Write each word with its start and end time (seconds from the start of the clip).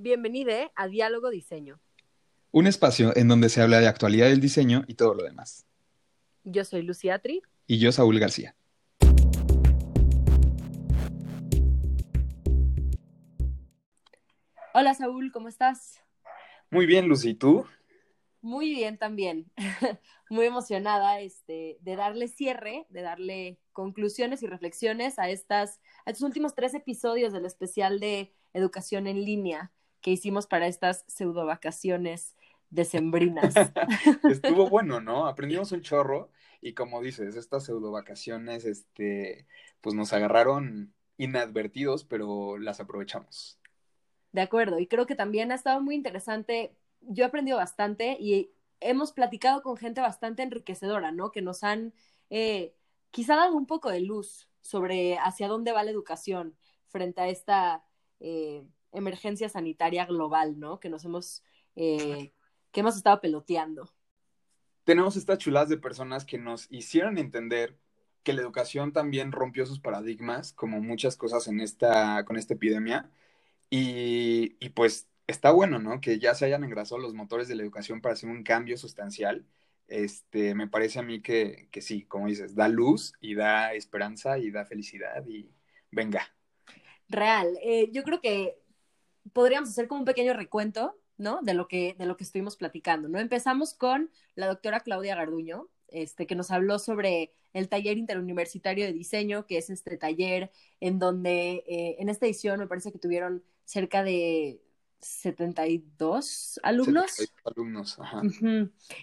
Bienvenido 0.00 0.52
a 0.76 0.86
Diálogo 0.86 1.28
Diseño. 1.28 1.80
Un 2.52 2.68
espacio 2.68 3.10
en 3.16 3.26
donde 3.26 3.48
se 3.48 3.62
habla 3.62 3.80
de 3.80 3.88
actualidad 3.88 4.28
del 4.28 4.40
diseño 4.40 4.84
y 4.86 4.94
todo 4.94 5.12
lo 5.12 5.24
demás. 5.24 5.66
Yo 6.44 6.64
soy 6.64 6.82
Lucía 6.82 7.18
Tri. 7.18 7.42
Y 7.66 7.80
yo, 7.80 7.90
Saúl 7.90 8.20
García. 8.20 8.54
Hola 14.72 14.94
Saúl, 14.94 15.32
¿cómo 15.32 15.48
estás? 15.48 16.00
Muy 16.70 16.86
bien, 16.86 17.08
Lucy, 17.08 17.30
¿y 17.30 17.34
tú? 17.34 17.66
Muy 18.40 18.70
bien 18.70 18.98
también. 18.98 19.50
Muy 20.30 20.46
emocionada 20.46 21.18
este, 21.18 21.76
de 21.80 21.96
darle 21.96 22.28
cierre, 22.28 22.86
de 22.90 23.02
darle 23.02 23.58
conclusiones 23.72 24.44
y 24.44 24.46
reflexiones 24.46 25.18
a, 25.18 25.28
estas, 25.28 25.80
a 26.06 26.12
estos 26.12 26.22
últimos 26.22 26.54
tres 26.54 26.74
episodios 26.74 27.32
del 27.32 27.46
especial 27.46 27.98
de 27.98 28.32
educación 28.52 29.08
en 29.08 29.24
línea 29.24 29.72
que 30.00 30.10
hicimos 30.10 30.46
para 30.46 30.66
estas 30.66 31.04
pseudo 31.06 31.46
vacaciones 31.46 32.36
decembrinas. 32.70 33.54
Estuvo 34.30 34.68
bueno, 34.70 35.00
¿no? 35.00 35.26
Aprendimos 35.26 35.72
un 35.72 35.82
chorro 35.82 36.30
y 36.60 36.74
como 36.74 37.00
dices, 37.00 37.36
estas 37.36 37.64
pseudo 37.64 37.92
vacaciones, 37.92 38.64
este, 38.64 39.46
pues 39.80 39.94
nos 39.94 40.12
agarraron 40.12 40.92
inadvertidos, 41.16 42.04
pero 42.04 42.58
las 42.58 42.80
aprovechamos. 42.80 43.58
De 44.32 44.40
acuerdo, 44.40 44.78
y 44.78 44.86
creo 44.86 45.06
que 45.06 45.14
también 45.14 45.52
ha 45.52 45.54
estado 45.54 45.80
muy 45.80 45.94
interesante. 45.94 46.76
Yo 47.00 47.24
he 47.24 47.26
aprendido 47.26 47.56
bastante 47.56 48.16
y 48.20 48.50
hemos 48.80 49.12
platicado 49.12 49.62
con 49.62 49.76
gente 49.76 50.00
bastante 50.00 50.42
enriquecedora, 50.42 51.12
¿no? 51.12 51.30
Que 51.30 51.42
nos 51.42 51.64
han 51.64 51.94
eh, 52.30 52.74
quizá 53.10 53.36
dado 53.36 53.56
un 53.56 53.66
poco 53.66 53.90
de 53.90 54.00
luz 54.00 54.48
sobre 54.60 55.16
hacia 55.18 55.48
dónde 55.48 55.72
va 55.72 55.82
la 55.82 55.90
educación 55.90 56.56
frente 56.88 57.20
a 57.20 57.28
esta 57.28 57.84
eh, 58.20 58.66
emergencia 58.92 59.48
sanitaria 59.48 60.06
global, 60.06 60.58
¿no? 60.58 60.80
Que 60.80 60.88
nos 60.88 61.04
hemos, 61.04 61.42
eh, 61.76 62.32
que 62.72 62.80
hemos 62.80 62.96
estado 62.96 63.20
peloteando. 63.20 63.92
Tenemos 64.84 65.16
estas 65.16 65.38
chuladas 65.38 65.68
de 65.68 65.76
personas 65.76 66.24
que 66.24 66.38
nos 66.38 66.66
hicieron 66.70 67.18
entender 67.18 67.76
que 68.22 68.32
la 68.32 68.42
educación 68.42 68.92
también 68.92 69.32
rompió 69.32 69.66
sus 69.66 69.80
paradigmas, 69.80 70.52
como 70.52 70.80
muchas 70.80 71.16
cosas 71.16 71.48
en 71.48 71.60
esta, 71.60 72.24
con 72.24 72.36
esta 72.36 72.54
epidemia. 72.54 73.10
Y, 73.70 74.56
y 74.60 74.70
pues 74.70 75.08
está 75.26 75.50
bueno, 75.50 75.78
¿no? 75.78 76.00
Que 76.00 76.18
ya 76.18 76.34
se 76.34 76.46
hayan 76.46 76.64
engrasado 76.64 77.00
los 77.00 77.14
motores 77.14 77.48
de 77.48 77.54
la 77.54 77.62
educación 77.62 78.00
para 78.00 78.14
hacer 78.14 78.28
un 78.28 78.42
cambio 78.42 78.76
sustancial. 78.76 79.46
Este, 79.86 80.54
me 80.54 80.68
parece 80.68 80.98
a 80.98 81.02
mí 81.02 81.22
que, 81.22 81.68
que 81.70 81.80
sí, 81.80 82.04
como 82.04 82.26
dices, 82.26 82.54
da 82.54 82.68
luz 82.68 83.12
y 83.20 83.34
da 83.34 83.72
esperanza 83.74 84.38
y 84.38 84.50
da 84.50 84.64
felicidad 84.64 85.26
y 85.26 85.50
venga. 85.90 86.26
Real. 87.08 87.58
Eh, 87.62 87.90
yo 87.92 88.02
creo 88.02 88.20
que 88.20 88.58
podríamos 89.32 89.70
hacer 89.70 89.88
como 89.88 90.00
un 90.00 90.04
pequeño 90.04 90.32
recuento, 90.34 90.96
¿no? 91.16 91.40
De 91.42 91.54
lo 91.54 91.68
que, 91.68 91.94
de 91.98 92.06
lo 92.06 92.16
que 92.16 92.24
estuvimos 92.24 92.56
platicando, 92.56 93.08
¿no? 93.08 93.18
Empezamos 93.18 93.74
con 93.74 94.10
la 94.34 94.46
doctora 94.46 94.80
Claudia 94.80 95.16
Garduño, 95.16 95.68
este, 95.88 96.26
que 96.26 96.34
nos 96.34 96.50
habló 96.50 96.78
sobre 96.78 97.32
el 97.52 97.68
taller 97.68 97.98
interuniversitario 97.98 98.84
de 98.84 98.92
diseño, 98.92 99.46
que 99.46 99.58
es 99.58 99.70
este 99.70 99.96
taller 99.96 100.50
en 100.80 100.98
donde 100.98 101.64
eh, 101.66 101.96
en 101.98 102.08
esta 102.08 102.26
edición 102.26 102.60
me 102.60 102.66
parece 102.66 102.92
que 102.92 102.98
tuvieron 102.98 103.42
cerca 103.64 104.02
de 104.02 104.60
72 105.00 106.60
alumnos. 106.62 107.10
72 107.12 107.56
alumnos, 107.56 107.98
ajá. 107.98 108.22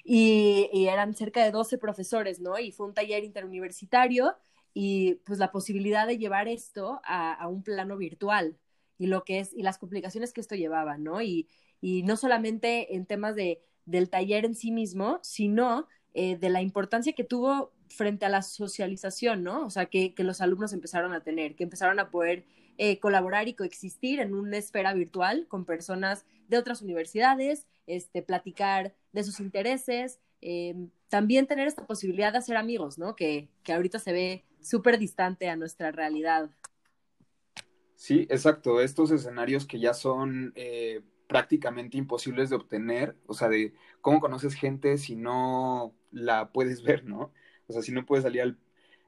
y, 0.04 0.70
y, 0.72 0.88
eran 0.88 1.16
cerca 1.16 1.44
de 1.44 1.52
12 1.52 1.78
profesores, 1.78 2.40
¿no? 2.40 2.60
Y 2.60 2.72
fue 2.72 2.88
un 2.88 2.94
taller 2.94 3.24
interuniversitario 3.24 4.36
y 4.74 5.16
pues 5.26 5.40
la 5.40 5.52
posibilidad 5.52 6.06
de 6.06 6.18
llevar 6.18 6.48
esto 6.48 7.00
a, 7.06 7.34
a 7.34 7.48
un 7.48 7.64
plano 7.64 7.98
virtual, 7.98 8.58
y 8.98 9.08
lo 9.08 9.24
que 9.24 9.40
es, 9.40 9.54
y 9.54 9.64
las 9.64 9.78
complicaciones 9.78 10.34
que 10.34 10.42
esto 10.42 10.56
llevaba, 10.56 10.98
¿no? 10.98 11.22
Y, 11.22 11.48
y 11.82 12.04
no 12.04 12.18
solamente 12.18 12.96
en 12.96 13.06
temas 13.06 13.36
de, 13.36 13.62
del 13.86 14.10
taller 14.10 14.46
en 14.46 14.56
sí 14.56 14.72
mismo, 14.72 15.20
sino 15.22 15.88
eh, 16.14 16.38
de 16.38 16.50
la 16.50 16.62
importancia 16.62 17.14
que 17.14 17.24
tuvo 17.24 17.72
frente 17.90 18.26
a 18.26 18.30
la 18.30 18.42
socialización, 18.42 19.44
¿no? 19.44 19.66
O 19.66 19.70
sea, 19.70 19.88
que, 19.88 20.14
que 20.14 20.24
los 20.24 20.42
alumnos 20.42 20.74
empezaron 20.74 21.14
a 21.14 21.24
tener, 21.24 21.56
que 21.56 21.64
empezaron 21.64 22.00
a 22.00 22.10
poder 22.10 22.46
eh, 22.78 23.00
colaborar 23.00 23.48
y 23.48 23.54
coexistir 23.54 24.20
en 24.20 24.34
una 24.34 24.58
esfera 24.58 24.94
virtual 24.94 25.48
con 25.48 25.66
personas 25.66 26.26
de 26.48 26.58
otras 26.58 26.82
universidades, 26.82 27.68
este, 27.88 28.22
platicar 28.22 28.94
de 29.14 29.24
sus 29.24 29.40
intereses, 29.40 30.20
eh, 30.42 30.76
también 31.10 31.48
tener 31.48 31.68
esta 31.68 31.86
posibilidad 31.86 32.32
de 32.32 32.40
hacer 32.40 32.58
amigos, 32.58 32.98
¿no? 32.98 33.16
Que, 33.16 33.48
que 33.64 33.74
ahorita 33.74 34.00
se 34.00 34.12
ve 34.12 34.44
súper 34.62 34.98
distante 34.98 35.50
a 35.50 35.56
nuestra 35.56 35.92
realidad. 35.92 36.50
Sí, 37.96 38.28
exacto. 38.30 38.82
Estos 38.82 39.12
escenarios 39.12 39.66
que 39.66 39.80
ya 39.80 39.94
son 39.94 40.52
eh, 40.56 41.02
prácticamente 41.28 41.98
imposibles 41.98 42.50
de 42.50 42.58
obtener, 42.58 43.16
o 43.26 43.34
sea, 43.34 43.50
de 43.50 43.74
cómo 44.02 44.20
conoces 44.20 44.54
gente 44.56 44.98
si 44.98 45.16
no 45.16 45.96
la 46.12 46.52
puedes 46.52 46.84
ver, 46.84 47.06
¿no? 47.06 47.32
O 47.68 47.74
sea, 47.74 47.82
si 47.82 47.92
no 47.92 48.06
puedes 48.06 48.24
salir 48.24 48.42
al, 48.42 48.58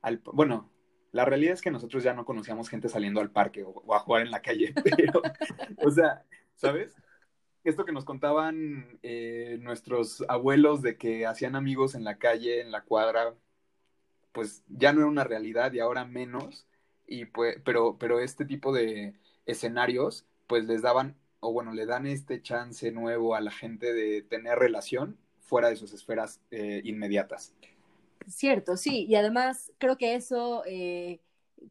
al 0.01 0.21
bueno, 0.33 0.71
la 1.11 1.25
realidad 1.25 1.53
es 1.53 1.61
que 1.61 1.71
nosotros 1.71 2.03
ya 2.03 2.13
no 2.13 2.25
conocíamos 2.25 2.69
gente 2.69 2.89
saliendo 2.89 3.21
al 3.21 3.31
parque 3.31 3.63
o, 3.63 3.93
a 3.93 3.99
jugar 3.99 4.23
en 4.23 4.31
la 4.31 4.41
calle, 4.41 4.73
pero, 4.97 5.21
o 5.77 5.91
sea, 5.91 6.25
¿sabes? 6.55 6.95
Esto 7.63 7.85
que 7.85 7.91
nos 7.91 8.05
contaban 8.05 8.99
eh, 9.03 9.57
nuestros 9.61 10.23
abuelos 10.29 10.81
de 10.81 10.97
que 10.97 11.25
hacían 11.25 11.55
amigos 11.55 11.95
en 11.95 12.03
la 12.05 12.17
calle, 12.17 12.61
en 12.61 12.71
la 12.71 12.83
cuadra, 12.83 13.35
pues 14.31 14.63
ya 14.67 14.93
no 14.93 15.01
era 15.01 15.09
una 15.09 15.23
realidad 15.23 15.73
y 15.73 15.79
ahora 15.79 16.05
menos 16.05 16.67
y 17.07 17.25
pues, 17.25 17.57
pero, 17.63 17.97
pero 17.97 18.19
este 18.19 18.45
tipo 18.45 18.73
de 18.73 19.13
escenarios, 19.45 20.25
pues 20.45 20.65
les 20.65 20.81
daban, 20.81 21.15
o 21.39 21.51
bueno, 21.51 21.73
le 21.73 21.85
dan 21.85 22.05
este 22.05 22.41
chance 22.41 22.91
nuevo 22.91 23.35
a 23.35 23.41
la 23.41 23.51
gente 23.51 23.93
de 23.93 24.21
tener 24.21 24.59
relación 24.59 25.17
fuera 25.39 25.69
de 25.69 25.77
sus 25.77 25.93
esferas 25.93 26.41
eh, 26.51 26.81
inmediatas. 26.83 27.53
Cierto, 28.27 28.75
sí, 28.75 29.05
y 29.05 29.15
además 29.15 29.71
creo 29.77 29.97
que 29.97 30.15
eso, 30.15 30.63
eh, 30.65 31.21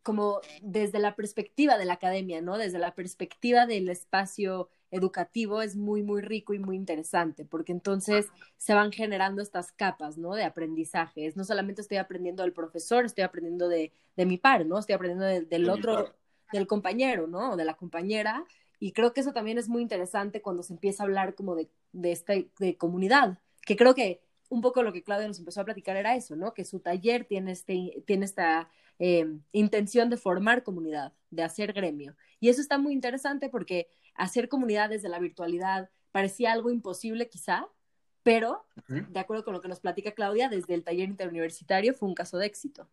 como 0.02 0.40
desde 0.62 0.98
la 0.98 1.14
perspectiva 1.14 1.76
de 1.76 1.84
la 1.84 1.94
academia, 1.94 2.40
¿no? 2.40 2.56
Desde 2.56 2.78
la 2.78 2.94
perspectiva 2.94 3.66
del 3.66 3.90
espacio 3.90 4.70
educativo 4.90 5.62
es 5.62 5.76
muy, 5.76 6.02
muy 6.02 6.22
rico 6.22 6.54
y 6.54 6.58
muy 6.58 6.76
interesante, 6.76 7.44
porque 7.44 7.72
entonces 7.72 8.26
se 8.56 8.74
van 8.74 8.92
generando 8.92 9.42
estas 9.42 9.72
capas, 9.72 10.16
¿no? 10.16 10.34
De 10.34 10.44
aprendizajes. 10.44 11.36
No 11.36 11.44
solamente 11.44 11.80
estoy 11.80 11.98
aprendiendo 11.98 12.42
del 12.42 12.52
profesor, 12.52 13.04
estoy 13.04 13.24
aprendiendo 13.24 13.68
de, 13.68 13.92
de 14.16 14.26
mi 14.26 14.38
par, 14.38 14.64
¿no? 14.66 14.78
Estoy 14.78 14.94
aprendiendo 14.94 15.26
del 15.46 15.70
otro, 15.70 16.14
del 16.52 16.66
compañero, 16.66 17.26
¿no? 17.26 17.52
O 17.52 17.56
de 17.56 17.64
la 17.64 17.74
compañera. 17.74 18.44
Y 18.78 18.92
creo 18.92 19.12
que 19.12 19.20
eso 19.20 19.32
también 19.32 19.58
es 19.58 19.68
muy 19.68 19.82
interesante 19.82 20.42
cuando 20.42 20.62
se 20.62 20.74
empieza 20.74 21.02
a 21.02 21.06
hablar 21.06 21.34
como 21.34 21.56
de, 21.56 21.68
de 21.92 22.12
esta 22.12 22.34
de 22.58 22.76
comunidad, 22.76 23.38
que 23.62 23.76
creo 23.76 23.94
que 23.94 24.20
un 24.48 24.60
poco 24.60 24.82
lo 24.82 24.92
que 24.92 25.02
Claudia 25.02 25.26
nos 25.26 25.38
empezó 25.38 25.60
a 25.60 25.64
platicar 25.64 25.96
era 25.96 26.14
eso, 26.14 26.36
¿no? 26.36 26.54
Que 26.54 26.64
su 26.64 26.80
taller 26.80 27.24
tiene, 27.24 27.52
este, 27.52 28.02
tiene 28.06 28.24
esta 28.24 28.68
eh, 28.98 29.26
intención 29.52 30.08
de 30.08 30.16
formar 30.16 30.62
comunidad, 30.62 31.12
de 31.30 31.42
hacer 31.42 31.72
gremio. 31.72 32.16
Y 32.40 32.48
eso 32.48 32.60
está 32.60 32.78
muy 32.78 32.92
interesante 32.92 33.48
porque 33.48 33.88
hacer 34.16 34.48
comunidad 34.48 34.90
desde 34.90 35.08
la 35.08 35.18
virtualidad 35.18 35.90
parecía 36.12 36.52
algo 36.52 36.70
imposible 36.70 37.28
quizá, 37.28 37.68
pero 38.22 38.64
de 38.88 39.20
acuerdo 39.20 39.44
con 39.44 39.54
lo 39.54 39.60
que 39.60 39.68
nos 39.68 39.80
platica 39.80 40.12
Claudia, 40.12 40.48
desde 40.48 40.74
el 40.74 40.82
taller 40.82 41.08
interuniversitario 41.08 41.94
fue 41.94 42.08
un 42.08 42.14
caso 42.14 42.38
de 42.38 42.46
éxito. 42.46 42.88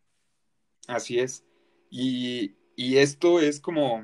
Así 0.87 1.19
es. 1.19 1.43
Y, 1.89 2.55
y 2.75 2.97
esto 2.97 3.39
es 3.39 3.59
como 3.59 4.03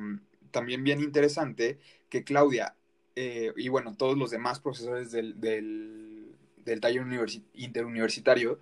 también 0.52 0.84
bien 0.84 1.02
interesante 1.02 1.80
que 2.10 2.24
Claudia 2.24 2.76
eh, 3.22 3.52
y 3.58 3.68
bueno, 3.68 3.96
todos 3.98 4.18
los 4.18 4.32
demás 4.32 4.62
profesores 4.62 5.12
del, 5.12 5.42
del, 5.42 6.38
del 6.64 6.80
taller 6.80 7.06
interuniversitario 7.54 8.60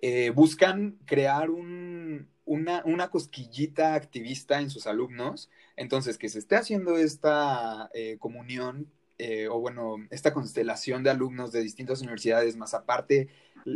eh, 0.00 0.30
buscan 0.30 0.96
crear 1.04 1.50
un, 1.50 2.26
una, 2.46 2.82
una, 2.86 3.10
cosquillita 3.10 3.92
activista 3.92 4.58
en 4.58 4.70
sus 4.70 4.86
alumnos. 4.86 5.50
Entonces, 5.76 6.18
que 6.18 6.28
se 6.28 6.38
esté 6.38 6.56
haciendo 6.56 6.96
esta 6.96 7.90
eh, 7.94 8.16
comunión 8.18 8.90
eh, 9.18 9.48
o 9.48 9.60
bueno, 9.60 9.96
esta 10.10 10.32
constelación 10.32 11.04
de 11.04 11.10
alumnos 11.10 11.52
de 11.52 11.62
distintas 11.62 12.00
universidades, 12.00 12.56
más 12.56 12.74
aparte 12.74 13.28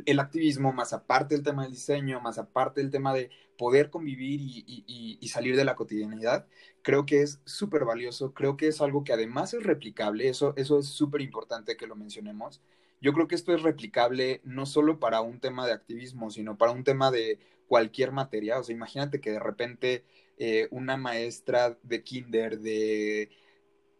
el 0.04 0.18
activismo, 0.18 0.72
más 0.72 0.92
aparte 0.92 1.34
el 1.34 1.42
tema 1.44 1.62
del 1.62 1.72
diseño, 1.72 2.20
más 2.20 2.38
aparte 2.38 2.80
el 2.80 2.90
tema 2.90 3.14
de 3.14 3.30
poder 3.56 3.88
convivir 3.90 4.40
y, 4.40 4.84
y, 5.20 5.28
salir 5.28 5.56
de 5.56 5.64
la 5.64 5.76
cotidianidad, 5.76 6.46
creo 6.82 7.06
que 7.06 7.22
es 7.22 7.40
súper 7.44 7.84
valioso, 7.84 8.34
creo 8.34 8.56
que 8.56 8.68
es 8.68 8.80
algo 8.80 9.04
que 9.04 9.12
además 9.12 9.54
es 9.54 9.62
replicable, 9.62 10.28
eso, 10.28 10.54
eso 10.56 10.78
es 10.78 10.86
súper 10.88 11.20
importante 11.22 11.76
que 11.76 11.86
lo 11.86 11.96
mencionemos. 11.96 12.60
Yo 13.00 13.12
creo 13.12 13.28
que 13.28 13.34
esto 13.36 13.54
es 13.54 13.62
replicable 13.62 14.40
no 14.44 14.66
solo 14.66 14.98
para 14.98 15.20
un 15.20 15.40
tema 15.40 15.66
de 15.66 15.72
activismo, 15.72 16.30
sino 16.30 16.58
para 16.58 16.72
un 16.72 16.84
tema 16.84 17.10
de 17.10 17.38
cualquier 17.68 18.12
materia. 18.12 18.58
O 18.58 18.64
sea, 18.64 18.74
imagínate 18.74 19.20
que 19.20 19.30
de 19.30 19.40
repente 19.40 20.04
eh, 20.38 20.68
una 20.70 20.96
maestra 20.96 21.76
de 21.82 22.02
kinder 22.02 22.60
de, 22.60 23.30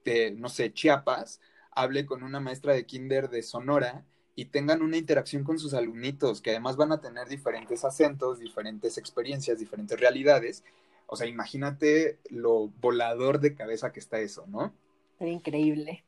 de, 0.04 0.30
no 0.30 0.48
sé, 0.48 0.72
Chiapas, 0.72 1.40
hable 1.72 2.06
con 2.06 2.22
una 2.22 2.40
maestra 2.40 2.74
de 2.74 2.86
kinder 2.86 3.28
de 3.28 3.42
Sonora 3.42 4.04
y 4.34 4.46
tengan 4.46 4.82
una 4.82 4.96
interacción 4.96 5.42
con 5.42 5.58
sus 5.58 5.74
alumnitos, 5.74 6.40
que 6.40 6.50
además 6.50 6.76
van 6.76 6.92
a 6.92 7.00
tener 7.00 7.26
diferentes 7.28 7.84
acentos, 7.84 8.38
diferentes 8.38 8.96
experiencias, 8.96 9.58
diferentes 9.58 9.98
realidades. 9.98 10.62
O 11.06 11.16
sea, 11.16 11.26
imagínate 11.26 12.20
lo 12.30 12.68
volador 12.80 13.40
de 13.40 13.54
cabeza 13.54 13.92
que 13.92 14.00
está 14.00 14.20
eso, 14.20 14.46
¿no? 14.46 14.72
increíble, 15.20 16.04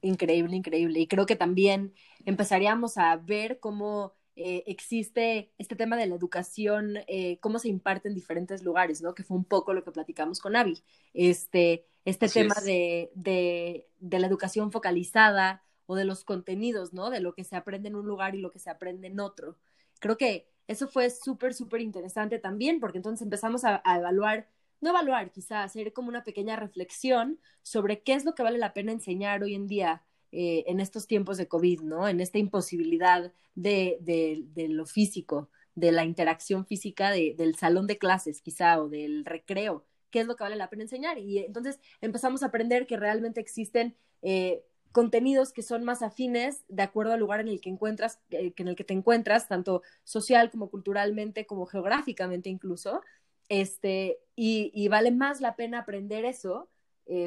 increíble, 0.00 0.56
increíble. 0.56 1.00
Y 1.00 1.06
creo 1.06 1.26
que 1.26 1.36
también 1.36 1.92
empezaríamos 2.24 2.96
a 2.96 3.16
ver 3.16 3.60
cómo 3.60 4.14
eh, 4.36 4.64
existe 4.66 5.52
este 5.58 5.76
tema 5.76 5.96
de 5.96 6.06
la 6.06 6.14
educación, 6.14 6.98
eh, 7.06 7.38
cómo 7.40 7.58
se 7.58 7.68
imparte 7.68 8.08
en 8.08 8.14
diferentes 8.14 8.62
lugares, 8.62 9.00
¿no? 9.02 9.14
Que 9.14 9.22
fue 9.22 9.36
un 9.36 9.44
poco 9.44 9.74
lo 9.74 9.84
que 9.84 9.92
platicamos 9.92 10.40
con 10.40 10.56
Avi. 10.56 10.82
Este, 11.12 11.86
este 12.04 12.28
tema 12.28 12.54
de, 12.64 13.10
de, 13.14 13.88
de, 14.00 14.18
la 14.18 14.26
educación 14.26 14.72
focalizada 14.72 15.62
o 15.86 15.94
de 15.94 16.04
los 16.04 16.24
contenidos, 16.24 16.92
¿no? 16.92 17.10
De 17.10 17.20
lo 17.20 17.34
que 17.34 17.44
se 17.44 17.56
aprende 17.56 17.88
en 17.88 17.94
un 17.94 18.06
lugar 18.06 18.34
y 18.34 18.40
lo 18.40 18.50
que 18.50 18.58
se 18.58 18.70
aprende 18.70 19.06
en 19.06 19.20
otro. 19.20 19.56
Creo 20.00 20.16
que 20.16 20.48
eso 20.66 20.88
fue 20.88 21.10
súper, 21.10 21.54
súper 21.54 21.80
interesante 21.80 22.38
también, 22.38 22.80
porque 22.80 22.98
entonces 22.98 23.22
empezamos 23.22 23.64
a, 23.64 23.82
a 23.84 23.98
evaluar 23.98 24.48
no 24.80 24.90
evaluar, 24.90 25.32
quizá 25.32 25.62
hacer 25.62 25.94
como 25.94 26.08
una 26.08 26.24
pequeña 26.24 26.56
reflexión 26.56 27.40
sobre 27.62 28.02
qué 28.02 28.12
es 28.12 28.24
lo 28.26 28.34
que 28.34 28.42
vale 28.42 28.58
la 28.58 28.74
pena 28.74 28.92
enseñar 28.92 29.42
hoy 29.42 29.54
en 29.54 29.66
día 29.66 30.02
eh, 30.36 30.64
en 30.66 30.80
estos 30.80 31.06
tiempos 31.06 31.36
de 31.36 31.46
COVID, 31.46 31.82
¿no? 31.82 32.08
En 32.08 32.20
esta 32.20 32.38
imposibilidad 32.38 33.32
de, 33.54 33.98
de, 34.00 34.68
lo 34.68 34.84
físico, 34.84 35.48
de 35.76 35.92
la 35.92 36.04
interacción 36.04 36.66
física 36.66 37.12
del 37.12 37.54
salón 37.54 37.86
de 37.86 37.98
clases, 37.98 38.40
quizá, 38.42 38.82
o 38.82 38.88
del 38.88 39.24
recreo, 39.24 39.84
qué 40.10 40.18
es 40.20 40.26
lo 40.26 40.34
que 40.34 40.42
vale 40.42 40.56
la 40.56 40.70
pena 40.70 40.82
enseñar. 40.82 41.18
Y 41.18 41.38
entonces 41.38 41.78
empezamos 42.00 42.42
a 42.42 42.46
aprender 42.46 42.88
que 42.88 42.96
realmente 42.96 43.40
existen 43.40 43.94
eh, 44.22 44.64
contenidos 44.90 45.52
que 45.52 45.62
son 45.62 45.84
más 45.84 46.02
afines 46.02 46.64
de 46.66 46.82
acuerdo 46.82 47.12
al 47.12 47.20
lugar 47.20 47.38
en 47.38 47.46
el 47.46 47.60
que 47.60 47.70
encuentras, 47.70 48.18
eh, 48.30 48.52
en 48.56 48.66
el 48.66 48.74
que 48.74 48.82
te 48.82 48.94
encuentras, 48.94 49.46
tanto 49.46 49.82
social 50.02 50.50
como 50.50 50.68
culturalmente, 50.68 51.46
como 51.46 51.66
geográficamente 51.66 52.50
incluso. 52.50 53.02
Este, 53.48 54.18
y, 54.34 54.72
y 54.74 54.88
vale 54.88 55.12
más 55.12 55.40
la 55.40 55.54
pena 55.54 55.80
aprender 55.80 56.24
eso 56.24 56.68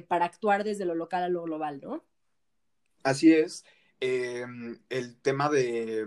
para 0.07 0.25
actuar 0.25 0.63
desde 0.63 0.86
lo 0.86 0.95
local 0.95 1.24
a 1.24 1.30
lo 1.30 1.44
global, 1.44 1.80
¿no? 1.80 2.03
Así 3.07 3.31
es. 3.33 3.63
Em, 4.01 4.80
el 4.89 5.15
tema 5.21 5.50
de 5.50 6.06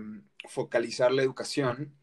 focalizar 0.49 1.11
la 1.12 1.23
educación 1.23 1.94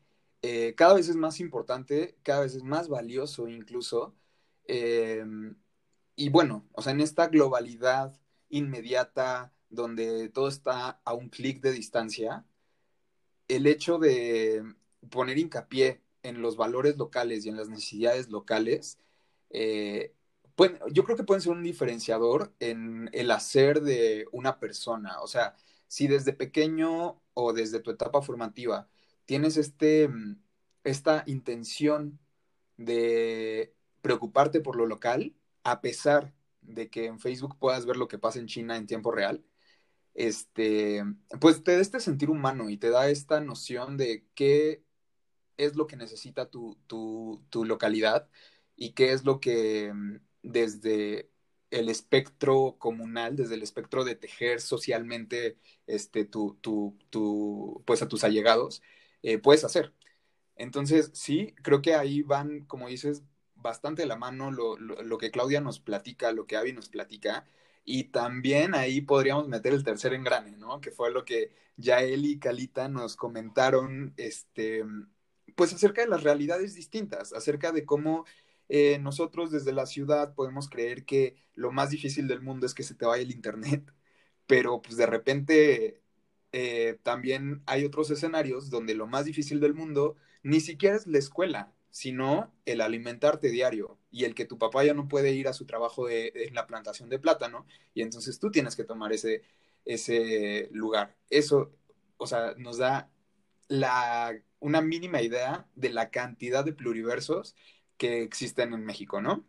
eh, 0.41 0.73
cada 0.75 0.95
vez 0.95 1.07
es 1.09 1.15
más 1.15 1.39
importante, 1.39 2.17
cada 2.23 2.41
vez 2.41 2.55
es 2.55 2.63
más 2.63 2.89
valioso 2.89 3.47
incluso. 3.47 4.15
Em, 4.65 5.55
y 6.15 6.29
bueno, 6.29 6.67
o 6.73 6.81
sea, 6.81 6.93
en 6.93 7.01
esta 7.01 7.27
globalidad 7.27 8.19
inmediata 8.49 9.53
donde 9.69 10.29
todo 10.29 10.47
está 10.49 10.99
a 11.05 11.13
un 11.13 11.29
clic 11.29 11.61
de 11.61 11.71
distancia, 11.73 12.45
el 13.47 13.67
hecho 13.67 13.99
de 13.99 14.63
poner 15.11 15.37
hincapié 15.37 16.01
en 16.23 16.41
los 16.41 16.57
valores 16.57 16.97
locales 16.97 17.45
y 17.45 17.49
en 17.49 17.57
las 17.57 17.69
necesidades 17.69 18.29
locales 18.29 18.97
eh, 19.51 20.15
yo 20.91 21.03
creo 21.03 21.17
que 21.17 21.23
pueden 21.23 21.41
ser 21.41 21.51
un 21.53 21.63
diferenciador 21.63 22.53
en 22.59 23.09
el 23.13 23.31
hacer 23.31 23.81
de 23.81 24.25
una 24.31 24.59
persona. 24.59 25.21
O 25.21 25.27
sea, 25.27 25.55
si 25.87 26.07
desde 26.07 26.33
pequeño 26.33 27.21
o 27.33 27.53
desde 27.53 27.79
tu 27.79 27.91
etapa 27.91 28.21
formativa 28.21 28.89
tienes 29.25 29.57
este, 29.57 30.07
mm, 30.07 30.41
esta 30.83 31.23
intención 31.27 32.19
de 32.77 33.73
preocuparte 34.01 34.61
por 34.61 34.75
lo 34.77 34.85
local, 34.87 35.35
a 35.63 35.81
pesar 35.81 36.33
de 36.61 36.89
que 36.89 37.05
en 37.07 37.19
Facebook 37.19 37.57
puedas 37.59 37.85
ver 37.85 37.97
lo 37.97 38.07
que 38.07 38.19
pasa 38.19 38.39
en 38.39 38.47
China 38.47 38.77
en 38.77 38.87
tiempo 38.87 39.11
real, 39.11 39.43
este, 40.13 41.03
pues 41.39 41.63
te 41.63 41.73
da 41.75 41.81
este 41.81 41.99
sentir 41.99 42.29
humano 42.29 42.69
y 42.69 42.77
te 42.77 42.89
da 42.89 43.09
esta 43.09 43.41
noción 43.41 43.97
de 43.97 44.25
qué 44.35 44.83
es 45.57 45.75
lo 45.75 45.87
que 45.87 45.97
necesita 45.97 46.49
tu, 46.49 46.77
tu, 46.87 47.43
tu 47.49 47.65
localidad 47.65 48.29
y 48.75 48.93
qué 48.93 49.11
es 49.13 49.25
lo 49.25 49.39
que 49.39 49.91
mm, 49.93 50.17
desde 50.43 51.29
el 51.71 51.89
espectro 51.89 52.77
comunal, 52.79 53.35
desde 53.35 53.55
el 53.55 53.63
espectro 53.63 54.03
de 54.05 54.15
tejer 54.15 54.61
socialmente 54.61 55.57
este, 55.85 56.25
tu, 56.25 56.57
tu, 56.61 57.83
pues 57.85 58.01
a 58.01 58.07
tus 58.07 58.23
allegados, 58.23 58.81
eh, 59.23 59.37
puedes 59.37 59.63
hacer. 59.63 59.93
Entonces, 60.55 61.11
sí, 61.13 61.53
creo 61.63 61.81
que 61.81 61.95
ahí 61.95 62.23
van, 62.23 62.65
como 62.65 62.87
dices, 62.87 63.23
bastante 63.55 64.03
de 64.03 64.07
la 64.07 64.15
mano 64.17 64.51
lo, 64.51 64.77
lo, 64.77 65.17
que 65.17 65.31
Claudia 65.31 65.61
nos 65.61 65.79
platica, 65.79 66.31
lo 66.31 66.47
que 66.47 66.57
Avi 66.57 66.73
nos 66.73 66.89
platica, 66.89 67.45
y 67.85 68.05
también 68.05 68.75
ahí 68.75 69.01
podríamos 69.01 69.47
meter 69.47 69.73
el 69.73 69.83
tercer 69.83 70.13
engrane, 70.13 70.51
¿no? 70.57 70.81
Que 70.81 70.91
fue 70.91 71.11
lo 71.11 71.25
que 71.25 71.51
ya 71.77 72.01
él 72.01 72.25
y 72.25 72.39
Calita 72.39 72.89
nos 72.89 73.15
comentaron, 73.15 74.13
este, 74.17 74.83
pues 75.55 75.73
acerca 75.73 76.01
de 76.01 76.07
las 76.07 76.23
realidades 76.23 76.75
distintas, 76.75 77.33
acerca 77.33 77.71
de 77.71 77.85
cómo 77.85 78.25
eh, 78.69 78.99
nosotros 78.99 79.51
desde 79.51 79.73
la 79.73 79.85
ciudad 79.85 80.33
podemos 80.35 80.69
creer 80.69 81.05
que 81.05 81.35
lo 81.55 81.71
más 81.71 81.89
difícil 81.89 82.27
del 82.27 82.41
mundo 82.41 82.65
es 82.65 82.73
que 82.73 82.83
se 82.83 82.95
te 82.95 83.05
vaya 83.05 83.23
el 83.23 83.31
internet, 83.31 83.93
pero 84.47 84.81
pues 84.81 84.97
de 84.97 85.05
repente 85.05 86.01
eh, 86.51 86.99
también 87.03 87.63
hay 87.65 87.85
otros 87.85 88.09
escenarios 88.11 88.69
donde 88.69 88.95
lo 88.95 89.07
más 89.07 89.25
difícil 89.25 89.59
del 89.59 89.73
mundo 89.73 90.15
ni 90.43 90.59
siquiera 90.61 90.95
es 90.95 91.07
la 91.07 91.17
escuela, 91.17 91.73
sino 91.89 92.53
el 92.65 92.81
alimentarte 92.81 93.49
diario 93.49 93.99
y 94.11 94.25
el 94.25 94.35
que 94.35 94.45
tu 94.45 94.57
papá 94.57 94.83
ya 94.83 94.93
no 94.93 95.07
puede 95.07 95.31
ir 95.31 95.47
a 95.47 95.53
su 95.53 95.65
trabajo 95.65 96.09
en 96.09 96.53
la 96.53 96.67
plantación 96.67 97.09
de 97.09 97.19
plátano 97.19 97.65
y 97.93 98.01
entonces 98.01 98.39
tú 98.39 98.51
tienes 98.51 98.75
que 98.75 98.83
tomar 98.83 99.13
ese, 99.13 99.43
ese 99.85 100.69
lugar. 100.71 101.15
Eso, 101.29 101.71
o 102.17 102.27
sea, 102.27 102.53
nos 102.57 102.77
da 102.77 103.09
la, 103.67 104.33
una 104.59 104.81
mínima 104.81 105.21
idea 105.21 105.67
de 105.75 105.89
la 105.89 106.09
cantidad 106.11 106.63
de 106.65 106.73
pluriversos 106.73 107.55
que 107.97 108.21
existen 108.23 108.73
en 108.73 108.85
México, 108.85 109.21
¿no? 109.21 109.43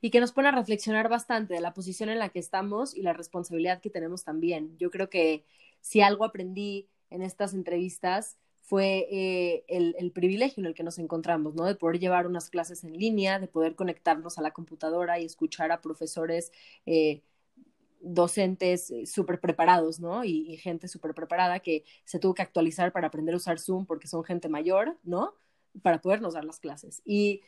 Y 0.00 0.10
que 0.10 0.20
nos 0.20 0.32
pone 0.32 0.48
a 0.48 0.52
reflexionar 0.52 1.08
bastante 1.08 1.54
de 1.54 1.60
la 1.60 1.74
posición 1.74 2.08
en 2.08 2.18
la 2.18 2.28
que 2.28 2.38
estamos 2.38 2.94
y 2.94 3.02
la 3.02 3.12
responsabilidad 3.12 3.80
que 3.80 3.90
tenemos 3.90 4.24
también. 4.24 4.76
Yo 4.78 4.90
creo 4.90 5.08
que 5.08 5.44
si 5.80 6.00
algo 6.00 6.24
aprendí 6.24 6.88
en 7.10 7.22
estas 7.22 7.54
entrevistas 7.54 8.36
fue 8.64 9.06
eh, 9.10 9.64
el, 9.68 10.10
privilegio 10.12 10.62
en 10.62 10.66
el 10.66 10.74
que 10.74 10.82
nos 10.82 10.98
encontramos, 10.98 11.54
¿no? 11.54 11.64
De 11.66 11.74
poder 11.74 11.98
llevar 11.98 12.26
unas 12.26 12.48
clases 12.48 12.82
en 12.82 12.94
línea, 12.94 13.38
de 13.38 13.46
poder 13.46 13.74
conectarnos 13.74 14.38
a 14.38 14.42
la 14.42 14.52
computadora 14.52 15.20
y 15.20 15.26
escuchar 15.26 15.70
a 15.70 15.82
profesores, 15.82 16.50
eh, 16.86 17.22
docentes 18.00 18.90
eh, 18.90 19.06
súper 19.06 19.40
preparados, 19.40 20.00
¿no? 20.00 20.24
Y, 20.24 20.50
y 20.50 20.56
gente 20.56 20.88
súper 20.88 21.14
preparada 21.14 21.60
que 21.60 21.84
se 22.04 22.18
tuvo 22.18 22.34
que 22.34 22.42
actualizar 22.42 22.92
para 22.92 23.08
aprender 23.08 23.34
a 23.34 23.38
usar 23.38 23.58
Zoom 23.58 23.84
porque 23.86 24.08
son 24.08 24.24
gente 24.24 24.48
mayor, 24.48 24.98
¿no? 25.04 25.34
Para 25.82 26.00
podernos 26.00 26.34
dar 26.34 26.44
las 26.44 26.60
clases. 26.60 27.02
Y 27.04 27.42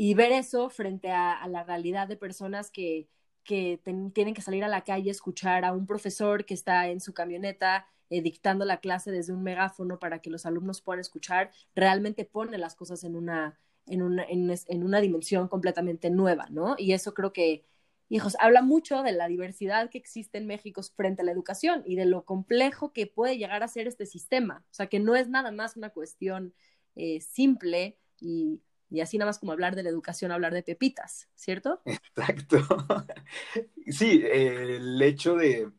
y 0.00 0.14
ver 0.14 0.30
eso 0.30 0.70
frente 0.70 1.10
a, 1.10 1.46
la 1.48 1.64
realidad 1.64 2.06
de 2.06 2.16
personas 2.16 2.70
que, 2.70 3.08
que 3.42 3.80
tienen 4.14 4.32
que 4.32 4.42
salir 4.42 4.62
a 4.62 4.68
la 4.68 4.84
calle, 4.84 5.10
escuchar 5.10 5.64
a 5.64 5.72
un 5.72 5.86
profesor 5.86 6.44
que 6.44 6.54
está 6.54 6.88
en 6.88 7.00
su 7.00 7.12
camioneta 7.12 7.84
eh, 8.08 8.22
dictando 8.22 8.64
la 8.64 8.78
clase 8.78 9.10
desde 9.10 9.32
un 9.32 9.42
megáfono 9.42 9.98
para 9.98 10.20
que 10.20 10.30
los 10.30 10.46
alumnos 10.46 10.80
puedan 10.80 11.00
escuchar, 11.00 11.50
realmente 11.74 12.24
pone 12.24 12.58
las 12.58 12.76
cosas 12.76 13.02
en 13.02 13.16
una, 13.16 13.58
en 13.86 14.02
una, 14.02 14.24
en, 14.24 14.84
una 14.84 15.00
dimensión 15.00 15.48
completamente 15.48 16.10
nueva, 16.10 16.46
¿no? 16.48 16.76
Y 16.78 16.92
eso 16.92 17.12
creo 17.12 17.32
que, 17.32 17.64
hijos, 18.08 18.36
habla 18.38 18.62
mucho 18.62 19.02
de 19.02 19.10
la 19.10 19.26
diversidad 19.26 19.90
que 19.90 19.98
existe 19.98 20.38
en 20.38 20.46
México 20.46 20.80
frente 20.94 21.22
a 21.22 21.24
la 21.24 21.32
educación 21.32 21.82
y 21.84 21.96
de 21.96 22.06
lo 22.06 22.24
complejo 22.24 22.92
que 22.92 23.08
puede 23.08 23.36
llegar 23.36 23.64
a 23.64 23.68
ser 23.68 23.88
este 23.88 24.06
sistema. 24.06 24.64
O 24.70 24.74
sea, 24.74 24.86
que 24.86 25.00
no 25.00 25.16
es 25.16 25.28
nada 25.28 25.50
más 25.50 25.76
una 25.76 25.90
cuestión 25.90 26.54
eh, 26.98 27.22
simple 27.22 27.96
y 28.20 28.60
y 28.90 29.00
así 29.00 29.18
nada 29.18 29.28
más 29.28 29.38
como 29.38 29.52
hablar 29.52 29.76
de 29.76 29.82
la 29.82 29.90
educación, 29.90 30.32
hablar 30.32 30.54
de 30.54 30.62
pepitas, 30.62 31.28
¿cierto? 31.34 31.82
Exacto. 31.84 32.58
Sí, 33.90 34.22
el 34.30 35.00
hecho 35.00 35.34
de, 35.34 35.72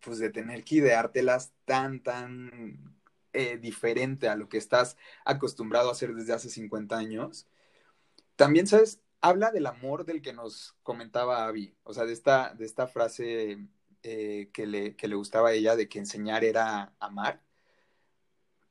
pues, 0.00 0.18
de 0.18 0.30
tener 0.30 0.64
que 0.64 0.76
ideártelas 0.76 1.52
tan, 1.64 2.02
tan 2.02 2.98
eh, 3.32 3.58
diferente 3.58 4.28
a 4.28 4.34
lo 4.34 4.48
que 4.48 4.58
estás 4.58 4.96
acostumbrado 5.24 5.88
a 5.88 5.92
hacer 5.92 6.14
desde 6.14 6.32
hace 6.32 6.50
50 6.50 6.96
años, 6.96 7.46
también, 8.34 8.66
¿sabes? 8.66 9.00
Habla 9.20 9.52
del 9.52 9.66
amor 9.66 10.04
del 10.04 10.20
que 10.20 10.32
nos 10.32 10.74
comentaba 10.82 11.46
Abby, 11.46 11.76
o 11.84 11.94
sea, 11.94 12.06
de 12.06 12.12
esta, 12.12 12.54
de 12.54 12.64
esta 12.64 12.88
frase 12.88 13.68
eh, 14.02 14.50
que, 14.52 14.66
le, 14.66 14.96
que 14.96 15.06
le 15.06 15.14
gustaba 15.14 15.50
a 15.50 15.52
ella 15.52 15.76
de 15.76 15.88
que 15.88 16.00
enseñar 16.00 16.42
era 16.42 16.92
amar. 16.98 17.40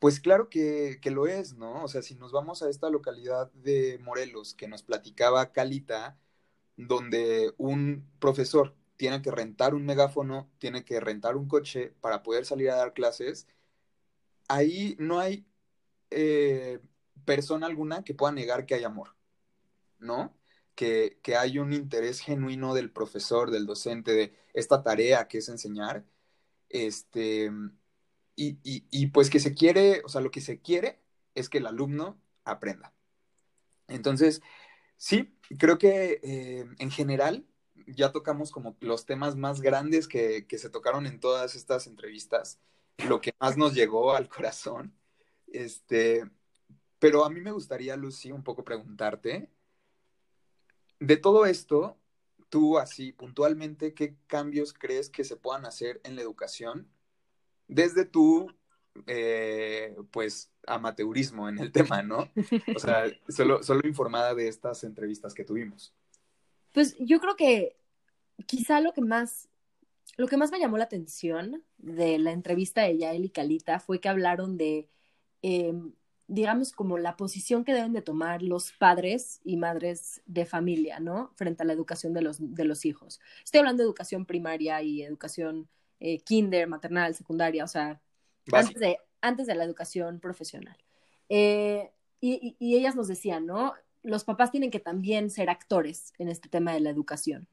Pues 0.04 0.20
claro 0.20 0.50
que, 0.50 1.00
lo 1.06 1.28
es, 1.28 1.54
¿no? 1.54 1.82
O 1.82 1.88
sea, 1.88 2.02
si 2.02 2.16
nos 2.16 2.34
vamos 2.34 2.62
a 2.62 2.70
esta 2.70 2.90
localidad 2.90 3.50
de 3.54 4.00
Morelos 4.04 4.54
que 4.54 4.68
nos 4.68 4.84
platicaba 4.84 5.54
Calita, 5.54 6.20
donde 6.76 7.54
un 7.58 8.06
profesor 8.20 8.76
tiene 8.98 9.22
que 9.22 9.32
rentar 9.32 9.74
un 9.74 9.86
megáfono, 9.86 10.52
tiene 10.58 10.84
que 10.84 11.00
rentar 11.00 11.38
un 11.38 11.48
coche 11.48 11.94
para 12.02 12.22
poder 12.22 12.46
salir 12.46 12.70
a 12.70 12.76
dar 12.76 12.92
clases, 12.92 13.48
ahí 14.50 14.98
no 15.00 15.20
hay 15.20 15.46
eh, 16.12 16.82
persona 17.24 17.68
alguna 17.68 18.04
que 18.04 18.14
pueda 18.14 18.34
negar 18.34 18.66
que 18.66 18.76
hay 18.76 18.84
amor, 18.84 19.16
¿no? 20.00 20.36
Que, 20.76 21.18
que 21.24 21.38
hay 21.38 21.60
un 21.60 21.72
interés 21.72 22.20
genuino 22.20 22.74
del 22.74 22.92
profesor, 22.92 23.52
del 23.52 23.66
docente, 23.66 24.12
de 24.12 24.36
esta 24.54 24.84
tarea 24.84 25.30
que 25.30 25.38
es 25.38 25.48
enseñar, 25.48 26.06
este, 26.68 27.50
y, 28.36 29.08
pues 29.08 29.30
que 29.30 29.40
se 29.40 29.54
quiere, 29.54 30.02
o 30.06 30.10
sea, 30.10 30.22
lo 30.22 30.32
que 30.32 30.42
se 30.42 30.60
quiere 30.60 31.00
es 31.36 31.50
que 31.50 31.60
el 31.60 31.68
alumno 31.68 32.20
aprenda. 32.44 32.94
Entonces, 33.88 34.42
sí, 34.98 35.38
creo 35.60 35.78
que 35.78 36.20
eh, 36.24 36.66
en 36.80 36.92
general 36.92 37.46
ya 37.88 38.12
tocamos 38.12 38.52
como 38.52 38.78
los 38.80 39.06
temas 39.06 39.36
más 39.36 39.62
grandes 39.62 40.08
que, 40.08 40.46
se 40.50 40.70
tocaron 40.70 41.06
en 41.06 41.20
todas 41.20 41.56
estas 41.56 41.88
entrevistas, 41.88 42.60
lo 43.08 43.22
que 43.22 43.34
más 43.40 43.58
nos 43.58 43.74
llegó 43.74 44.16
al 44.16 44.30
corazón. 44.30 44.96
Este, 45.48 46.24
pero 47.00 47.26
a 47.26 47.30
mí 47.30 47.42
me 47.42 47.52
gustaría, 47.52 47.96
Lucy, 47.98 48.32
un 48.32 48.44
poco 48.44 48.64
preguntarte, 48.64 49.50
de 51.00 51.18
todo 51.18 51.46
esto, 51.46 51.98
tú 52.50 52.78
así 52.78 53.12
puntualmente, 53.12 53.94
¿qué 53.94 54.16
cambios 54.28 54.74
crees 54.74 55.10
que 55.10 55.24
se 55.24 55.36
puedan 55.36 55.66
hacer 55.66 56.00
en 56.04 56.16
la 56.16 56.22
educación 56.22 56.93
desde 57.74 58.06
tu, 58.06 58.52
eh, 59.08 59.96
pues, 60.12 60.52
amateurismo 60.68 61.50
en 61.50 61.58
el 61.58 61.72
tema, 61.72 62.04
¿no? 62.04 62.30
O 62.76 62.80
sea, 62.80 63.06
solo, 63.30 63.64
solo 63.64 63.88
informada 63.88 64.34
de 64.36 64.48
estas 64.48 64.84
entrevistas 64.84 65.34
que 65.34 65.44
tuvimos. 65.44 65.94
Pues 66.72 66.96
yo 67.00 67.20
creo 67.20 67.36
que 67.36 67.78
quizá 68.46 68.80
lo 68.80 68.94
que 68.94 69.02
más, 69.02 69.50
lo 70.18 70.28
que 70.28 70.38
más 70.38 70.52
me 70.52 70.60
llamó 70.60 70.78
la 70.78 70.86
atención 70.86 71.64
de 71.78 72.20
la 72.20 72.32
entrevista 72.32 72.82
de 72.82 72.98
Yael 72.98 73.26
y 73.26 73.30
Calita 73.30 73.80
fue 73.80 74.00
que 74.00 74.10
hablaron 74.10 74.58
de, 74.58 74.90
em, 75.42 75.94
digamos, 76.28 76.72
como 76.72 76.98
la 76.98 77.16
posición 77.16 77.64
que 77.64 77.74
deben 77.74 77.94
de 77.94 78.02
tomar 78.02 78.42
los 78.42 78.72
padres 78.74 79.42
y 79.44 79.58
madres 79.58 80.22
de 80.26 80.46
familia, 80.46 81.00
¿no? 81.00 81.32
Frente 81.36 81.64
a 81.64 81.66
la 81.66 81.74
educación 81.74 82.14
de 82.14 82.22
los, 82.22 82.38
de 82.40 82.66
los 82.66 82.86
hijos. 82.86 83.20
Estoy 83.44 83.60
hablando 83.60 83.84
de 83.84 83.88
educación 83.88 84.26
primaria 84.26 84.82
y 84.82 85.04
educación 85.04 85.70
eh, 86.04 86.20
kinder, 86.20 86.68
maternal, 86.68 87.16
secundaria, 87.16 87.64
o 87.64 87.68
sea, 87.68 88.02
antes 88.52 88.78
de, 88.78 88.98
antes 89.22 89.48
de 89.48 89.56
la 89.56 89.64
educación 89.64 90.20
profesional. 90.20 90.78
Eh, 91.30 91.92
y, 92.20 92.58
y, 92.60 92.76
ellas 92.76 92.94
nos 92.98 93.08
decían, 93.08 93.46
¿no? 93.46 93.74
Los 94.02 94.26
papás 94.26 94.52
tienen 94.52 94.70
que 94.70 94.82
también 94.82 95.30
ser 95.30 95.50
actores 95.50 96.12
en 96.18 96.28
este 96.28 96.50
tema 96.50 96.74
de 96.74 96.82
la 96.82 96.90
educación. 96.90 97.48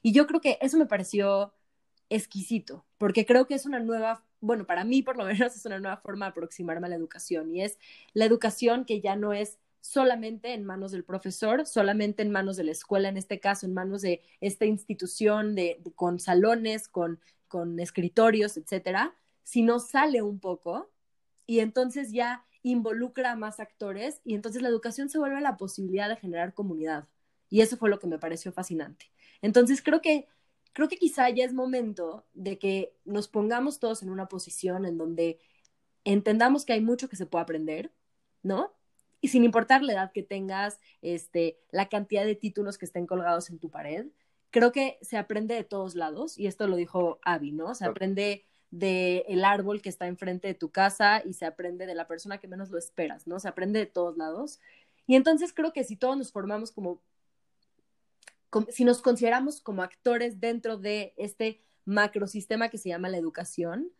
Y 0.00 0.12
yo 0.12 0.26
creo 0.26 0.40
que 0.40 0.56
eso 0.62 0.78
me 0.78 0.86
pareció 0.86 1.52
exquisito, 2.08 2.86
porque 2.96 3.26
creo 3.26 3.46
que 3.46 3.54
es 3.54 3.66
una 3.66 3.80
nueva, 3.80 4.24
bueno, 4.40 4.64
para 4.64 4.84
mí 4.84 5.02
por 5.02 5.18
lo 5.18 5.24
menos 5.26 5.54
es 5.54 5.66
una 5.66 5.78
nueva 5.78 5.98
forma 5.98 6.24
de 6.24 6.30
aproximarme 6.30 6.86
a 6.86 6.90
la 6.90 6.96
educación 6.96 7.54
y 7.54 7.62
es 7.62 7.78
la 8.14 8.24
educación 8.24 8.86
que 8.86 9.02
ya 9.02 9.14
no 9.14 9.34
es 9.34 9.58
solamente 9.82 10.54
en 10.54 10.64
manos 10.64 10.90
del 10.92 11.04
profesor, 11.04 11.66
solamente 11.66 12.22
en 12.22 12.30
manos 12.30 12.56
de 12.56 12.64
la 12.64 12.72
escuela, 12.72 13.10
en 13.10 13.18
este 13.18 13.40
caso, 13.40 13.66
en 13.66 13.74
manos 13.74 14.00
de 14.00 14.22
esta 14.40 14.64
institución 14.64 15.54
de, 15.54 15.82
con 15.94 16.18
salones, 16.18 16.88
con, 16.88 17.20
con 17.50 17.78
escritorios, 17.80 18.56
etcétera, 18.56 19.14
sino 19.42 19.80
sale 19.80 20.22
un 20.22 20.38
poco 20.38 20.90
y 21.46 21.58
entonces 21.58 22.12
ya 22.12 22.46
involucra 22.62 23.32
a 23.32 23.36
más 23.36 23.58
actores 23.58 24.20
y 24.24 24.34
entonces 24.34 24.62
la 24.62 24.68
educación 24.68 25.08
se 25.10 25.18
vuelve 25.18 25.40
la 25.40 25.56
posibilidad 25.56 26.08
de 26.08 26.16
generar 26.16 26.54
comunidad. 26.54 27.08
Y 27.48 27.60
eso 27.60 27.76
fue 27.76 27.90
lo 27.90 27.98
que 27.98 28.06
me 28.06 28.20
pareció 28.20 28.52
fascinante. 28.52 29.10
Entonces 29.42 29.82
creo 29.82 30.00
que, 30.00 30.28
creo 30.72 30.88
que 30.88 30.96
quizá 30.96 31.28
ya 31.30 31.44
es 31.44 31.52
momento 31.52 32.24
de 32.32 32.58
que 32.58 32.94
nos 33.04 33.26
pongamos 33.26 33.80
todos 33.80 34.02
en 34.02 34.10
una 34.10 34.28
posición 34.28 34.86
en 34.86 34.96
donde 34.96 35.40
entendamos 36.04 36.64
que 36.64 36.74
hay 36.74 36.80
mucho 36.80 37.08
que 37.08 37.16
se 37.16 37.26
puede 37.26 37.42
aprender, 37.42 37.92
¿no? 38.42 38.72
Y 39.20 39.28
sin 39.28 39.42
importar 39.42 39.82
la 39.82 39.94
edad 39.94 40.12
que 40.12 40.22
tengas, 40.22 40.78
este, 41.02 41.58
la 41.72 41.88
cantidad 41.88 42.24
de 42.24 42.36
títulos 42.36 42.78
que 42.78 42.86
estén 42.86 43.06
colgados 43.06 43.50
en 43.50 43.58
tu 43.58 43.70
pared, 43.70 44.06
creo 44.50 44.72
que 44.72 44.98
se 45.02 45.16
aprende 45.16 45.54
de 45.54 45.64
todos 45.64 45.94
lados, 45.94 46.38
y 46.38 46.46
esto 46.46 46.66
lo 46.66 46.76
dijo 46.76 47.18
Abby, 47.22 47.52
¿no? 47.52 47.74
Se 47.74 47.84
aprende 47.84 48.44
del 48.70 49.24
el 49.26 49.44
árbol 49.44 49.82
que 49.82 49.88
está 49.88 50.06
enfrente 50.06 50.48
de 50.48 50.54
tu 50.54 50.70
casa 50.70 51.22
y 51.24 51.34
se 51.34 51.46
aprende 51.46 51.86
de 51.86 51.94
la 51.94 52.06
persona 52.06 52.38
que 52.38 52.48
menos 52.48 52.70
lo 52.70 52.78
esperas, 52.78 53.26
¿no? 53.26 53.40
Se 53.40 53.48
aprende 53.48 53.78
de 53.80 53.86
todos 53.86 54.16
lados. 54.16 54.60
Y 55.06 55.16
entonces 55.16 55.52
creo 55.52 55.72
que 55.72 55.84
si 55.84 55.96
todos 55.96 56.16
nos 56.16 56.32
formamos 56.32 56.70
como 56.72 57.00
si 58.70 58.84
nos 58.84 59.00
consideramos 59.00 59.60
como 59.60 59.82
actores 59.82 60.40
dentro 60.40 60.76
de 60.76 61.14
este 61.16 61.62
macrosistema 61.84 62.68
que 62.68 62.78
se 62.78 62.88
llama 62.88 63.08
la 63.08 63.18
educación, 63.18 63.92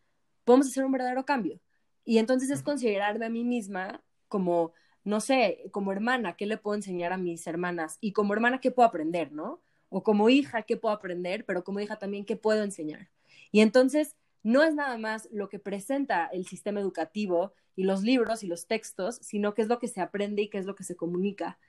podemos 0.43 0.67
hacer 0.67 0.83
un 0.83 0.91
verdadero 0.91 1.25
cambio. 1.25 1.59
Y 2.03 2.17
entonces 2.17 2.49
es 2.49 2.63
considerarme 2.63 3.25
a 3.25 3.29
mí 3.29 3.43
misma 3.43 4.03
como, 4.27 4.73
no 5.03 5.21
sé, 5.21 5.69
como 5.71 5.91
hermana, 5.91 6.35
¿qué 6.35 6.45
le 6.45 6.57
puedo 6.57 6.75
enseñar 6.75 7.13
a 7.13 7.17
mis 7.17 7.45
hermanas? 7.47 7.97
Y 8.01 8.11
como 8.11 8.33
hermana, 8.33 8.59
¿qué 8.59 8.71
puedo 8.71 8.87
aprender, 8.87 9.31
no? 9.31 9.61
O 9.91 10.03
como 10.03 10.29
hija, 10.29 10.63
¿qué 10.63 10.77
puedo 10.77 10.95
aprender? 10.95 11.45
Pero 11.45 11.63
como 11.63 11.79
hija 11.79 11.97
también, 11.97 12.25
¿qué 12.25 12.37
puedo 12.37 12.63
enseñar? 12.63 13.09
Y 13.51 13.59
entonces 13.59 14.15
no 14.41 14.63
es 14.63 14.73
nada 14.73 14.97
más 14.97 15.27
lo 15.31 15.49
que 15.49 15.59
presenta 15.59 16.27
el 16.27 16.47
sistema 16.47 16.79
educativo 16.79 17.53
y 17.75 17.83
los 17.83 18.01
libros 18.01 18.41
y 18.41 18.47
los 18.47 18.67
textos, 18.67 19.17
sino 19.21 19.53
qué 19.53 19.61
es 19.61 19.67
lo 19.67 19.79
que 19.79 19.87
se 19.87 20.01
aprende 20.01 20.43
y 20.43 20.49
qué 20.49 20.57
es 20.57 20.65
lo 20.65 20.75
que 20.75 20.83
se 20.83 20.95
comunica. 20.95 21.59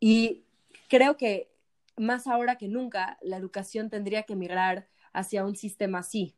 Y 0.00 0.44
creo 0.88 1.16
que 1.16 1.50
más 1.96 2.26
ahora 2.26 2.56
que 2.56 2.68
nunca, 2.68 3.16
la 3.22 3.36
educación 3.36 3.90
tendría 3.90 4.24
que 4.24 4.36
migrar 4.36 4.88
hacia 5.12 5.44
un 5.44 5.56
sistema 5.56 6.00
así, 6.00 6.34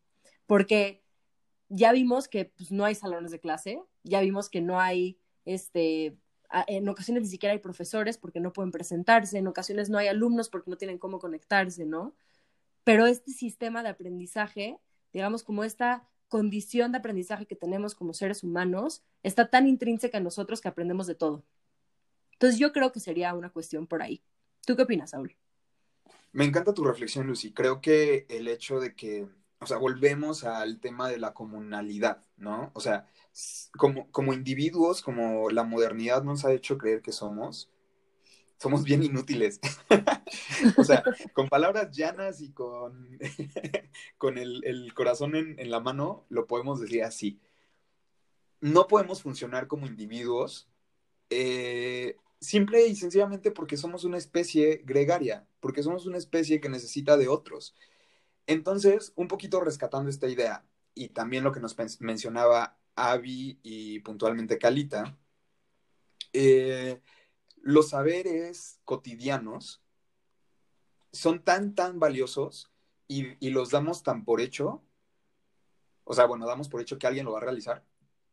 porque 0.46 1.02
ya 1.68 1.92
vimos 1.92 2.28
que 2.28 2.46
pues, 2.46 2.70
no 2.70 2.84
hay 2.84 2.94
salones 2.94 3.30
de 3.30 3.40
clase, 3.40 3.80
ya 4.02 4.20
vimos 4.20 4.48
que 4.48 4.60
no 4.60 4.80
hay, 4.80 5.18
este, 5.44 6.16
en 6.66 6.88
ocasiones 6.88 7.22
ni 7.22 7.28
siquiera 7.28 7.52
hay 7.52 7.58
profesores 7.58 8.18
porque 8.18 8.40
no 8.40 8.52
pueden 8.52 8.72
presentarse, 8.72 9.38
en 9.38 9.46
ocasiones 9.46 9.90
no 9.90 9.98
hay 9.98 10.08
alumnos 10.08 10.48
porque 10.48 10.70
no 10.70 10.76
tienen 10.76 10.98
cómo 10.98 11.18
conectarse, 11.18 11.86
¿no? 11.86 12.14
Pero 12.84 13.06
este 13.06 13.32
sistema 13.32 13.82
de 13.82 13.90
aprendizaje, 13.90 14.78
digamos, 15.12 15.42
como 15.42 15.64
esta 15.64 16.08
condición 16.28 16.92
de 16.92 16.98
aprendizaje 16.98 17.46
que 17.46 17.56
tenemos 17.56 17.94
como 17.94 18.14
seres 18.14 18.42
humanos, 18.42 19.02
está 19.22 19.50
tan 19.50 19.66
intrínseca 19.66 20.18
en 20.18 20.24
nosotros 20.24 20.60
que 20.60 20.68
aprendemos 20.68 21.06
de 21.06 21.14
todo. 21.14 21.44
Entonces 22.32 22.58
yo 22.58 22.72
creo 22.72 22.92
que 22.92 23.00
sería 23.00 23.34
una 23.34 23.50
cuestión 23.50 23.86
por 23.86 24.02
ahí. 24.02 24.22
¿Tú 24.64 24.76
qué 24.76 24.82
opinas, 24.82 25.10
Saúl? 25.10 25.36
Me 26.32 26.44
encanta 26.44 26.72
tu 26.72 26.84
reflexión, 26.84 27.26
Lucy. 27.26 27.52
Creo 27.52 27.80
que 27.80 28.26
el 28.28 28.48
hecho 28.48 28.78
de 28.78 28.94
que, 28.94 29.26
o 29.60 29.66
sea, 29.66 29.76
volvemos 29.76 30.44
al 30.44 30.80
tema 30.80 31.08
de 31.08 31.18
la 31.18 31.34
comunalidad, 31.34 32.24
¿no? 32.36 32.70
O 32.74 32.80
sea, 32.80 33.06
como, 33.76 34.10
como 34.10 34.32
individuos, 34.32 35.02
como 35.02 35.50
la 35.50 35.64
modernidad 35.64 36.22
nos 36.22 36.44
ha 36.44 36.52
hecho 36.52 36.78
creer 36.78 37.02
que 37.02 37.12
somos, 37.12 37.70
somos 38.56 38.84
bien 38.84 39.02
inútiles. 39.02 39.60
o 40.78 40.84
sea, 40.84 41.04
con 41.34 41.48
palabras 41.48 41.90
llanas 41.90 42.40
y 42.40 42.52
con, 42.52 43.18
con 44.18 44.38
el, 44.38 44.64
el 44.64 44.94
corazón 44.94 45.34
en, 45.34 45.58
en, 45.58 45.70
la 45.70 45.80
mano, 45.80 46.24
lo 46.30 46.46
podemos 46.46 46.80
decir 46.80 47.02
así. 47.04 47.38
No 48.60 48.86
podemos 48.86 49.22
funcionar 49.22 49.66
como 49.66 49.86
individuos 49.86 50.68
eh, 51.30 52.16
simple 52.40 52.86
y 52.86 52.96
sencillamente 52.96 53.50
porque 53.50 53.76
somos 53.76 54.04
una 54.04 54.18
especie 54.18 54.82
gregaria, 54.84 55.46
porque 55.60 55.82
somos 55.82 56.06
una 56.06 56.18
especie 56.18 56.60
que 56.60 56.68
necesita 56.68 57.16
de 57.16 57.28
otros. 57.28 57.74
Entonces, 58.50 59.12
un 59.14 59.28
poquito 59.28 59.60
rescatando 59.60 60.10
esta 60.10 60.26
idea 60.26 60.66
y 60.92 61.10
también 61.10 61.44
lo 61.44 61.52
que 61.52 61.60
nos 61.60 61.76
mencionaba 62.00 62.76
Avi 62.96 63.60
y 63.62 64.00
puntualmente 64.00 64.58
Calita, 64.58 65.16
eh, 66.32 67.00
los 67.62 67.90
saberes 67.90 68.80
cotidianos 68.84 69.84
son 71.12 71.44
tan, 71.44 71.76
tan 71.76 72.00
valiosos 72.00 72.72
y, 73.06 73.36
y 73.38 73.50
los 73.50 73.70
damos 73.70 74.02
tan 74.02 74.24
por 74.24 74.40
hecho, 74.40 74.82
o 76.02 76.12
sea, 76.12 76.26
bueno, 76.26 76.44
damos 76.44 76.68
por 76.68 76.80
hecho 76.80 76.98
que 76.98 77.06
alguien 77.06 77.26
lo 77.26 77.32
va 77.32 77.38
a 77.38 77.42
realizar, 77.42 77.84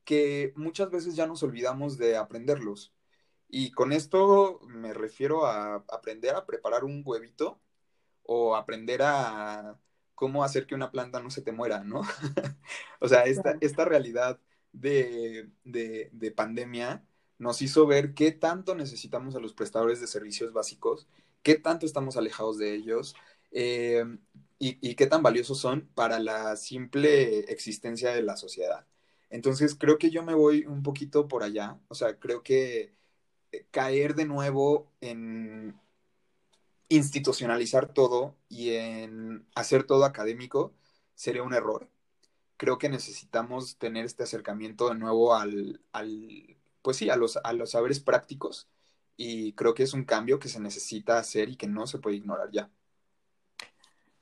que 0.04 0.52
muchas 0.56 0.90
veces 0.90 1.16
ya 1.16 1.28
nos 1.28 1.44
olvidamos 1.44 2.00
de 2.00 2.18
aprenderlos. 2.18 2.92
Y 3.50 3.70
con 3.70 3.94
esto 3.94 4.62
me 4.66 4.96
refiero 4.96 5.46
a 5.46 5.76
aprender 5.76 6.34
a 6.34 6.48
preparar 6.48 6.86
un 6.86 7.04
huevito 7.06 7.62
o 8.24 8.56
aprender 8.56 9.04
a 9.04 9.80
cómo 10.18 10.44
hacer 10.44 10.66
que 10.66 10.74
una 10.74 10.92
planta 10.92 11.22
no 11.22 11.30
se 11.30 11.44
te 11.44 11.52
muera, 11.52 11.84
¿no? 11.84 12.02
o 13.00 13.08
sea, 13.08 13.26
esta, 13.26 13.56
esta 13.62 13.86
realidad 13.86 14.40
de, 14.74 15.52
de, 15.64 16.32
pandemia 16.32 17.06
nos 17.38 17.62
hizo 17.62 17.86
ver 17.86 18.16
qué 18.16 18.32
tanto 18.32 18.74
necesitamos 18.74 19.36
a 19.36 19.40
los 19.40 19.54
prestadores 19.54 20.02
de 20.02 20.08
servicios 20.08 20.54
básicos, 20.54 21.08
qué 21.44 21.56
tanto 21.56 21.86
estamos 21.86 22.18
alejados 22.18 22.58
de 22.58 22.74
ellos 22.74 23.16
eh, 23.52 24.04
y, 24.58 24.80
y, 24.82 24.96
qué 24.96 25.06
tan 25.06 25.22
valiosos 25.22 25.60
son 25.60 25.88
para 25.94 26.20
la 26.20 26.56
simple 26.56 27.42
existencia 27.52 28.12
de 28.12 28.24
la 28.24 28.38
sociedad. 28.38 28.88
Entonces, 29.30 29.76
creo 29.76 30.00
que 30.00 30.10
yo 30.10 30.24
me 30.24 30.34
voy 30.34 30.66
un 30.66 30.82
poquito 30.82 31.28
por 31.28 31.44
allá, 31.44 31.80
o 31.90 31.96
sea, 31.96 32.18
creo 32.18 32.42
que 32.42 32.96
caer 33.72 34.16
de 34.16 34.26
nuevo 34.26 34.92
en 35.00 35.80
institucionalizar 36.90 37.94
todo 37.94 38.36
y 38.50 38.72
en 38.76 39.48
hacer 39.56 39.84
todo 39.86 40.06
académico 40.06 40.74
sería 41.16 41.44
un 41.44 41.54
error. 41.54 41.90
Creo 42.58 42.78
que 42.80 42.90
necesitamos 42.90 43.78
tener 43.78 44.06
este 44.06 44.24
acercamiento 44.24 44.90
de 44.90 44.96
nuevo 44.96 45.36
al, 45.36 45.82
al 45.92 46.58
pues 46.82 46.98
sí, 46.98 47.10
a 47.10 47.16
los, 47.18 47.38
a 47.38 47.54
los 47.54 47.72
saberes 47.72 48.00
prácticos 48.00 48.70
y 49.18 49.54
creo 49.54 49.74
que 49.74 49.84
es 49.84 49.94
un 49.94 50.06
cambio 50.06 50.40
que 50.40 50.50
se 50.50 50.60
necesita 50.60 51.18
hacer 51.20 51.50
y 51.50 51.58
que 51.58 51.68
no 51.68 51.88
se 51.88 52.00
puede 52.00 52.18
ignorar 52.18 52.50
ya. 52.52 52.72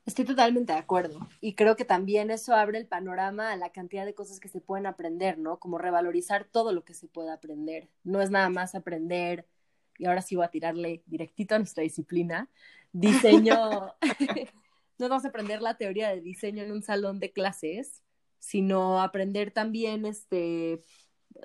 Estoy 0.05 0.25
totalmente 0.25 0.71
de 0.73 0.79
acuerdo. 0.79 1.27
Y 1.41 1.55
creo 1.55 1.75
que 1.75 1.83
también 1.85 2.29
eso 2.29 2.53
abre 2.53 2.77
el 2.77 2.87
panorama 2.87 3.51
a 3.51 3.57
la 3.57 3.71
cantidad 3.71 4.05
de 4.05 4.13
cosas 4.13 4.39
que 4.39 4.49
se 4.49 4.61
pueden 4.61 4.85
aprender, 4.85 5.37
¿no? 5.39 5.57
Como 5.59 5.79
revalorizar 5.79 6.45
todo 6.45 6.73
lo 6.73 6.85
que 6.85 6.93
se 6.93 7.07
puede 7.07 7.31
aprender. 7.31 7.89
No 8.03 8.21
es 8.21 8.29
nada 8.29 8.49
más 8.49 8.75
aprender, 8.75 9.47
y 9.97 10.05
ahora 10.05 10.21
sí 10.21 10.35
voy 10.35 10.45
a 10.45 10.49
tirarle 10.49 11.03
directito 11.05 11.55
a 11.55 11.59
nuestra 11.59 11.83
disciplina, 11.83 12.49
diseño, 12.91 13.93
no 14.97 15.09
vamos 15.09 15.25
a 15.25 15.29
aprender 15.29 15.61
la 15.61 15.77
teoría 15.77 16.09
de 16.09 16.21
diseño 16.21 16.63
en 16.63 16.71
un 16.71 16.83
salón 16.83 17.19
de 17.19 17.31
clases, 17.31 18.03
sino 18.39 19.01
aprender 19.01 19.51
también, 19.51 20.05
este, 20.05 20.81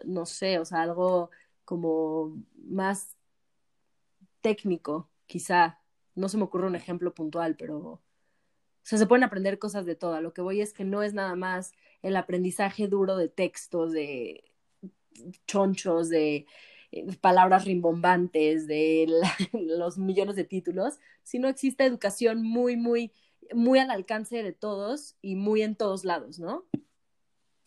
no 0.05 0.27
sé, 0.27 0.59
o 0.59 0.65
sea, 0.65 0.83
algo 0.83 1.31
como 1.65 2.37
más 2.57 3.17
técnico, 4.41 5.09
quizá. 5.27 5.79
No 6.15 6.29
se 6.29 6.37
me 6.37 6.45
ocurre 6.45 6.67
un 6.67 6.75
ejemplo 6.75 7.15
puntual, 7.15 7.57
pero 7.57 7.79
o 7.79 8.03
sea, 8.83 8.99
se 8.99 9.07
pueden 9.07 9.25
aprender 9.25 9.59
cosas 9.59 9.87
de 9.87 9.95
todo. 9.95 10.21
lo 10.21 10.33
que 10.33 10.43
voy 10.43 10.61
es 10.61 10.73
que 10.73 10.85
no 10.85 11.03
es 11.03 11.15
nada 11.15 11.37
más 11.37 11.73
el 12.03 12.17
aprendizaje 12.17 12.89
duro 12.89 13.17
de 13.17 13.29
textos, 13.29 13.93
de 13.93 14.45
chonchos, 15.47 16.09
de 16.09 16.47
palabras 17.21 17.65
rimbombantes, 17.65 18.67
de 18.67 19.07
los 19.53 19.99
millones 19.99 20.37
de 20.37 20.45
títulos, 20.45 20.99
sino 21.23 21.49
existe 21.49 21.85
educación 21.85 22.43
muy, 22.43 22.77
muy, 22.77 23.13
muy 23.53 23.79
al 23.79 23.91
alcance 23.91 24.43
de 24.43 24.53
todos 24.53 25.17
y 25.23 25.37
muy 25.37 25.63
en 25.63 25.77
todos 25.77 26.05
lados, 26.05 26.39
¿no? 26.39 26.65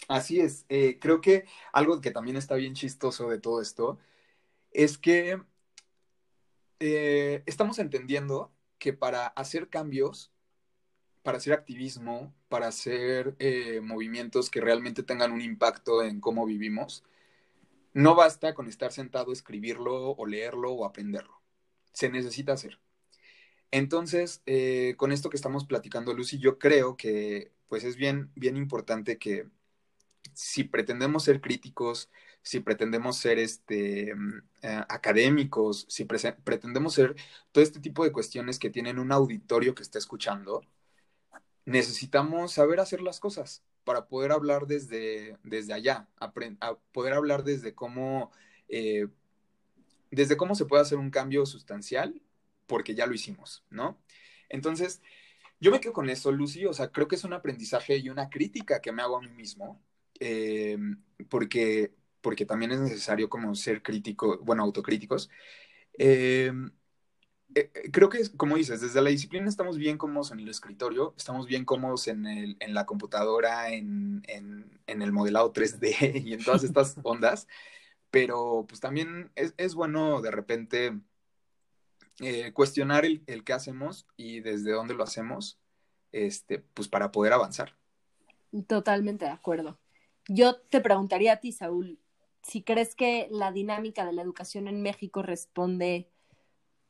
Así 0.07 0.39
es. 0.39 0.65
Eh, 0.67 0.97
creo 0.99 1.21
que 1.21 1.45
algo 1.71 2.01
que 2.01 2.11
también 2.11 2.35
está 2.35 2.55
bien 2.55 2.73
chistoso 2.73 3.29
de 3.29 3.39
todo 3.39 3.61
esto 3.61 3.97
es 4.71 4.97
que 4.97 5.41
eh, 6.79 7.43
estamos 7.45 7.79
entendiendo 7.79 8.51
que 8.79 8.91
para 8.91 9.27
hacer 9.27 9.69
cambios, 9.69 10.31
para 11.21 11.37
hacer 11.37 11.53
activismo, 11.53 12.33
para 12.49 12.67
hacer 12.67 13.37
movimientos 13.81 14.49
que 14.49 14.59
realmente 14.59 15.03
tengan 15.03 15.31
un 15.31 15.39
impacto 15.39 16.03
en 16.03 16.19
cómo 16.19 16.45
vivimos, 16.45 17.05
no 17.93 18.15
basta 18.15 18.53
con 18.53 18.67
estar 18.67 18.91
sentado, 18.91 19.31
escribirlo 19.31 20.11
o 20.11 20.25
leerlo 20.25 20.71
o 20.73 20.85
aprenderlo. 20.85 21.41
Se 21.93 22.09
necesita 22.09 22.53
hacer. 22.53 22.79
Entonces, 23.71 24.41
eh, 24.45 24.95
con 24.97 25.11
esto 25.11 25.29
que 25.29 25.37
estamos 25.37 25.65
platicando, 25.65 26.13
Lucy, 26.13 26.39
yo 26.39 26.59
creo 26.59 26.97
que 26.97 27.51
pues 27.67 27.83
es 27.83 27.95
bien, 27.95 28.31
bien 28.35 28.57
importante 28.57 29.17
que 29.17 29.47
si 30.33 30.63
pretendemos 30.63 31.23
ser 31.23 31.41
críticos, 31.41 32.09
si 32.43 32.59
pretendemos 32.59 33.17
ser 33.17 33.39
este, 33.39 34.13
mm, 34.15 34.37
eh, 34.63 34.85
académicos, 34.89 35.85
si 35.89 36.05
pretendemos 36.05 36.93
ser 36.93 37.15
todo 37.51 37.63
este 37.63 37.79
tipo 37.79 38.03
de 38.03 38.11
cuestiones 38.11 38.59
que 38.59 38.69
tienen 38.69 38.99
un 38.99 39.11
auditorio 39.11 39.75
que 39.75 39.83
está 39.83 39.97
escuchando, 39.97 40.61
necesitamos 41.65 42.53
saber 42.53 42.79
hacer 42.79 43.01
las 43.01 43.19
cosas 43.19 43.63
para 43.83 44.07
poder 44.07 44.31
hablar 44.31 44.67
desde, 44.67 45.37
desde 45.43 45.73
allá, 45.73 46.07
poder 46.91 47.13
hablar 47.13 47.43
desde 47.43 47.73
cómo, 47.73 48.31
eh, 48.69 49.07
desde 50.11 50.37
cómo 50.37 50.55
se 50.55 50.65
puede 50.65 50.81
hacer 50.81 50.97
un 50.97 51.09
cambio 51.09 51.45
sustancial, 51.45 52.21
porque 52.67 52.95
ya 52.95 53.05
lo 53.05 53.13
hicimos, 53.13 53.63
¿no? 53.69 53.97
Entonces, 54.49 55.01
yo 55.59 55.71
me 55.71 55.79
quedo 55.79 55.93
con 55.93 56.09
eso, 56.09 56.31
Lucy, 56.31 56.65
o 56.65 56.73
sea, 56.73 56.91
creo 56.91 57.07
que 57.07 57.15
es 57.15 57.23
un 57.23 57.33
aprendizaje 57.33 57.97
y 57.97 58.09
una 58.09 58.29
crítica 58.29 58.81
que 58.81 58.91
me 58.91 59.01
hago 59.01 59.17
a 59.17 59.21
mí 59.21 59.29
mismo, 59.29 59.81
eh, 60.19 60.77
porque, 61.29 61.93
porque 62.21 62.45
también 62.45 62.71
es 62.71 62.79
necesario 62.79 63.29
como 63.29 63.55
ser 63.55 63.81
crítico, 63.81 64.39
bueno, 64.43 64.63
autocríticos. 64.63 65.29
Eh, 65.97 66.51
eh, 67.55 67.71
eh, 67.73 67.91
creo 67.91 68.09
que, 68.09 68.19
como 68.37 68.55
dices, 68.55 68.81
desde 68.81 69.01
la 69.01 69.09
disciplina 69.09 69.47
estamos 69.47 69.77
bien 69.77 69.97
cómodos 69.97 70.31
en 70.31 70.39
el 70.39 70.49
escritorio, 70.49 71.13
estamos 71.17 71.47
bien 71.47 71.65
cómodos 71.65 72.07
en, 72.07 72.25
el, 72.25 72.57
en 72.59 72.73
la 72.73 72.85
computadora, 72.85 73.71
en, 73.71 74.23
en, 74.27 74.79
en, 74.87 75.01
el 75.01 75.11
modelado 75.11 75.53
3D 75.53 76.21
y 76.25 76.33
en 76.33 76.43
todas 76.43 76.63
estas 76.63 76.95
ondas, 77.03 77.47
pero 78.11 78.65
pues 78.67 78.79
también 78.79 79.31
es, 79.35 79.53
es 79.57 79.75
bueno 79.75 80.21
de 80.21 80.31
repente 80.31 80.99
eh, 82.19 82.53
cuestionar 82.53 83.05
el, 83.05 83.23
el 83.27 83.43
qué 83.43 83.53
hacemos 83.53 84.07
y 84.17 84.39
desde 84.39 84.71
dónde 84.71 84.93
lo 84.93 85.03
hacemos, 85.03 85.59
este, 86.11 86.59
pues 86.59 86.87
para 86.87 87.11
poder 87.11 87.33
avanzar. 87.33 87.75
Totalmente 88.67 89.25
de 89.25 89.31
acuerdo. 89.31 89.79
Yo 90.27 90.59
te 90.61 90.79
preguntaría 90.79 91.33
a 91.33 91.39
ti, 91.39 91.51
Saúl, 91.51 91.99
si 92.43 92.61
crees 92.61 92.95
que 92.95 93.27
la 93.31 93.51
dinámica 93.51 94.05
de 94.05 94.13
la 94.13 94.21
educación 94.21 94.67
en 94.67 94.81
México 94.81 95.23
responde 95.23 96.12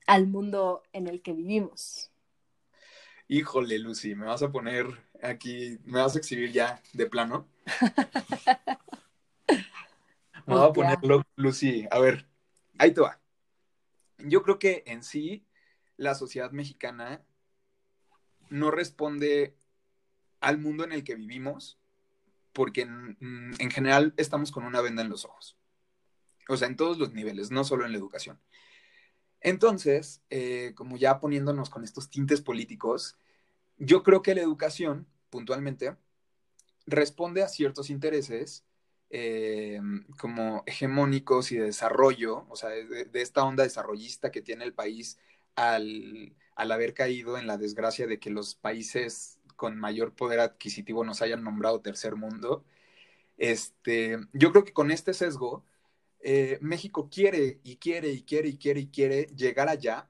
al 0.08 0.28
mundo 0.28 0.84
en 0.94 1.08
el 1.08 1.22
que 1.22 1.34
vivimos. 1.34 2.12
Híjole, 3.28 3.80
Lucy, 3.80 4.16
me 4.16 4.26
vas 4.26 4.44
a 4.44 4.52
poner 4.52 4.86
aquí, 5.22 5.80
me 5.86 6.00
vas 6.00 6.16
a 6.16 6.20
exhibir 6.20 6.52
ya 6.52 6.82
de 6.94 7.06
plano. 7.06 7.48
me 10.46 10.56
voy 10.56 10.68
a 10.68 10.74
ponerlo, 10.74 11.24
Lucy. 11.36 11.88
A 11.90 12.00
ver, 12.00 12.28
ahí 12.78 12.92
te 12.92 13.02
va. 13.02 13.20
Yo 14.20 14.44
creo 14.44 14.60
que 14.60 14.84
en 14.86 15.04
sí 15.04 15.46
la 15.98 16.16
sociedad 16.16 16.52
mexicana 16.52 17.24
no 18.50 18.72
responde 18.72 19.56
al 20.42 20.58
mundo 20.58 20.84
en 20.84 20.92
el 20.92 21.04
que 21.04 21.16
vivimos 21.16 21.80
porque 22.52 22.82
en, 22.82 23.18
en, 23.58 23.72
general 23.72 24.14
estamos 24.18 24.52
con 24.52 24.64
una 24.64 24.82
venda 24.82 25.02
en 25.02 25.10
los 25.10 25.26
ojos. 25.26 25.58
O 26.50 26.58
sea, 26.58 26.68
en 26.68 26.76
todos 26.76 27.00
los 27.00 27.14
niveles, 27.14 27.50
no 27.50 27.64
solo 27.64 27.86
en 27.86 27.94
la 27.94 27.98
educación. 27.98 28.40
Entonces, 29.44 30.22
eh, 30.30 30.74
como 30.76 30.98
ya 30.98 31.20
poniéndonos 31.20 31.70
con 31.70 31.84
estos 31.84 32.10
tintes 32.10 32.42
políticos, 32.42 33.18
yo 33.78 34.04
creo 34.04 34.22
que 34.22 34.36
la 34.36 34.42
educación, 34.42 35.08
puntualmente, 35.30 35.98
responde 36.86 37.44
a 37.44 37.50
ciertos 37.50 37.90
intereses 37.90 38.66
eh, 39.10 39.80
como 40.20 40.64
hegemónicos 40.66 41.52
y 41.52 41.58
de 41.58 41.66
desarrollo, 41.66 42.46
o 42.50 42.56
sea, 42.56 42.70
de, 42.70 43.10
esta 43.14 43.44
onda 43.44 43.64
desarrollista 43.64 44.32
que 44.32 44.42
tiene 44.42 44.64
el 44.64 44.74
país 44.74 45.20
al, 45.56 46.36
al, 46.56 46.72
haber 46.72 46.94
caído 46.94 47.38
en 47.38 47.46
la 47.48 47.58
desgracia 47.58 48.08
de 48.08 48.20
que 48.20 48.30
los 48.32 48.56
países 48.56 49.40
con 49.56 49.78
mayor 49.78 50.14
poder 50.16 50.40
adquisitivo 50.40 51.04
nos 51.06 51.22
hayan 51.22 51.44
nombrado 51.44 51.82
tercer 51.82 52.16
mundo. 52.16 52.66
Este, 53.38 54.20
yo 54.34 54.52
creo 54.52 54.64
que 54.66 54.74
con 54.74 54.92
este 54.92 55.14
sesgo 55.14 55.66
eh, 56.26 56.58
México 56.62 57.10
quiere 57.12 57.60
y 57.64 57.76
quiere 57.76 58.10
y 58.10 58.24
quiere 58.24 58.48
y 58.50 58.58
quiere 58.58 58.80
y 58.80 58.88
quiere 58.88 59.26
llegar 59.36 59.68
allá, 59.68 60.10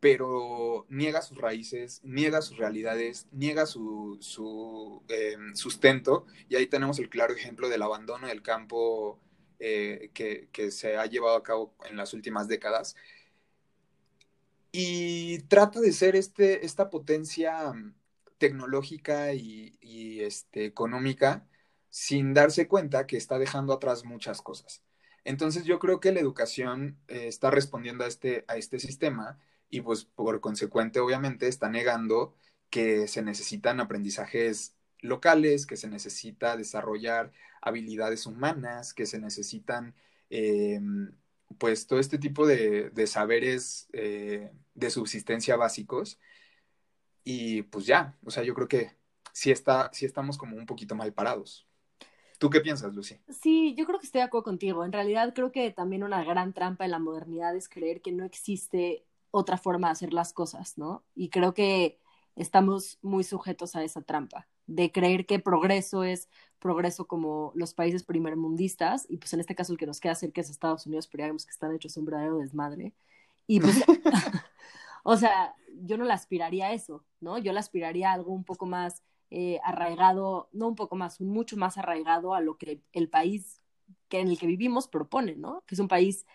pero 0.00 0.84
niega 0.88 1.22
sus 1.22 1.38
raíces, 1.38 2.00
niega 2.04 2.42
sus 2.42 2.58
realidades, 2.58 3.28
niega 3.32 3.66
su, 3.66 4.18
eh, 5.08 5.36
sustento. 5.54 6.26
Y 6.48 6.56
ahí 6.56 6.66
tenemos 6.66 6.98
el 6.98 7.08
claro 7.08 7.34
ejemplo 7.34 7.68
del 7.68 7.82
abandono 7.82 8.26
del 8.26 8.42
campo 8.42 9.20
eh, 9.60 10.10
que, 10.14 10.70
se 10.72 10.96
ha 10.96 11.06
llevado 11.06 11.36
a 11.36 11.42
cabo 11.44 11.74
en 11.88 11.96
las 11.96 12.14
últimas 12.14 12.48
décadas. 12.48 12.96
Y 14.72 15.38
trata 15.48 15.80
de 15.80 15.92
ser 15.92 16.16
este, 16.16 16.66
esta 16.66 16.90
potencia 16.90 17.72
tecnológica 18.38 19.34
y, 19.34 20.20
este, 20.20 20.64
económica 20.66 21.46
sin 21.90 22.34
darse 22.34 22.68
cuenta 22.68 23.06
que 23.06 23.16
está 23.16 23.38
dejando 23.38 23.72
atrás 23.72 24.04
muchas 24.04 24.42
cosas. 24.42 24.82
Entonces 25.28 25.64
yo 25.66 25.78
creo 25.78 26.00
que 26.00 26.10
la 26.10 26.20
educación 26.20 26.96
eh, 27.06 27.26
está 27.28 27.50
respondiendo 27.50 28.02
a 28.02 28.06
este, 28.08 28.46
a 28.48 28.56
este 28.56 28.78
sistema 28.78 29.38
y 29.68 29.82
pues 29.82 30.06
por 30.06 30.40
consecuente 30.40 31.00
obviamente 31.00 31.48
está 31.48 31.68
negando 31.68 32.34
que 32.70 33.06
se 33.08 33.20
necesitan 33.20 33.78
aprendizajes 33.78 34.74
locales, 35.00 35.66
que 35.66 35.76
se 35.76 35.86
necesita 35.86 36.56
desarrollar 36.56 37.30
habilidades 37.60 38.24
humanas, 38.24 38.94
que 38.94 39.04
se 39.04 39.18
necesitan 39.18 39.94
eh, 40.30 40.80
pues 41.58 41.86
todo 41.86 41.98
este 42.00 42.16
tipo 42.16 42.46
de, 42.46 42.90
saberes 43.06 43.88
eh, 43.92 44.50
de 44.74 44.90
subsistencia 44.90 45.56
básicos. 45.56 46.18
Y 47.22 47.64
pues 47.64 47.84
ya, 47.84 48.16
o 48.24 48.30
sea, 48.30 48.44
yo 48.44 48.54
creo 48.54 48.68
que 48.68 48.96
sí, 49.34 49.50
está, 49.50 49.90
sí 49.92 50.06
estamos 50.06 50.38
como 50.38 50.56
un 50.56 50.64
poquito 50.64 50.94
mal 50.94 51.12
parados. 51.12 51.67
¿Tú 52.38 52.50
qué 52.50 52.60
piensas, 52.60 52.94
Lucy? 52.94 53.16
Sí, 53.28 53.74
yo 53.76 53.84
creo 53.84 53.98
que 53.98 54.06
estoy 54.06 54.20
de 54.20 54.26
acuerdo 54.26 54.44
contigo. 54.44 54.84
En 54.84 54.92
realidad 54.92 55.34
creo 55.34 55.50
que 55.50 55.70
también 55.72 56.04
una 56.04 56.22
gran 56.24 56.52
trampa 56.52 56.84
en 56.84 56.92
la 56.92 57.00
modernidad 57.00 57.54
es 57.56 57.68
creer 57.68 58.00
que 58.00 58.12
no 58.12 58.24
existe 58.24 59.04
otra 59.30 59.58
forma 59.58 59.88
de 59.88 59.92
hacer 59.92 60.12
las 60.12 60.32
cosas, 60.32 60.78
¿no? 60.78 61.04
Y 61.14 61.30
creo 61.30 61.52
que 61.52 61.98
estamos 62.36 62.98
muy 63.02 63.24
sujetos 63.24 63.74
a 63.74 63.82
esa 63.82 64.02
trampa 64.02 64.46
de 64.68 64.92
creer 64.92 65.26
que 65.26 65.40
progreso 65.40 66.04
es 66.04 66.28
progreso 66.58 67.06
como 67.06 67.52
los 67.54 67.74
países 67.74 68.04
primermundistas 68.04 69.06
y 69.08 69.16
pues 69.16 69.32
en 69.32 69.40
este 69.40 69.54
caso 69.54 69.72
el 69.72 69.78
que 69.78 69.86
nos 69.86 69.98
queda 69.98 70.14
cerca 70.14 70.40
es 70.40 70.50
Estados 70.50 70.86
Unidos, 70.86 71.08
pero 71.08 71.22
ya 71.22 71.26
vemos 71.28 71.46
que 71.46 71.50
están 71.50 71.74
hechos 71.74 71.96
un 71.96 72.04
verdadero 72.04 72.38
desmadre. 72.38 72.94
Y 73.46 73.60
pues, 73.60 73.76
o 75.04 75.16
sea, 75.16 75.54
yo 75.82 75.96
no 75.96 76.04
le 76.04 76.12
aspiraría 76.12 76.66
a 76.66 76.72
eso, 76.72 77.04
¿no? 77.20 77.38
Yo 77.38 77.52
le 77.52 77.58
aspiraría 77.58 78.10
a 78.10 78.14
algo 78.14 78.32
un 78.32 78.44
poco 78.44 78.66
más 78.66 79.02
eh, 79.30 79.60
arraigado, 79.64 80.48
no 80.52 80.68
un 80.68 80.74
poco 80.74 80.96
más, 80.96 81.20
mucho 81.20 81.56
más 81.56 81.78
arraigado 81.78 82.34
a 82.34 82.40
lo 82.40 82.56
que 82.56 82.80
el 82.92 83.08
país 83.08 83.60
que 84.08 84.20
en 84.20 84.28
el 84.28 84.38
que 84.38 84.46
vivimos 84.46 84.88
propone, 84.88 85.36
¿no? 85.36 85.62
Que 85.66 85.74
es 85.74 85.80
un 85.80 85.88
país 85.88 86.26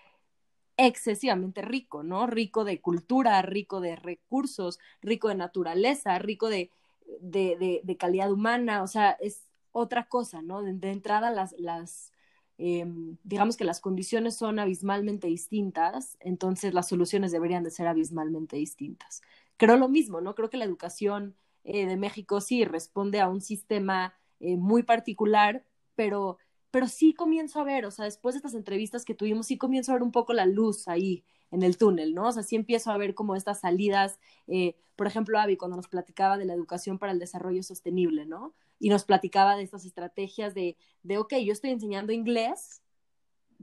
excesivamente 0.77 1.61
rico, 1.61 2.03
¿no? 2.03 2.27
Rico 2.27 2.63
de 2.63 2.81
cultura, 2.81 3.41
rico 3.41 3.81
de 3.81 3.95
recursos, 3.95 4.79
rico 5.01 5.29
de 5.29 5.35
naturaleza, 5.35 6.17
rico 6.19 6.49
de, 6.49 6.71
de, 7.19 7.81
de, 7.83 7.97
calidad 7.97 8.31
humana, 8.31 8.83
o 8.83 8.87
sea, 8.87 9.11
es 9.11 9.49
otra 9.71 10.07
cosa, 10.07 10.41
¿no? 10.41 10.61
De, 10.63 10.91
entrada 10.91 11.31
las, 11.31 11.53
las 11.59 12.11
em, 12.57 13.17
digamos 13.23 13.57
que 13.57 13.65
las 13.65 13.81
condiciones 13.81 14.35
son 14.35 14.59
abismalmente 14.59 15.27
distintas, 15.27 16.17
entonces 16.19 16.73
las 16.73 16.87
soluciones 16.87 17.31
deberían 17.31 17.63
de 17.63 17.71
ser 17.71 17.87
abismalmente 17.87 18.57
distintas. 18.57 19.21
creo 19.57 19.77
lo 19.77 19.89
mismo, 19.89 20.21
¿no? 20.21 20.35
Creo 20.35 20.49
que 20.49 20.57
la 20.57 20.65
educación 20.65 21.35
eh, 21.63 21.85
de 21.85 21.97
México 21.97 22.41
sí 22.41 22.65
responde 22.65 23.19
a 23.19 23.29
un 23.29 23.41
sistema 23.41 24.13
eh, 24.39 24.57
muy 24.57 24.83
particular, 24.83 25.63
pero, 25.95 26.37
pero 26.71 26.87
sí 26.87 27.13
comienzo 27.13 27.59
a 27.59 27.63
ver, 27.63 27.85
o 27.85 27.91
sea, 27.91 28.05
después 28.05 28.35
de 28.35 28.37
estas 28.37 28.53
entrevistas 28.53 29.05
que 29.05 29.15
tuvimos, 29.15 29.47
sí 29.47 29.57
comienzo 29.57 29.91
a 29.91 29.95
ver 29.95 30.03
un 30.03 30.11
poco 30.11 30.33
la 30.33 30.45
luz 30.45 30.87
ahí 30.87 31.23
en 31.51 31.63
el 31.63 31.77
túnel, 31.77 32.13
¿no? 32.13 32.27
O 32.27 32.31
sea, 32.31 32.43
sí 32.43 32.55
empiezo 32.55 32.91
a 32.91 32.97
ver 32.97 33.13
como 33.13 33.35
estas 33.35 33.59
salidas, 33.61 34.19
eh, 34.47 34.75
por 34.95 35.07
ejemplo, 35.07 35.39
Avi, 35.39 35.55
cuando 35.55 35.77
nos 35.77 35.87
platicaba 35.87 36.37
de 36.37 36.45
la 36.45 36.53
educación 36.53 36.97
para 36.97 37.11
el 37.11 37.19
desarrollo 37.19 37.61
sostenible, 37.63 38.25
¿no? 38.25 38.55
Y 38.79 38.89
nos 38.89 39.05
platicaba 39.05 39.55
de 39.55 39.63
estas 39.63 39.85
estrategias 39.85 40.55
de, 40.55 40.77
de 41.03 41.19
ok, 41.19 41.35
yo 41.45 41.53
estoy 41.53 41.69
enseñando 41.69 42.11
inglés, 42.11 42.81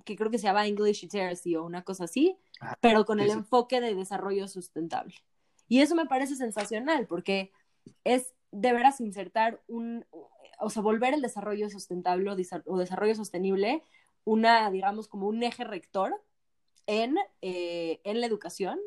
que 0.04 0.16
creo 0.16 0.30
que 0.30 0.38
se 0.38 0.44
llama 0.44 0.66
English 0.66 1.02
Literacy 1.02 1.56
o 1.56 1.64
una 1.64 1.82
cosa 1.82 2.04
así, 2.04 2.38
ah, 2.60 2.76
pero 2.80 3.04
con 3.04 3.20
el 3.20 3.30
enfoque 3.30 3.80
de 3.80 3.94
desarrollo 3.94 4.48
sustentable. 4.48 5.14
Y 5.68 5.80
eso 5.80 5.94
me 5.94 6.06
parece 6.06 6.36
sensacional 6.36 7.06
porque 7.06 7.52
es 8.04 8.32
de 8.52 8.72
veras 8.72 9.00
insertar 9.00 9.60
un, 9.68 10.04
o 10.58 10.70
sea, 10.70 10.82
volver 10.82 11.14
el 11.14 11.22
desarrollo 11.22 11.68
sustentable 11.70 12.30
o 12.30 12.78
desarrollo 12.78 13.14
sostenible 13.14 13.82
una, 14.24 14.70
digamos, 14.70 15.08
como 15.08 15.28
un 15.28 15.42
eje 15.42 15.64
rector 15.64 16.12
en, 16.86 17.16
eh, 17.42 18.00
en 18.04 18.20
la 18.20 18.26
educación 18.26 18.78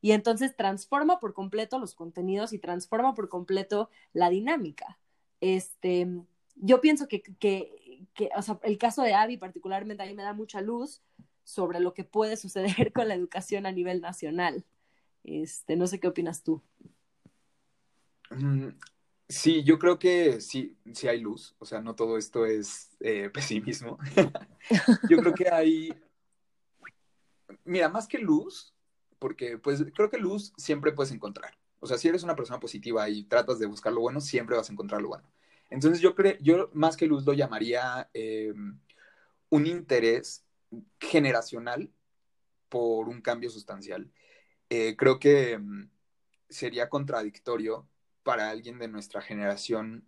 y 0.00 0.12
entonces 0.12 0.56
transforma 0.56 1.20
por 1.20 1.32
completo 1.32 1.78
los 1.78 1.94
contenidos 1.94 2.52
y 2.52 2.58
transforma 2.58 3.14
por 3.14 3.28
completo 3.28 3.88
la 4.12 4.30
dinámica. 4.30 4.98
Este, 5.40 6.08
yo 6.56 6.80
pienso 6.80 7.08
que, 7.08 7.22
que, 7.22 8.06
que 8.14 8.30
o 8.36 8.42
sea, 8.42 8.58
el 8.64 8.78
caso 8.78 9.02
de 9.02 9.14
Abby 9.14 9.36
particularmente 9.36 10.02
a 10.02 10.06
mí 10.06 10.14
me 10.14 10.24
da 10.24 10.32
mucha 10.32 10.60
luz 10.60 11.02
sobre 11.44 11.80
lo 11.80 11.94
que 11.94 12.04
puede 12.04 12.36
suceder 12.36 12.92
con 12.92 13.08
la 13.08 13.14
educación 13.14 13.66
a 13.66 13.72
nivel 13.72 14.00
nacional. 14.00 14.64
Este, 15.24 15.76
no 15.76 15.86
sé 15.86 16.00
qué 16.00 16.08
opinas 16.08 16.42
tú. 16.42 16.62
Mm, 18.36 18.68
sí, 19.28 19.62
yo 19.64 19.78
creo 19.78 19.98
que 19.98 20.40
sí, 20.40 20.76
sí 20.92 21.08
hay 21.08 21.20
luz. 21.20 21.54
O 21.58 21.64
sea, 21.64 21.80
no 21.80 21.94
todo 21.94 22.18
esto 22.18 22.46
es 22.46 22.90
eh, 23.00 23.30
pesimismo. 23.34 23.98
yo 25.08 25.18
creo 25.18 25.34
que 25.34 25.48
hay, 25.50 25.94
mira, 27.64 27.88
más 27.88 28.06
que 28.06 28.18
luz, 28.18 28.74
porque 29.18 29.58
pues 29.58 29.84
creo 29.94 30.10
que 30.10 30.18
luz 30.18 30.52
siempre 30.56 30.92
puedes 30.92 31.12
encontrar. 31.12 31.56
O 31.80 31.86
sea, 31.86 31.98
si 31.98 32.08
eres 32.08 32.22
una 32.22 32.36
persona 32.36 32.60
positiva 32.60 33.08
y 33.08 33.24
tratas 33.24 33.58
de 33.58 33.66
buscar 33.66 33.92
lo 33.92 34.00
bueno, 34.00 34.20
siempre 34.20 34.56
vas 34.56 34.68
a 34.68 34.72
encontrar 34.72 35.02
lo 35.02 35.08
bueno. 35.08 35.28
Entonces 35.70 36.00
yo 36.00 36.14
creo, 36.14 36.36
yo 36.40 36.70
más 36.74 36.96
que 36.96 37.06
luz 37.06 37.24
lo 37.24 37.32
llamaría 37.32 38.08
eh, 38.14 38.52
un 39.48 39.66
interés 39.66 40.44
generacional 41.00 41.90
por 42.68 43.08
un 43.08 43.20
cambio 43.20 43.50
sustancial. 43.50 44.10
Eh, 44.70 44.96
creo 44.96 45.18
que 45.18 45.58
mm, 45.58 45.90
sería 46.48 46.88
contradictorio 46.88 47.88
para 48.22 48.50
alguien 48.50 48.78
de 48.78 48.88
nuestra 48.88 49.20
generación 49.20 50.04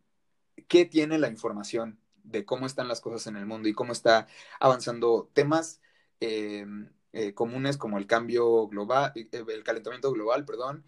que 0.68 0.84
tiene 0.84 1.18
la 1.18 1.28
información 1.28 1.98
de 2.22 2.44
cómo 2.44 2.66
están 2.66 2.88
las 2.88 3.00
cosas 3.00 3.26
en 3.26 3.36
el 3.36 3.46
mundo 3.46 3.68
y 3.68 3.74
cómo 3.74 3.92
está 3.92 4.26
avanzando 4.58 5.30
temas 5.34 5.80
eh, 6.20 6.66
eh, 7.12 7.34
comunes 7.34 7.76
como 7.76 7.98
el 7.98 8.06
cambio 8.06 8.66
global, 8.66 9.12
eh, 9.14 9.28
el 9.30 9.62
calentamiento 9.62 10.10
global, 10.12 10.44
perdón, 10.44 10.84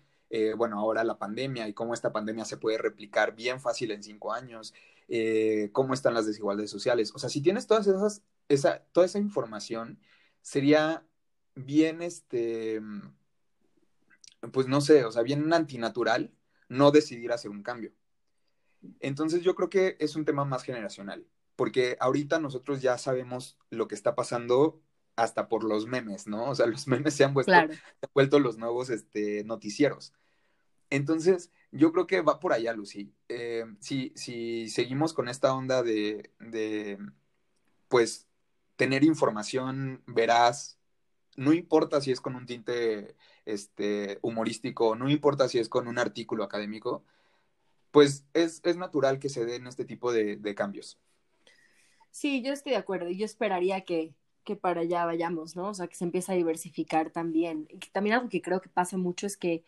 bueno, 0.56 0.78
ahora 0.78 1.04
la 1.04 1.18
pandemia 1.18 1.68
y 1.68 1.72
cómo 1.72 1.94
esta 1.94 2.12
pandemia 2.12 2.44
se 2.44 2.56
puede 2.56 2.78
replicar 2.78 3.36
bien 3.36 3.60
fácil 3.60 3.92
en 3.92 4.02
cinco 4.02 4.32
años, 4.32 4.74
cómo 5.72 5.94
están 5.94 6.14
las 6.14 6.26
desigualdades 6.26 6.70
sociales. 6.70 7.12
O 7.14 7.18
sea, 7.18 7.30
si 7.30 7.40
tienes 7.40 7.66
todas 7.66 7.86
esas, 7.86 8.22
esa, 8.48 8.80
toda 8.92 9.06
esa 9.06 9.20
información, 9.20 10.00
sería 10.42 11.06
bien, 11.54 12.02
este, 12.02 12.82
pues 14.52 14.66
no 14.66 14.80
sé, 14.80 15.04
o 15.04 15.12
sea, 15.12 15.22
bien 15.22 15.52
antinatural 15.52 16.35
no 16.68 16.90
decidir 16.90 17.32
hacer 17.32 17.50
un 17.50 17.62
cambio. 17.62 17.92
Entonces 19.00 19.42
yo 19.42 19.54
creo 19.54 19.68
que 19.68 19.96
es 19.98 20.16
un 20.16 20.24
tema 20.24 20.44
más 20.44 20.62
generacional, 20.62 21.26
porque 21.56 21.96
ahorita 22.00 22.38
nosotros 22.38 22.82
ya 22.82 22.98
sabemos 22.98 23.58
lo 23.70 23.88
que 23.88 23.94
está 23.94 24.14
pasando 24.14 24.82
hasta 25.16 25.48
por 25.48 25.64
los 25.64 25.86
memes, 25.86 26.26
¿no? 26.26 26.50
O 26.50 26.54
sea, 26.54 26.66
los 26.66 26.86
memes 26.86 27.14
se 27.14 27.24
han 27.24 27.34
vuelto, 27.34 28.38
los 28.38 28.58
nuevos 28.58 28.90
este, 28.90 29.44
noticieros. 29.44 30.12
Entonces, 30.90 31.50
yo 31.72 31.92
creo 31.92 32.06
que 32.06 32.20
va 32.20 32.38
por 32.38 32.52
allá, 32.52 32.72
Lucy. 32.72 33.12
Eh, 33.28 33.64
si, 33.80 34.12
si, 34.14 34.68
seguimos 34.68 35.12
con 35.14 35.28
esta 35.28 35.52
onda 35.52 35.82
de, 35.82 36.30
de, 36.38 36.98
pues, 37.88 38.28
tener 38.76 39.02
información 39.02 40.02
veraz, 40.06 40.75
no 41.36 41.52
importa 41.52 42.00
si 42.00 42.12
es 42.12 42.20
con 42.20 42.34
un 42.34 42.46
tinte 42.46 43.14
este, 43.44 44.18
humorístico, 44.22 44.96
no 44.96 45.08
importa 45.08 45.48
si 45.48 45.58
es 45.58 45.68
con 45.68 45.88
un 45.88 45.98
artículo 45.98 46.44
académico, 46.44 47.04
pues 47.90 48.24
es, 48.34 48.60
es 48.64 48.76
natural 48.76 49.18
que 49.18 49.28
se 49.28 49.44
den 49.44 49.66
este 49.66 49.84
tipo 49.84 50.12
de, 50.12 50.36
de 50.36 50.54
cambios. 50.54 50.98
Sí, 52.10 52.42
yo 52.42 52.52
estoy 52.52 52.72
de 52.72 52.78
acuerdo. 52.78 53.10
Yo 53.10 53.24
esperaría 53.24 53.82
que, 53.82 54.14
que 54.44 54.56
para 54.56 54.80
allá 54.80 55.04
vayamos, 55.04 55.56
¿no? 55.56 55.68
O 55.68 55.74
sea, 55.74 55.86
que 55.86 55.96
se 55.96 56.04
empieza 56.04 56.32
a 56.32 56.36
diversificar 56.36 57.10
también. 57.10 57.68
Y 57.70 57.78
también 57.90 58.16
algo 58.16 58.28
que 58.28 58.40
creo 58.40 58.60
que 58.60 58.70
pasa 58.70 58.96
mucho 58.96 59.26
es 59.26 59.36
que 59.36 59.64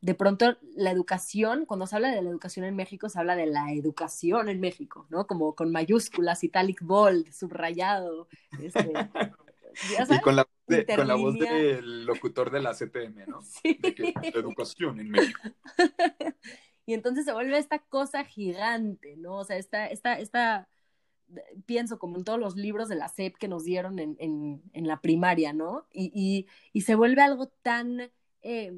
de 0.00 0.14
pronto 0.14 0.56
la 0.74 0.90
educación, 0.90 1.64
cuando 1.64 1.86
se 1.86 1.94
habla 1.94 2.10
de 2.10 2.20
la 2.20 2.28
educación 2.28 2.66
en 2.66 2.74
México, 2.74 3.08
se 3.08 3.20
habla 3.20 3.36
de 3.36 3.46
la 3.46 3.72
educación 3.72 4.48
en 4.48 4.58
México, 4.58 5.06
¿no? 5.10 5.28
Como 5.28 5.54
con 5.54 5.70
mayúsculas, 5.70 6.42
italic 6.42 6.82
bold, 6.82 7.32
subrayado. 7.32 8.26
Este, 8.60 8.92
y 10.10 10.20
con 10.20 10.36
la, 10.36 10.46
con 10.96 11.08
la, 11.08 11.14
voz 11.14 11.38
del 11.38 12.04
locutor 12.04 12.50
de 12.50 12.60
la 12.60 12.72
CTM, 12.72 13.26
¿no? 13.26 13.40
Sí. 13.62 13.78
De 13.80 13.94
que, 13.94 14.14
educación 14.34 15.00
en 15.00 15.10
México. 15.10 15.40
y 16.86 16.94
entonces 16.94 17.24
se 17.24 17.32
vuelve 17.32 17.58
esta 17.58 17.78
cosa 17.78 18.24
gigante, 18.24 19.16
¿no? 19.16 19.38
O 19.38 19.44
sea, 19.44 19.56
esta, 19.56 19.86
esta, 19.86 20.18
esta 20.18 20.68
pienso 21.66 21.98
como 21.98 22.16
en 22.16 22.24
todos 22.24 22.38
los 22.38 22.56
libros 22.56 22.88
de 22.88 22.96
la 22.96 23.08
SEP 23.08 23.36
que 23.36 23.48
nos 23.48 23.64
dieron 23.64 23.98
en, 23.98 24.16
en, 24.18 24.62
en 24.72 24.86
la 24.86 25.00
primaria, 25.00 25.52
¿no? 25.52 25.86
Y, 25.92 26.10
y, 26.14 26.46
y, 26.72 26.82
se 26.82 26.94
vuelve 26.94 27.22
algo 27.22 27.48
tan, 27.48 28.10
eh, 28.42 28.72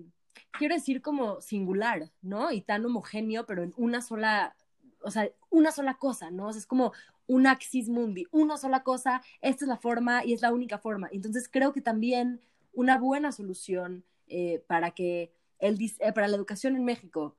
quiero 0.52 0.74
decir, 0.74 1.02
como 1.02 1.40
singular, 1.40 2.11
¿no? 2.22 2.52
Y 2.52 2.61
tan 2.62 2.85
homogéneo, 2.85 3.46
pero 3.46 3.62
en 3.62 3.72
una 3.76 4.00
sola, 4.00 4.57
o 5.04 5.10
sea, 5.10 5.30
una 5.50 5.70
sola 5.70 5.94
cosa, 5.94 6.30
¿no? 6.30 6.48
O 6.48 6.52
sea, 6.52 6.60
es 6.60 6.66
como 6.66 6.92
un 7.26 7.46
axis 7.46 7.88
mundi, 7.88 8.26
una 8.30 8.56
sola 8.56 8.82
cosa, 8.82 9.22
esta 9.40 9.64
es 9.64 9.68
la 9.68 9.76
forma 9.76 10.24
y 10.24 10.32
es 10.32 10.42
la 10.42 10.52
única 10.52 10.78
forma. 10.78 11.08
Entonces 11.12 11.48
creo 11.50 11.72
que 11.72 11.80
también 11.80 12.40
una 12.72 12.98
buena 12.98 13.32
solución 13.32 14.04
eh, 14.26 14.64
para 14.66 14.90
que 14.92 15.32
el, 15.58 15.78
eh, 15.80 16.12
para 16.12 16.28
la 16.28 16.36
educación 16.36 16.76
en 16.76 16.84
México, 16.84 17.36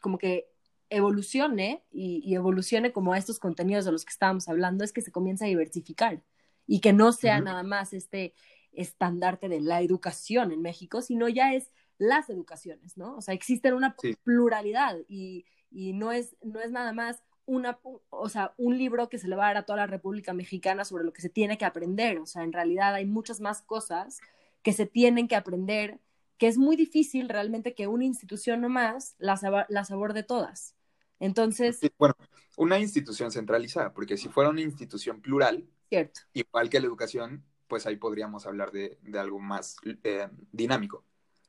como 0.00 0.18
que 0.18 0.48
evolucione 0.90 1.84
y, 1.90 2.34
evolucione 2.34 2.92
como 2.92 3.12
a 3.12 3.18
estos 3.18 3.38
contenidos 3.38 3.84
de 3.84 3.92
los 3.92 4.04
que 4.04 4.12
estábamos 4.12 4.48
hablando, 4.48 4.84
es 4.84 4.92
que 4.92 5.02
se 5.02 5.12
comienza 5.12 5.44
a 5.44 5.48
diversificar 5.48 6.22
y 6.66 6.80
que 6.80 6.92
no 6.92 7.12
sea 7.12 7.40
nada 7.40 7.62
más 7.62 7.92
este 7.92 8.34
estandarte 8.72 9.48
de 9.48 9.60
la 9.60 9.80
educación 9.82 10.52
en 10.52 10.62
México, 10.62 11.02
sino 11.02 11.28
ya 11.28 11.54
es 11.54 11.70
las 11.98 12.30
educaciones, 12.30 12.96
¿no? 12.96 13.16
O 13.16 13.20
sea, 13.20 13.34
existen 13.34 13.74
una 13.74 13.96
pluralidad 14.22 14.96
y, 15.08 15.44
y, 15.70 15.92
no, 15.92 16.12
es, 16.12 16.36
no 16.42 16.60
es 16.60 16.70
nada 16.70 16.92
más 16.92 17.22
una, 17.46 17.78
o 18.10 18.28
sea, 18.28 18.52
un 18.58 18.76
libro 18.76 19.08
que 19.08 19.18
se 19.18 19.28
le 19.28 19.36
va 19.36 19.44
a 19.44 19.48
dar 19.48 19.56
a 19.58 19.62
toda 19.64 19.78
la 19.78 19.86
República 19.86 20.34
Mexicana 20.34 20.84
sobre 20.84 21.04
lo 21.04 21.12
que 21.12 21.22
se 21.22 21.30
tiene 21.30 21.56
que 21.56 21.64
aprender, 21.64 22.18
o 22.18 22.26
sea, 22.26 22.42
en 22.42 22.52
realidad 22.52 22.94
hay 22.94 23.06
muchas 23.06 23.40
más 23.40 23.62
cosas 23.62 24.20
que 24.62 24.72
se 24.72 24.86
tienen 24.86 25.28
que 25.28 25.36
aprender, 25.36 25.98
que 26.36 26.46
es 26.46 26.58
muy 26.58 26.76
difícil 26.76 27.28
realmente 27.28 27.74
que 27.74 27.86
una 27.86 28.04
institución 28.04 28.60
nomás 28.60 29.14
las, 29.18 29.42
las 29.68 29.90
aborde 29.90 30.22
todas. 30.22 30.74
Entonces. 31.20 31.80
bueno, 31.98 32.14
una 32.56 32.78
institución 32.78 33.30
centralizada, 33.30 33.92
porque 33.92 34.16
si 34.16 34.28
fuera 34.28 34.50
una 34.50 34.60
institución 34.60 35.20
plural, 35.20 35.66
Cierto. 35.88 36.20
igual 36.32 36.68
que 36.68 36.80
la 36.80 36.86
educación, 36.86 37.44
pues 37.66 37.86
ahí 37.86 37.96
podríamos 37.96 38.46
hablar 38.46 38.72
de, 38.72 38.98
algo 39.18 39.38
más 39.38 39.76
eh, 40.04 40.28
dinámico. 40.52 41.04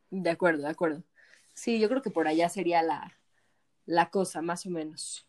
De 0.10 0.30
acuerdo, 0.30 0.64
de 0.64 0.70
acuerdo. 0.70 1.04
Sí, 1.54 1.80
yo 1.80 1.90
creo 1.90 2.02
que 2.02 2.10
por 2.10 2.28
allá 2.28 2.48
sería 2.50 2.82
la, 2.82 3.19
la 3.90 4.12
cosa, 4.12 4.44
más 4.44 4.68
o 4.68 4.70
menos. 4.70 5.26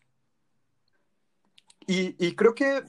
Y, 1.87 2.35
creo 2.35 2.53
que 2.53 2.83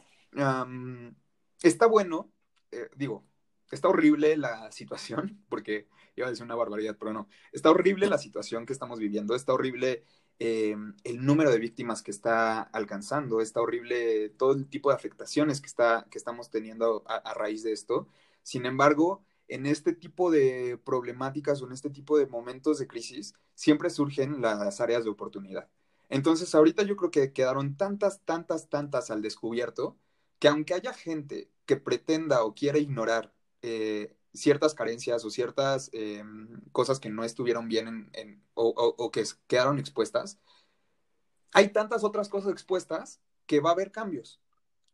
está 1.62 1.86
bueno, 1.86 2.30
eh, 2.70 2.90
digo, 2.94 3.24
está 3.70 3.88
horrible 3.88 4.36
la 4.36 4.70
situación, 4.70 5.42
porque 5.48 5.88
iba 6.14 6.26
a 6.26 6.30
decir 6.30 6.44
una 6.44 6.56
barbaridad, 6.56 6.96
pero 6.98 7.14
no, 7.14 7.28
está 7.52 7.70
horrible 7.70 8.06
la 8.06 8.18
situación 8.18 8.66
que 8.66 8.74
estamos 8.74 8.98
viviendo, 8.98 9.34
está 9.34 9.54
horrible 9.54 10.04
eh, 10.38 10.76
el 11.04 11.24
número 11.24 11.50
de 11.50 11.58
víctimas 11.58 12.02
que 12.02 12.10
está 12.10 12.60
alcanzando, 12.60 13.40
está 13.40 13.62
horrible 13.62 14.28
todo 14.28 14.52
el 14.52 14.68
tipo 14.68 14.90
de 14.90 14.96
afectaciones 14.96 15.62
que, 15.62 15.68
está, 15.68 16.06
que 16.10 16.18
estamos 16.18 16.50
teniendo 16.50 17.02
a, 17.06 17.32
raíz 17.32 17.62
de 17.62 17.72
esto. 17.72 18.08
Sin 18.42 18.66
embargo, 18.66 19.24
en 19.52 19.66
este 19.66 19.92
tipo 19.92 20.30
de 20.30 20.78
problemáticas 20.82 21.60
o 21.60 21.66
en 21.66 21.72
este 21.72 21.90
tipo 21.90 22.16
de 22.16 22.26
momentos 22.26 22.78
de 22.78 22.86
crisis, 22.86 23.34
siempre 23.54 23.90
surgen 23.90 24.40
las 24.40 24.80
áreas 24.80 25.04
de 25.04 25.10
oportunidad. 25.10 25.68
Entonces, 26.08 26.54
ahorita 26.54 26.84
yo 26.84 26.96
creo 26.96 27.10
que 27.10 27.32
quedaron 27.32 27.76
tantas, 27.76 28.22
tantas, 28.24 28.70
tantas 28.70 29.10
al 29.10 29.20
descubierto 29.20 29.98
que 30.38 30.48
aunque 30.48 30.72
haya 30.74 30.94
gente 30.94 31.50
que 31.66 31.76
pretenda 31.76 32.44
o 32.44 32.54
quiera 32.54 32.78
ignorar 32.78 33.34
eh, 33.60 34.16
ciertas 34.32 34.74
carencias 34.74 35.22
o 35.24 35.30
ciertas 35.30 35.90
eh, 35.92 36.24
cosas 36.72 36.98
que 36.98 37.10
no 37.10 37.22
estuvieron 37.22 37.68
bien 37.68 38.10
en, 38.14 38.42
o, 38.54 38.68
o, 38.68 39.10
que 39.10 39.22
quedaron 39.46 39.78
expuestas, 39.78 40.38
hay 41.52 41.68
tantas 41.68 42.04
otras 42.04 42.30
cosas 42.30 42.52
expuestas 42.52 43.20
que 43.46 43.60
va 43.60 43.70
a 43.70 43.74
haber 43.74 43.92
cambios. 43.92 44.40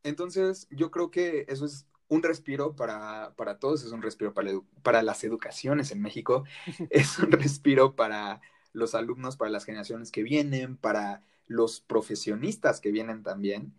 Entonces, 0.02 0.66
yo 0.70 0.90
creo 0.90 1.12
que 1.12 1.46
eso 1.48 1.64
es 1.64 1.86
un 2.08 2.22
respiro 2.22 2.74
para, 2.74 3.34
para 3.36 3.58
todos, 3.58 3.84
es 3.84 3.92
un 3.92 4.02
respiro 4.02 4.34
para, 4.34 4.52
para 4.82 5.02
las 5.02 5.24
educaciones 5.24 5.90
en 5.92 6.02
México, 6.02 6.44
es 6.90 7.18
un 7.18 7.32
respiro 7.32 7.94
para 7.96 8.40
los 8.72 8.94
alumnos, 8.94 9.36
para 9.36 9.50
las 9.50 9.64
generaciones 9.64 10.10
que 10.10 10.22
vienen, 10.22 10.76
para 10.76 11.22
los 11.46 11.80
profesionistas 11.80 12.80
que 12.80 12.92
vienen 12.92 13.22
también. 13.22 13.74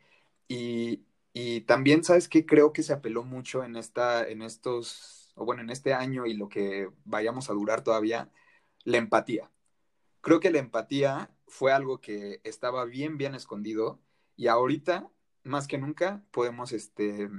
Y, 0.47 1.03
y 1.33 1.61
también, 1.61 2.03
¿sabes 2.03 2.27
qué? 2.27 2.45
Creo 2.45 2.73
que 2.73 2.83
se 2.83 2.93
apeló 2.93 3.23
mucho 3.23 3.63
en, 3.63 3.75
esta, 3.75 4.27
en 4.27 4.41
estos, 4.41 5.31
o 5.35 5.45
bueno, 5.45 5.61
en 5.61 5.69
este 5.69 5.93
año 5.93 6.25
y 6.25 6.33
lo 6.33 6.49
que 6.49 6.89
vayamos 7.05 7.49
a 7.49 7.53
durar 7.53 7.83
todavía, 7.83 8.31
la 8.83 8.97
empatía. 8.97 9.51
Creo 10.21 10.39
que 10.39 10.51
la 10.51 10.59
empatía 10.59 11.31
fue 11.47 11.71
algo 11.71 12.01
que 12.01 12.41
estaba 12.43 12.85
bien, 12.85 13.17
bien 13.17 13.35
escondido 13.35 13.99
y 14.35 14.47
ahorita, 14.47 15.09
más 15.43 15.67
que 15.67 15.77
nunca, 15.77 16.23
podemos 16.31 16.71
este, 16.73 17.29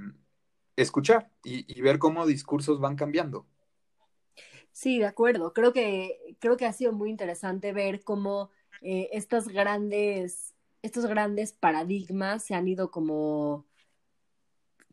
escuchar 0.81 1.29
y, 1.43 1.81
ver 1.81 1.99
cómo 1.99 2.25
discursos 2.25 2.79
van 2.79 2.95
cambiando. 2.95 3.45
Sí, 4.71 4.99
de 4.99 5.05
acuerdo. 5.05 5.53
Creo 5.53 5.73
que, 5.73 6.37
creo 6.39 6.57
que 6.57 6.65
ha 6.65 6.73
sido 6.73 6.93
muy 6.93 7.09
interesante 7.09 7.73
ver 7.73 8.03
cómo 8.03 8.49
eh, 8.81 9.09
grandes, 9.47 10.55
estos 10.81 11.05
grandes 11.05 11.53
paradigmas 11.53 12.43
se 12.43 12.55
han 12.55 12.67
ido 12.67 12.91
como 12.91 13.65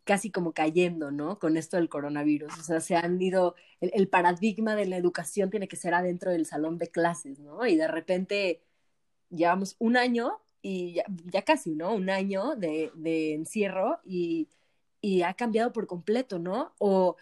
casi 0.09 0.31
como 0.31 0.55
cayendo, 0.55 1.11
¿no? 1.11 1.39
Con 1.39 1.59
esto 1.59 1.77
del 1.77 1.91
coronavirus. 1.91 2.59
O 2.59 2.63
sea, 2.63 2.81
se 2.81 2.97
han 2.97 3.21
ido, 3.21 3.55
el, 3.81 4.09
paradigma 4.09 4.75
de 4.75 4.87
la 4.87 4.97
educación 4.97 5.51
tiene 5.51 5.69
que 5.69 5.77
ser 5.77 5.93
adentro 5.93 6.31
del 6.31 6.47
salón 6.47 6.79
de 6.79 6.89
clases, 6.89 7.39
¿no? 7.41 7.67
Y 7.67 7.77
de 7.77 7.89
repente 7.89 8.63
llevamos 9.29 9.77
un 9.79 9.99
año 9.99 10.41
y 10.63 10.95
ya, 11.27 11.43
casi, 11.43 11.75
¿no? 11.75 11.95
Un 11.95 12.09
año 12.09 12.57
de, 12.57 12.91
de 12.95 13.35
encierro 13.35 14.01
y, 14.03 14.49
y, 15.01 15.23
ha 15.23 15.35
cambiado 15.35 15.73
por 15.73 15.87
completo, 15.87 16.39
¿no? 16.39 16.75
O 16.79 17.17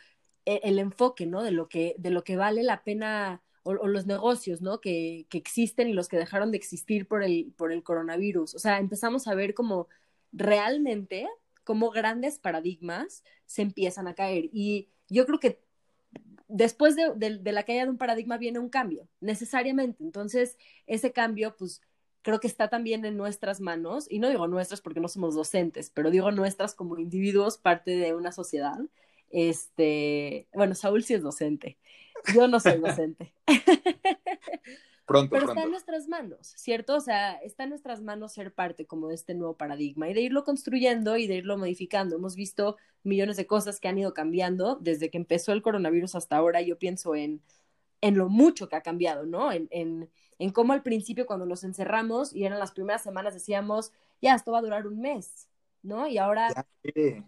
e, 0.44 0.60
el, 0.64 0.78
enfoque, 0.78 1.26
¿no? 1.26 1.42
De 1.42 1.50
lo 1.52 1.68
que, 1.68 1.94
de 1.98 2.10
lo 2.10 2.24
que 2.24 2.36
vale 2.36 2.62
la 2.62 2.84
pena 2.84 3.42
o, 3.62 3.74
los 3.74 4.06
negocios, 4.06 4.60
¿no? 4.62 4.80
Que, 4.80 5.26
que, 5.30 5.38
existen 5.38 5.88
y 5.88 5.92
los 5.92 6.08
que 6.08 6.18
dejaron 6.18 6.50
de 6.52 6.58
existir 6.58 7.08
por 7.08 7.22
el, 7.24 7.52
por 7.56 7.72
el 7.72 7.82
coronavirus. 7.82 8.54
O 8.54 8.58
sea, 8.58 8.78
empezamos 8.78 9.26
a 9.28 9.34
ver 9.34 9.54
como 9.54 9.88
realmente 10.32 11.28
como 11.64 11.90
grandes 11.90 12.38
paradigmas 12.38 13.24
se 13.46 13.62
empiezan 13.62 14.06
a 14.06 14.14
caer. 14.14 14.48
Y 14.52 14.88
yo 15.08 15.26
creo 15.26 15.40
que 15.40 15.60
después 16.48 16.96
de, 16.96 17.12
de, 17.16 17.52
la 17.52 17.64
caída 17.64 17.84
de 17.84 17.90
un 17.90 17.98
paradigma 17.98 18.38
viene 18.38 18.60
un 18.60 18.68
cambio, 18.68 19.08
necesariamente. 19.20 20.04
Entonces, 20.04 20.56
ese 20.86 21.12
cambio, 21.12 21.56
pues, 21.56 21.82
creo 22.26 22.40
que 22.40 22.48
está 22.48 22.66
también 22.66 23.04
en 23.04 23.16
nuestras 23.16 23.60
manos, 23.60 24.08
y 24.10 24.18
no 24.18 24.28
digo 24.28 24.48
nuestras 24.48 24.80
porque 24.80 24.98
no 24.98 25.06
somos 25.06 25.36
docentes, 25.36 25.90
pero 25.90 26.10
digo 26.10 26.32
nuestras 26.32 26.74
como 26.74 26.98
individuos, 26.98 27.56
parte 27.56 27.92
de 27.92 28.16
una 28.16 28.32
sociedad. 28.32 28.80
Este, 29.30 30.48
bueno, 30.52 30.74
Saúl 30.74 31.04
sí 31.04 31.14
es 31.14 31.22
docente, 31.22 31.78
yo 32.34 32.48
no 32.48 32.58
soy 32.58 32.78
docente. 32.78 33.32
Pronto, 35.06 35.30
Pero 35.30 35.46
está 35.50 35.62
en 35.62 35.70
nuestras 35.70 36.08
manos, 36.08 36.52
¿cierto? 36.56 36.96
O 36.96 37.00
sea, 37.00 37.34
está 37.34 37.62
en 37.62 37.68
nuestras 37.68 38.02
manos 38.02 38.32
ser 38.32 38.52
parte 38.52 38.86
como 38.86 39.06
de 39.06 39.14
este 39.14 39.34
nuevo 39.34 39.56
paradigma 39.56 40.10
y 40.10 40.14
de 40.14 40.22
irlo 40.22 40.42
construyendo 40.42 41.16
y 41.16 41.28
de 41.28 41.36
irlo 41.36 41.56
modificando. 41.56 42.16
Hemos 42.16 42.34
visto 42.34 42.76
millones 43.04 43.36
de 43.36 43.46
cosas 43.46 43.78
que 43.78 43.86
han 43.86 43.98
ido 43.98 44.14
cambiando 44.14 44.78
desde 44.80 45.08
que 45.08 45.18
empezó 45.18 45.52
el 45.52 45.62
coronavirus 45.62 46.16
hasta 46.16 46.36
ahora. 46.36 46.60
Yo 46.60 46.76
pienso 46.76 47.14
en, 47.14 47.40
en 48.00 48.18
lo 48.18 48.28
mucho 48.28 48.68
que 48.68 48.74
ha 48.74 48.80
cambiado, 48.80 49.26
¿no? 49.26 49.52
En, 49.52 49.68
en, 49.70 50.10
en 50.38 50.50
cómo 50.50 50.72
al 50.72 50.82
principio 50.82 51.26
cuando 51.26 51.46
nos 51.46 51.64
encerramos 51.64 52.34
y 52.34 52.44
eran 52.44 52.58
las 52.58 52.72
primeras 52.72 53.02
semanas 53.02 53.34
decíamos, 53.34 53.92
ya, 54.20 54.34
esto 54.34 54.52
va 54.52 54.58
a 54.58 54.62
durar 54.62 54.86
un 54.86 55.00
mes, 55.00 55.48
¿no? 55.82 56.06
Y 56.06 56.18
ahora 56.18 56.52
ya, 56.54 57.24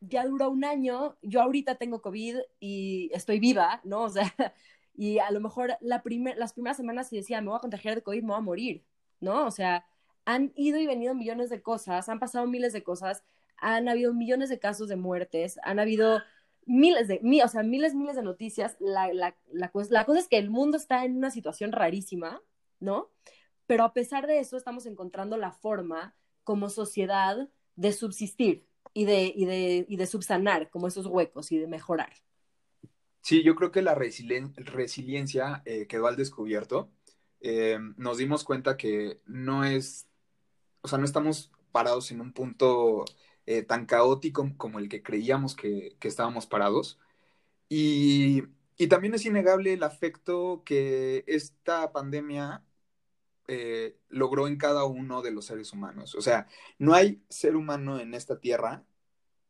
ya 0.00 0.26
dura 0.26 0.48
un 0.48 0.64
año, 0.64 1.16
yo 1.22 1.42
ahorita 1.42 1.76
tengo 1.76 2.02
COVID 2.02 2.38
y 2.58 3.10
estoy 3.12 3.38
viva, 3.38 3.80
¿no? 3.84 4.02
O 4.02 4.10
sea, 4.10 4.24
y 4.94 5.18
a 5.18 5.30
lo 5.30 5.40
mejor 5.40 5.76
la 5.80 6.02
las 6.36 6.52
primeras 6.52 6.76
semanas 6.76 7.08
se 7.08 7.16
decía, 7.16 7.40
me 7.40 7.48
voy 7.48 7.56
a 7.56 7.60
contagiar 7.60 7.94
de 7.94 8.02
COVID, 8.02 8.22
me 8.22 8.28
voy 8.28 8.38
a 8.38 8.40
morir, 8.40 8.84
¿no? 9.20 9.46
O 9.46 9.50
sea, 9.50 9.84
han 10.24 10.52
ido 10.56 10.78
y 10.78 10.86
venido 10.86 11.14
millones 11.14 11.50
de 11.50 11.62
cosas, 11.62 12.08
han 12.08 12.18
pasado 12.18 12.46
miles 12.46 12.72
de 12.72 12.82
cosas, 12.82 13.24
han 13.56 13.88
habido 13.88 14.14
millones 14.14 14.48
de 14.48 14.58
casos 14.58 14.88
de 14.88 14.96
muertes, 14.96 15.58
han 15.62 15.78
habido 15.78 16.20
miles 16.66 17.08
de, 17.08 17.20
o 17.44 17.48
sea, 17.48 17.62
miles, 17.62 17.94
miles 17.94 18.16
de 18.16 18.22
noticias. 18.22 18.76
La, 18.80 19.12
la, 19.12 19.36
la, 19.52 19.70
la 19.90 20.04
cosa 20.04 20.18
es 20.18 20.28
que 20.28 20.38
el 20.38 20.50
mundo 20.50 20.76
está 20.76 21.04
en 21.04 21.16
una 21.16 21.30
situación 21.30 21.72
rarísima, 21.72 22.42
¿no? 22.78 23.10
Pero 23.66 23.84
a 23.84 23.92
pesar 23.92 24.26
de 24.26 24.40
eso, 24.40 24.56
estamos 24.56 24.86
encontrando 24.86 25.36
la 25.36 25.52
forma 25.52 26.14
como 26.44 26.68
sociedad 26.68 27.48
de 27.76 27.92
subsistir 27.92 28.66
y 28.92 29.04
de, 29.04 29.32
y 29.34 29.44
de, 29.44 29.86
y 29.88 29.96
de 29.96 30.06
subsanar 30.06 30.70
como 30.70 30.88
esos 30.88 31.06
huecos 31.06 31.52
y 31.52 31.58
de 31.58 31.68
mejorar. 31.68 32.12
Sí, 33.22 33.42
yo 33.42 33.54
creo 33.54 33.70
que 33.70 33.82
la 33.82 33.94
resiliencia 33.94 35.62
eh, 35.66 35.86
quedó 35.86 36.06
al 36.06 36.16
descubierto. 36.16 36.90
Eh, 37.40 37.78
nos 37.96 38.18
dimos 38.18 38.44
cuenta 38.44 38.76
que 38.76 39.20
no 39.26 39.64
es, 39.64 40.08
o 40.80 40.88
sea, 40.88 40.98
no 40.98 41.04
estamos 41.04 41.52
parados 41.70 42.10
en 42.10 42.20
un 42.20 42.32
punto 42.32 43.04
eh, 43.50 43.62
tan 43.62 43.86
caótico 43.86 44.48
como 44.56 44.78
el 44.78 44.88
que 44.88 45.02
creíamos 45.02 45.56
que, 45.56 45.96
estábamos 46.02 46.46
parados. 46.46 46.98
Y, 47.68 48.44
y, 48.76 48.88
también 48.88 49.14
es 49.14 49.26
innegable 49.26 49.72
el 49.74 49.82
afecto 49.82 50.62
que 50.64 51.24
esta 51.26 51.92
pandemia 51.92 52.64
logró 54.08 54.46
en 54.46 54.56
cada 54.56 54.84
uno 54.84 55.22
de 55.22 55.32
los 55.32 55.46
seres 55.46 55.72
humanos. 55.72 56.14
O 56.14 56.22
sea, 56.22 56.46
no 56.78 56.94
hay 56.94 57.20
ser 57.28 57.56
humano 57.56 57.98
en 57.98 58.14
esta 58.14 58.38
tierra 58.38 58.84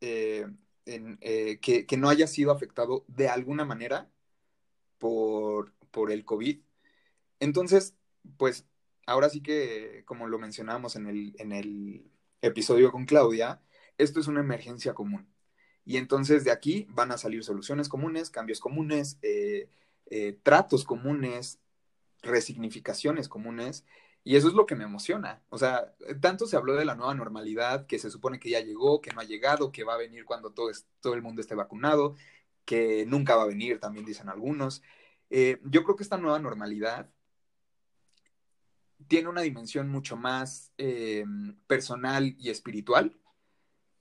eh, 0.01 1.59
que, 1.61 1.97
no 1.97 2.09
haya 2.09 2.27
sido 2.27 2.51
afectado 2.51 3.05
de 3.07 3.29
alguna 3.29 3.65
manera 3.65 4.09
por, 4.97 5.73
por 5.91 6.11
el 6.11 6.25
COVID. 6.25 6.59
Entonces, 7.39 7.95
pues 8.37 8.65
ahora 9.05 9.29
sí 9.29 9.41
que, 9.41 10.03
como 10.05 10.27
lo 10.27 10.39
mencionamos 10.39 10.95
en 10.95 11.07
el, 11.07 11.35
en 11.37 11.51
el 11.51 12.11
episodio 12.41 12.91
con 12.91 13.05
Claudia, 13.05 13.61
esto 13.97 14.19
es 14.19 14.27
una 14.27 14.41
emergencia 14.41 14.93
común. 14.93 15.27
Y 15.85 15.97
entonces 15.97 16.43
de 16.43 16.51
aquí 16.51 16.87
van 16.89 17.11
a 17.11 17.17
salir 17.17 17.43
soluciones 17.43 17.89
comunes, 17.89 18.29
cambios 18.29 18.59
comunes, 18.59 19.17
eh, 19.21 19.69
eh, 20.07 20.37
tratos 20.43 20.83
comunes, 20.83 21.59
resignificaciones 22.21 23.27
comunes, 23.27 23.85
y 24.23 24.35
eso 24.35 24.47
es 24.47 24.53
lo 24.53 24.67
que 24.67 24.75
me 24.75 24.83
emociona. 24.83 25.41
O 25.49 25.57
sea, 25.57 25.95
tanto 26.21 26.45
se 26.45 26.55
habló 26.55 26.75
de 26.75 26.85
la 26.85 26.95
nueva 26.95 27.15
normalidad, 27.15 27.87
que 27.87 27.97
se 27.97 28.11
supone 28.11 28.39
que 28.39 28.51
ya 28.51 28.59
llegó, 28.59 29.01
que 29.01 29.11
no 29.11 29.21
ha 29.21 29.23
llegado, 29.23 29.71
que 29.71 29.83
va 29.83 29.95
a 29.95 29.97
venir 29.97 30.25
cuando 30.25 30.51
todo, 30.51 30.69
todo 30.99 31.15
el 31.15 31.23
mundo 31.23 31.41
esté 31.41 31.55
vacunado, 31.55 32.15
que 32.65 33.05
nunca 33.07 33.35
va 33.35 33.43
a 33.43 33.47
venir, 33.47 33.79
también 33.79 34.05
dicen 34.05 34.29
algunos. 34.29 34.83
Eh, 35.31 35.59
yo 35.63 35.83
creo 35.83 35.95
que 35.95 36.03
esta 36.03 36.17
nueva 36.17 36.37
normalidad 36.39 37.09
tiene 39.07 39.29
una 39.29 39.41
dimensión 39.41 39.89
mucho 39.89 40.15
más 40.15 40.71
personal 41.67 42.35
y 42.37 42.49
espiritual 42.51 43.17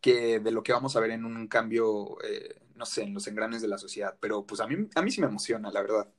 que 0.00 0.40
de 0.40 0.50
lo 0.50 0.62
que 0.62 0.72
vamos 0.72 0.96
a 0.96 1.00
ver 1.00 1.10
en 1.10 1.24
un 1.24 1.46
cambio, 1.48 2.18
eh, 2.24 2.60
no 2.74 2.86
sé, 2.86 3.02
en 3.02 3.14
los 3.14 3.26
engranes 3.26 3.62
de 3.62 3.68
la 3.68 3.78
sociedad. 3.78 4.16
Pero 4.20 4.46
pues 4.46 4.60
a 4.60 4.66
mí, 4.66 4.88
a 4.94 5.02
mí 5.02 5.10
sí 5.10 5.20
me 5.20 5.26
emociona, 5.26 5.70
la 5.70 5.82
verdad. 5.82 6.12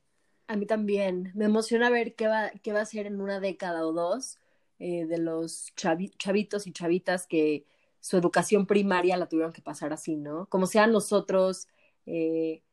A 0.48 0.56
mí 0.56 0.65
también. 0.65 1.32
Me 1.36 1.46
emociona 1.46 1.89
ver 1.89 2.15
qué 2.15 2.28
va, 2.28 2.52
qué 2.63 2.74
va 2.74 2.82
a 2.82 2.86
ser 2.86 3.08
en 3.08 3.22
una 3.22 3.39
década 3.39 3.86
o 3.86 3.94
dos 3.94 4.39
eh, 4.80 5.06
de 5.06 5.17
los 5.17 5.74
chavitos 5.76 6.67
y 6.67 6.74
chavitas 6.74 7.28
que 7.28 7.65
su 8.00 8.17
educación 8.17 8.65
primaria 8.67 9.17
la 9.17 9.30
tuvieron 9.30 9.54
que 9.54 9.62
pasar 9.62 9.94
así, 9.94 10.17
¿no? 10.17 10.48
Como 10.48 10.65
sean 10.67 10.91
nosotros 10.91 11.67
eh, 12.06 12.63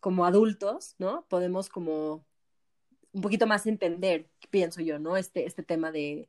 como 0.00 0.24
adultos, 0.26 0.94
¿no? 0.98 1.26
Podemos 1.28 1.68
como 1.68 2.26
un 3.12 3.22
poquito 3.22 3.46
más 3.46 3.66
entender, 3.66 4.30
pienso 4.50 4.80
yo, 4.82 4.98
¿no? 4.98 5.16
Este, 5.16 5.46
este 5.46 5.62
tema 5.62 5.92
de, 5.92 6.28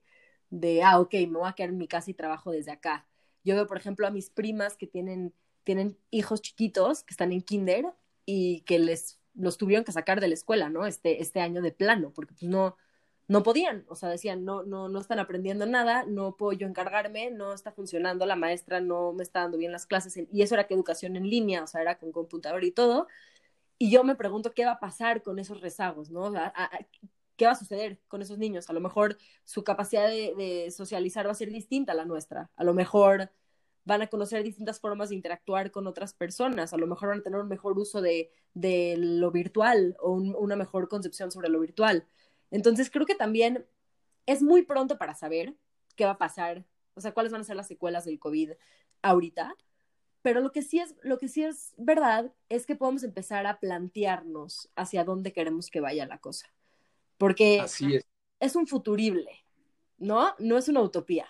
de, 0.49 0.84
ah, 0.84 0.99
ok, 0.99 1.13
me 1.13 1.39
voy 1.39 1.49
a 1.49 1.54
quedar 1.54 1.69
en 1.71 1.78
mi 1.78 1.88
casa 1.88 2.12
y 2.12 2.13
trabajo 2.13 2.52
desde 2.52 2.71
acá. 2.71 3.08
Yo 3.43 3.56
veo, 3.56 3.67
por 3.67 3.78
ejemplo, 3.78 4.08
a 4.08 4.12
mis 4.12 4.30
primas 4.30 4.78
que 4.78 4.88
tienen, 4.88 5.34
tienen 5.63 5.97
hijos 6.12 6.41
chiquitos 6.41 7.04
que 7.04 7.13
están 7.13 7.32
en 7.32 7.41
kinder 7.41 7.86
y 8.25 8.62
que 8.62 8.80
les 8.80 9.19
los 9.34 9.58
tuvieron 9.58 9.86
que 9.86 9.91
sacar 9.91 10.19
de 10.19 10.28
la 10.28 10.34
escuela, 10.34 10.69
¿no? 10.69 10.86
Este, 10.86 11.21
este 11.21 11.39
año 11.39 11.62
de 11.62 11.71
plano, 11.71 12.12
porque 12.13 12.34
pues 12.34 12.43
no, 12.43 12.75
no 13.28 13.43
podían, 13.43 13.86
o 13.88 13.95
sea, 13.95 14.10
decían, 14.10 14.43
no, 14.43 14.63
no, 14.63 14.89
no 14.89 14.99
están 14.99 15.19
aprendiendo 15.19 15.65
nada, 15.65 16.04
no 16.06 16.36
puedo 16.36 16.54
yo 16.54 16.67
encargarme, 16.67 17.32
no 17.32 17.54
está 17.54 17.71
funcionando, 17.71 18.25
la 18.25 18.36
maestra 18.36 18.82
no 18.82 19.13
me 19.13 19.23
está 19.23 19.41
dando 19.41 19.58
bien 19.58 19.71
las 19.71 19.86
clases, 19.86 20.17
y 20.17 20.41
eso 20.41 20.56
era 20.56 20.67
que 20.67 20.73
educación 20.73 21.15
en 21.15 21.30
línea, 21.30 21.63
o 21.63 21.67
sea, 21.67 21.82
era 21.82 21.97
con 21.97 22.12
computador 22.12 22.63
y 22.63 22.71
todo, 22.71 23.08
y 23.78 23.91
yo 23.91 24.04
me 24.04 24.15
pregunto 24.15 24.54
qué 24.54 24.65
va 24.65 24.73
a 24.73 24.80
pasar 24.80 25.23
con 25.23 25.39
esos 25.39 25.62
rezagos, 25.62 26.10
¿no? 26.10 26.34
¿Qué 27.39 27.45
va 27.45 27.54
a 27.54 27.56
suceder 27.56 28.02
con 28.10 28.21
esos 28.21 28.38
niños? 28.38 28.69
A 28.69 28.73
lo 28.73 28.82
mejor 28.82 29.17
su 29.45 29.63
capacidad 29.63 30.10
de, 30.10 30.36
de 30.36 30.71
socializar 30.71 31.25
va 31.25 31.32
a 31.32 31.36
ser 31.36 31.49
distinta 31.49 31.93
a 31.93 31.95
la 31.95 32.04
nuestra, 32.04 32.52
a 32.58 32.63
lo 32.65 32.73
mejor 32.73 33.32
van 33.86 34.02
a 34.02 34.08
conocer 34.08 34.43
distintas 34.43 34.82
formas 34.82 35.08
de 35.08 35.15
interactuar 35.15 35.71
con 35.71 35.88
otras 35.88 36.13
personas, 36.13 36.73
a 36.73 36.78
lo 36.78 36.86
mejor 36.86 37.10
van 37.10 37.19
a 37.19 37.23
tener 37.23 37.39
un 37.39 37.47
mejor 37.47 37.80
uso 37.80 38.02
de, 38.02 38.30
de 38.54 38.95
lo 38.97 39.32
virtual 39.32 39.95
o 40.02 40.12
una 40.12 40.58
mejor 40.58 40.89
concepción 40.89 41.32
sobre 41.32 41.47
lo 41.47 41.62
virtual. 41.62 42.06
Entonces 42.52 42.91
creo 42.91 43.06
que 43.06 43.15
también 43.15 43.65
es 44.25 44.43
muy 44.43 44.63
pronto 44.63 44.97
para 44.97 45.15
saber 45.15 45.56
qué 45.95 46.04
va 46.04 46.12
a 46.12 46.17
pasar, 46.17 46.65
o 46.93 46.99
sea, 46.99 47.13
cuáles 47.13 47.32
van 47.32 47.39
a 47.41 47.45
ser 47.45 47.56
las 47.56 47.69
secuelas 47.69 48.04
del 48.04 48.19
COVID 48.19 48.52
ahorita, 49.02 49.56
pero 50.23 50.41
lo 50.41 50.52
que 50.52 50.62
sí 50.62 50.80
es, 50.80 50.93
lo 51.04 51.17
que 51.17 51.30
sí 51.30 51.45
es 51.45 51.73
verdad 51.78 52.34
es 52.49 52.65
que 52.65 52.75
podemos 52.75 53.04
empezar 53.04 53.47
a 53.47 53.62
plantearnos 53.62 54.69
hacia 54.75 55.06
dónde 55.06 55.32
queremos 55.32 55.69
que 55.69 55.80
vaya 55.80 56.06
la 56.06 56.17
cosa. 56.17 56.52
Porque 57.19 57.60
Así 57.60 57.99
es. 58.39 58.55
un 58.55 58.65
futurible, 58.65 59.29
¿no? 59.97 60.34
No 60.39 60.58
es 60.58 60.69
una 60.69 60.82
utopía. 60.82 61.27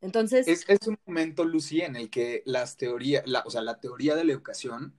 Entonces. 0.00 0.46
Es, 0.46 0.86
un 0.86 0.96
momento, 1.04 1.44
Lucy, 1.44 1.80
en 1.80 1.96
el 1.96 2.08
que 2.08 2.42
las 2.46 2.76
teorías, 2.76 3.26
la, 3.26 3.42
o 3.44 3.50
sea, 3.50 3.60
la 3.60 3.80
teoría 3.80 4.14
de 4.14 4.24
la 4.24 4.32
educación 4.32 4.94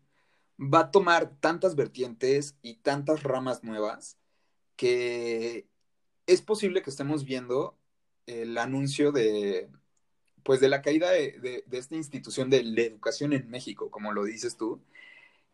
va 0.59 0.79
a 0.79 0.91
tomar 0.91 1.39
tantas 1.39 1.75
vertientes 1.75 2.55
y 2.61 2.75
tantas 2.75 3.23
ramas 3.23 3.63
nuevas 3.63 4.17
que 4.75 5.67
es 6.27 6.41
posible 6.41 6.81
que 6.81 6.89
estemos 6.89 7.23
viendo 7.23 7.77
el 8.25 8.57
anuncio 8.57 9.13
de, 9.13 9.69
pues, 10.43 10.59
de 10.59 10.67
la 10.67 10.81
caída 10.81 11.11
de, 11.11 11.63
esta 11.71 11.95
institución 11.95 12.49
de 12.49 12.63
la 12.63 12.81
educación 12.81 13.31
en 13.31 13.49
México, 13.49 13.89
como 13.89 14.11
lo 14.11 14.25
dices 14.25 14.57
tú, 14.57 14.81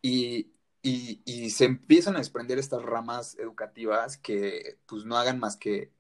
y, 0.02 0.48
se 0.84 1.66
empiezan 1.66 2.16
a 2.16 2.20
desprender 2.20 2.58
estas 2.58 2.82
ramas 2.82 3.38
educativas 3.38 4.18
que, 4.18 4.78
pues, 4.88 5.06
no 5.06 5.18
hagan 5.18 5.40
más 5.40 5.58
que 5.58 5.92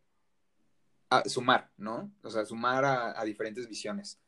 sumar, 1.25 1.69
¿no? 1.77 2.11
O 2.23 2.29
sea, 2.29 2.45
sumar 2.45 2.85
a, 2.85 3.23
diferentes 3.25 3.67
visiones. 3.67 4.19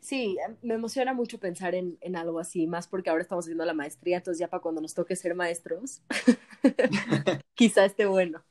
Sí, 0.00 0.36
me 0.62 0.74
emociona 0.74 1.14
mucho 1.14 1.38
pensar 1.38 1.76
en, 1.76 1.96
en, 2.00 2.16
algo 2.16 2.40
así, 2.40 2.66
más 2.66 2.88
porque 2.88 3.08
ahora 3.08 3.22
estamos 3.22 3.44
haciendo 3.44 3.64
la 3.64 3.72
maestría, 3.72 4.16
entonces 4.16 4.40
ya 4.40 4.48
para 4.48 4.60
cuando 4.60 4.80
nos 4.80 4.94
toque 4.94 5.14
ser 5.14 5.36
maestros, 5.36 6.02
quizá 7.54 7.84
esté 7.84 8.06
bueno. 8.06 8.44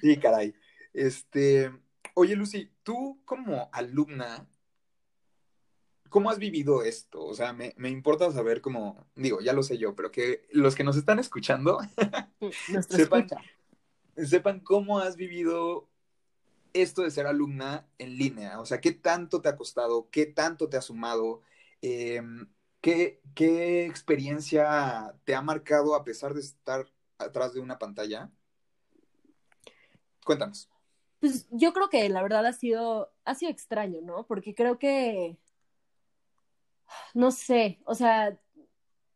sí, 0.00 0.16
caray. 0.18 0.54
Este, 0.92 1.72
oye, 2.14 2.36
Lucy, 2.36 2.70
tú 2.84 3.20
como 3.24 3.68
alumna, 3.72 4.46
¿cómo 6.12 6.30
has 6.30 6.38
vivido 6.38 6.82
esto? 6.84 7.24
O 7.24 7.34
sea, 7.34 7.52
me, 7.52 7.74
me 7.76 7.88
importa 7.88 8.30
saber 8.30 8.60
cómo, 8.60 9.08
digo, 9.16 9.40
ya 9.40 9.52
lo 9.52 9.64
sé 9.64 9.78
yo, 9.78 9.96
pero 9.96 10.12
que 10.12 10.46
los 10.52 10.76
que 10.76 10.84
nos 10.84 10.96
están 10.96 11.18
escuchando 11.18 11.80
sepan, 12.88 13.26
sepan 14.16 14.60
cómo 14.60 15.00
has 15.00 15.16
vivido 15.16 15.88
esto 16.74 17.02
de 17.02 17.10
ser 17.10 17.26
alumna 17.26 17.88
en 17.98 18.16
línea. 18.16 18.60
O 18.60 18.66
sea, 18.66 18.80
¿qué 18.80 18.92
tanto 18.92 19.40
te 19.40 19.48
ha 19.48 19.56
costado? 19.56 20.08
¿Qué 20.10 20.26
tanto 20.26 20.68
te 20.68 20.76
ha 20.76 20.82
sumado? 20.82 21.40
Em, 21.80 22.46
¿qué, 22.80 23.20
¿Qué 23.34 23.86
experiencia 23.86 25.14
te 25.24 25.34
ha 25.34 25.40
marcado 25.42 25.94
a 25.94 26.04
pesar 26.04 26.34
de 26.34 26.40
estar 26.40 26.86
atrás 27.18 27.54
de 27.54 27.60
una 27.60 27.78
pantalla? 27.78 28.30
Cuéntanos. 30.24 30.68
Pues 31.20 31.46
yo 31.50 31.72
creo 31.72 31.88
que 31.88 32.08
la 32.10 32.22
verdad 32.22 32.44
ha 32.44 32.52
sido, 32.52 33.12
ha 33.24 33.34
sido 33.34 33.50
extraño, 33.50 34.00
¿no? 34.02 34.26
Porque 34.26 34.54
creo 34.54 34.78
que, 34.78 35.38
no 37.14 37.30
sé, 37.30 37.80
o 37.84 37.94
sea, 37.94 38.38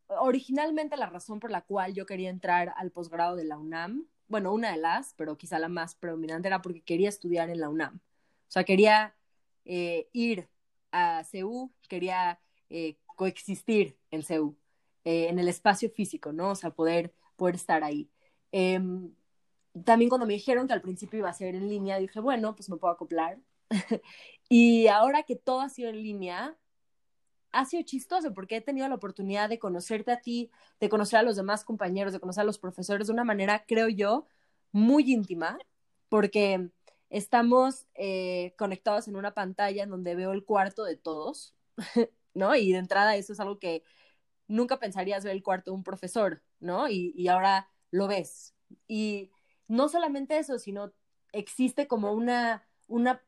originalmente 0.07 0.97
la 0.97 1.09
razón 1.09 1.39
por 1.39 1.51
la 1.51 1.61
cual 1.61 1.93
yo 1.93 2.05
quería 2.05 2.29
entrar 2.29 2.73
al 2.77 2.91
posgrado 2.91 3.35
de 3.35 3.45
la 3.45 3.57
UNAM 3.57 4.07
bueno, 4.27 4.53
una 4.53 4.71
de 4.71 4.77
las, 4.77 5.13
pero 5.15 5.37
quizá 5.37 5.59
la 5.59 5.69
más 5.69 5.95
predominante 5.95 6.47
era 6.47 6.61
porque 6.61 6.81
quería 6.81 7.09
estudiar 7.09 7.49
en 7.49 7.59
la 7.59 7.69
UNAM. 7.69 7.97
O 7.97 8.51
sea, 8.51 8.63
quería 8.63 9.15
eh, 9.65 10.09
ir 10.13 10.49
a 10.91 11.23
CEU, 11.23 11.71
quería 11.89 12.39
eh, 12.69 12.97
coexistir 13.15 13.97
en 14.11 14.23
CEU, 14.23 14.57
eh, 15.05 15.27
en 15.29 15.39
el 15.39 15.47
espacio 15.49 15.89
físico, 15.89 16.33
¿no? 16.33 16.51
O 16.51 16.55
sea, 16.55 16.71
poder, 16.71 17.13
poder 17.35 17.55
estar 17.55 17.83
ahí. 17.83 18.09
Em, 18.51 19.13
también 19.85 20.09
cuando 20.09 20.27
me 20.27 20.33
dijeron 20.33 20.67
que 20.67 20.73
al 20.73 20.81
principio 20.81 21.19
iba 21.19 21.29
a 21.29 21.33
ser 21.33 21.55
en 21.55 21.69
línea, 21.69 21.99
dije, 21.99 22.19
bueno, 22.19 22.55
pues 22.55 22.69
me 22.69 22.77
puedo 22.77 22.93
acoplar. 22.93 23.39
y 24.49 24.87
ahora 24.87 25.23
que 25.23 25.35
todo 25.35 25.61
ha 25.61 25.69
sido 25.69 25.89
en 25.89 26.01
línea, 26.03 26.57
ha 27.57 27.65
sido 27.65 27.81
chistoso 27.81 28.33
porque 28.35 28.57
he 28.57 28.61
tenido 28.61 28.87
la 28.87 28.93
oportunidad 28.95 29.49
de 29.49 29.57
conocerte 29.57 30.11
a 30.11 30.21
ti, 30.21 30.51
de 30.79 30.89
conocer 30.89 31.19
a 31.19 31.23
los 31.23 31.35
demás 31.35 31.63
compañeros, 31.63 32.13
de 32.13 32.19
conocer 32.19 32.41
a 32.41 32.45
los 32.45 32.59
profesores 32.59 33.07
de 33.07 33.13
una 33.13 33.23
manera, 33.23 33.65
creo 33.67 33.89
yo, 33.89 34.27
muy 34.71 35.11
íntima, 35.11 35.57
porque 36.07 36.69
estamos 37.09 37.87
eh, 37.95 38.53
conectados 38.59 39.07
en 39.07 39.15
una 39.15 39.33
pantalla 39.33 39.81
en 39.83 39.89
donde 39.89 40.13
veo 40.13 40.33
el 40.33 40.45
cuarto 40.45 40.83
de 40.83 40.97
todos, 40.97 41.55
¿no? 42.35 42.55
Y 42.55 42.71
de 42.73 42.77
entrada 42.77 43.15
eso 43.15 43.33
es 43.33 43.39
algo 43.39 43.57
que 43.57 43.81
nunca 44.47 44.77
pensarías 44.77 45.23
ver 45.23 45.33
el 45.35 45.41
cuarto 45.41 45.71
de 45.71 45.77
un 45.77 45.83
profesor, 45.83 46.43
¿no? 46.59 46.87
Y, 46.87 47.11
y 47.15 47.27
ahora 47.27 47.69
lo 47.89 48.07
ves. 48.07 48.53
Y 48.87 49.31
no 49.67 49.89
solamente 49.89 50.37
eso, 50.37 50.59
sino 50.59 50.93
existe 51.31 51.87
como 51.87 52.13
una, 52.13 52.67
una, 52.85 53.23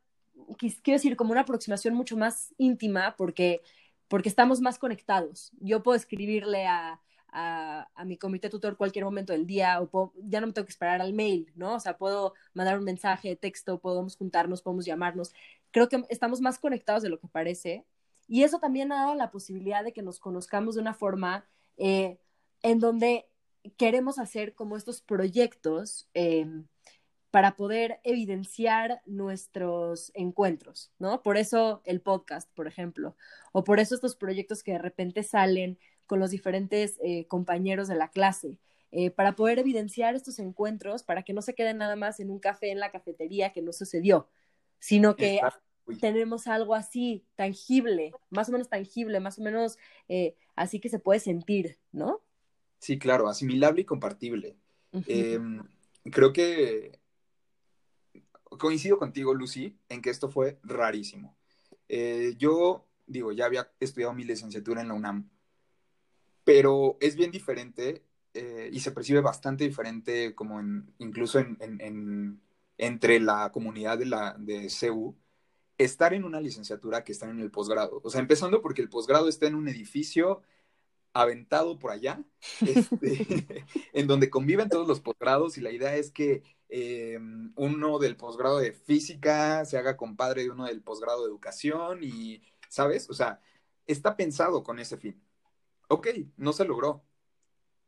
quiero 0.60 0.98
decir, 0.98 1.16
como 1.16 1.32
una 1.32 1.42
aproximación 1.42 1.96
mucho 1.96 2.16
más 2.16 2.54
íntima, 2.60 3.16
porque 3.18 3.64
porque 4.10 4.28
estamos 4.30 4.60
más 4.60 4.78
conectados. 4.80 5.52
Yo 5.62 5.82
puedo 5.82 5.96
escribirle 5.96 6.68
a, 6.68 7.00
a, 7.32 8.06
mi 8.06 8.18
comité 8.18 8.50
tutor 8.50 8.76
cualquier 8.76 9.06
momento 9.06 9.34
del 9.34 9.46
día 9.46 9.82
o 9.82 10.14
ya 10.18 10.42
no 10.42 10.48
me 10.48 10.54
tengo 10.54 10.66
que 10.66 10.72
esperar 10.72 11.02
al 11.02 11.14
mail, 11.14 11.52
¿no? 11.56 11.76
O 11.76 11.80
sea, 11.80 11.98
puedo 11.98 12.34
mandar 12.54 12.78
un 12.78 12.86
mensaje 12.86 13.30
de 13.30 13.36
texto, 13.36 13.80
podemos 13.80 14.16
juntarnos, 14.18 14.62
podemos 14.62 14.86
llamarnos. 14.86 15.32
Creo 15.72 15.88
que 15.90 16.04
estamos 16.10 16.42
más 16.42 16.60
conectados 16.60 17.04
de 17.04 17.10
lo 17.10 17.20
que 17.20 17.28
parece 17.28 17.86
y 18.28 18.44
eso 18.44 18.60
también 18.60 18.92
ha 18.92 19.04
dado 19.04 19.16
la 19.16 19.32
posibilidad 19.32 19.84
de 19.84 19.94
que 19.94 20.02
nos 20.02 20.20
conozcamos 20.20 20.76
de 20.76 20.82
una 20.82 20.94
forma 20.94 21.46
eh, 21.78 22.20
en 22.62 22.80
donde 22.80 23.28
queremos 23.78 24.20
hacer 24.20 24.56
como 24.56 24.78
estos 24.78 25.02
proyectos 25.02 26.08
eh, 26.14 26.48
para 27.32 27.56
poder 27.56 28.00
evidenciar 28.04 29.02
nuestros 29.06 30.12
encuentros, 30.16 30.92
¿no? 30.98 31.22
Por 31.22 31.38
eso 31.38 31.82
el 31.86 32.02
podcast, 32.02 32.50
por 32.54 32.68
ejemplo, 32.68 33.16
o 33.52 33.64
por 33.64 33.80
eso 33.80 33.96
estos 33.96 34.16
proyectos 34.16 34.64
que 34.64 34.74
de 34.74 34.80
repente 34.80 35.24
salen 35.24 35.78
con 36.08 36.20
los 36.20 36.32
diferentes 36.32 36.98
eh, 37.04 37.28
compañeros 37.28 37.88
de 37.88 37.96
la 37.96 38.10
clase, 38.10 38.58
eh, 38.92 39.12
para 39.12 39.36
poder 39.36 39.60
evidenciar 39.60 40.16
estos 40.16 40.40
encuentros, 40.40 41.04
para 41.04 41.22
que 41.22 41.34
no 41.34 41.44
se 41.44 41.54
queden 41.54 41.78
nada 41.78 41.96
más 41.96 42.20
en 42.20 42.32
un 42.32 42.40
café 42.40 42.72
en 42.72 42.80
la 42.80 42.92
cafetería 42.92 43.52
que 43.52 43.62
no 43.62 43.72
sucedió, 43.72 44.28
sino 44.80 45.16
que 45.16 45.40
tenemos 46.02 46.48
algo 46.48 46.74
así, 46.74 47.24
tangible, 47.36 48.12
más 48.32 48.50
o 48.50 48.52
menos 48.52 48.70
tangible, 48.70 49.20
más 49.20 49.38
o 49.38 49.44
menos 49.44 49.78
eh, 50.08 50.36
así 50.56 50.80
que 50.80 50.90
se 50.90 50.98
puede 50.98 51.20
sentir, 51.20 51.78
¿no? 51.92 52.22
Sí, 52.80 52.98
claro, 52.98 53.28
asimilable 53.28 53.82
y 53.82 53.86
compartible. 53.86 54.56
Em, 55.06 55.62
creo 56.06 56.34
que 56.34 56.99
coincido 58.58 58.98
contigo, 58.98 59.34
Lucy, 59.34 59.78
en 59.90 60.02
que 60.02 60.10
esto 60.10 60.30
fue 60.30 60.60
rarísimo. 60.64 61.38
Eh, 61.88 62.36
yo, 62.38 62.86
digo, 63.08 63.32
ya 63.32 63.46
había 63.46 63.72
estudiado 63.80 64.14
mi 64.14 64.24
licenciatura 64.24 64.82
en 64.82 64.88
la 64.90 64.94
UNAM, 64.94 65.30
pero 66.44 66.98
es 67.00 67.16
bien 67.16 67.32
diferente 67.32 68.04
eh, 68.34 68.70
y 68.72 68.80
se 68.80 68.92
percibe 68.92 69.22
bastante 69.22 69.64
diferente 69.64 70.34
como 70.36 70.60
en, 70.60 70.94
incluso 71.00 71.40
en, 71.40 72.42
entre 72.78 73.20
la 73.20 73.52
comunidad 73.52 73.98
de, 73.98 74.06
la, 74.06 74.36
de 74.38 74.70
CEU, 74.70 75.16
estar 75.78 76.14
en 76.14 76.24
una 76.24 76.42
licenciatura 76.42 77.04
que 77.04 77.12
estar 77.12 77.30
en 77.30 77.40
el 77.40 77.52
posgrado. 77.52 78.02
O 78.04 78.10
sea, 78.10 78.22
empezando 78.22 78.62
porque 78.62 78.82
el 78.82 78.90
posgrado 78.90 79.28
está 79.28 79.48
en 79.48 79.56
un 79.56 79.68
edificio 79.68 80.42
aventado 81.14 81.80
por 81.80 81.92
allá, 81.92 82.24
este, 82.62 83.66
en 83.94 84.08
donde 84.08 84.30
conviven 84.30 84.70
todos 84.70 84.88
los 84.88 85.00
posgrados 85.00 85.58
y 85.58 85.62
la 85.62 85.72
idea 85.72 85.96
es 85.96 86.12
que 86.12 86.44
eh, 86.70 87.20
uno 87.56 88.00
del 88.00 88.16
posgrado 88.16 88.60
de 88.60 88.74
física 88.74 89.66
se 89.66 89.78
haga 89.78 89.98
compadre 89.98 90.44
de 90.44 90.52
uno 90.52 90.66
del 90.66 90.82
posgrado 90.82 91.24
de 91.24 91.30
educación 91.30 92.00
y, 92.04 92.44
¿sabes? 92.70 93.10
O 93.10 93.14
sea, 93.14 93.42
está 93.88 94.16
pensado 94.16 94.64
con 94.64 94.80
ese 94.80 94.98
fin. 94.98 95.22
Ok, 95.90 96.08
no 96.38 96.54
se 96.54 96.66
logró. 96.66 97.04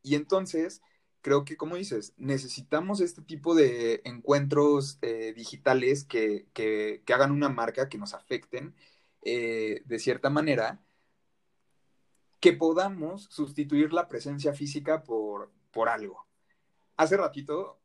Y 0.04 0.16
entonces, 0.16 0.82
creo 1.22 1.46
que, 1.46 1.58
como 1.58 1.76
dices, 1.76 2.14
necesitamos 2.18 3.02
este 3.02 3.22
tipo 3.22 3.56
de 3.56 4.02
encuentros 4.06 4.98
eh, 5.02 5.34
digitales 5.36 6.04
que, 6.06 6.48
que, 6.54 7.04
hagan 7.14 7.32
una 7.32 7.50
marca, 7.50 7.90
que 7.90 7.98
nos 7.98 8.14
afecten 8.14 8.76
eh, 9.24 9.84
de 9.86 10.00
cierta 10.00 10.30
manera 10.30 10.84
que 12.40 12.54
podamos 12.54 13.26
sustituir 13.26 13.94
la 13.94 14.08
presencia 14.08 14.54
física 14.54 15.04
por, 15.04 15.52
por 15.72 15.90
algo. 15.90 16.26
Hace 16.98 17.18
ratito, 17.18 17.81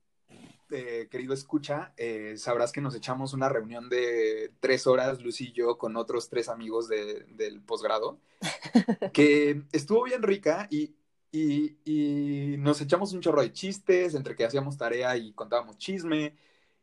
eh, 0.71 1.09
querido 1.11 1.35
escucha, 1.35 1.93
eh, 1.97 2.35
sabrás 2.37 2.73
que 2.73 2.81
nos 2.81 2.95
echamos 2.95 3.33
una 3.33 3.49
reunión 3.49 3.89
de 3.89 4.53
tres 4.61 4.87
horas, 4.87 5.23
Lucy 5.23 5.49
y 5.49 5.53
yo, 5.53 5.79
con 5.79 5.97
otros 5.97 6.29
tres 6.29 6.49
amigos 6.49 6.89
del 6.89 7.61
posgrado, 7.63 8.21
que 9.13 9.63
estuvo 9.73 10.05
bien 10.05 10.23
rica 10.23 10.69
y, 10.71 10.95
y, 11.31 11.79
y, 11.85 12.57
nos 12.59 12.81
echamos 12.81 13.13
un 13.13 13.21
chorro 13.21 13.43
de 13.43 13.53
chistes 13.53 14.15
entre 14.15 14.35
que 14.37 14.45
hacíamos 14.45 14.77
tarea 14.77 15.17
y 15.17 15.33
contábamos 15.33 15.79
chisme 15.79 16.37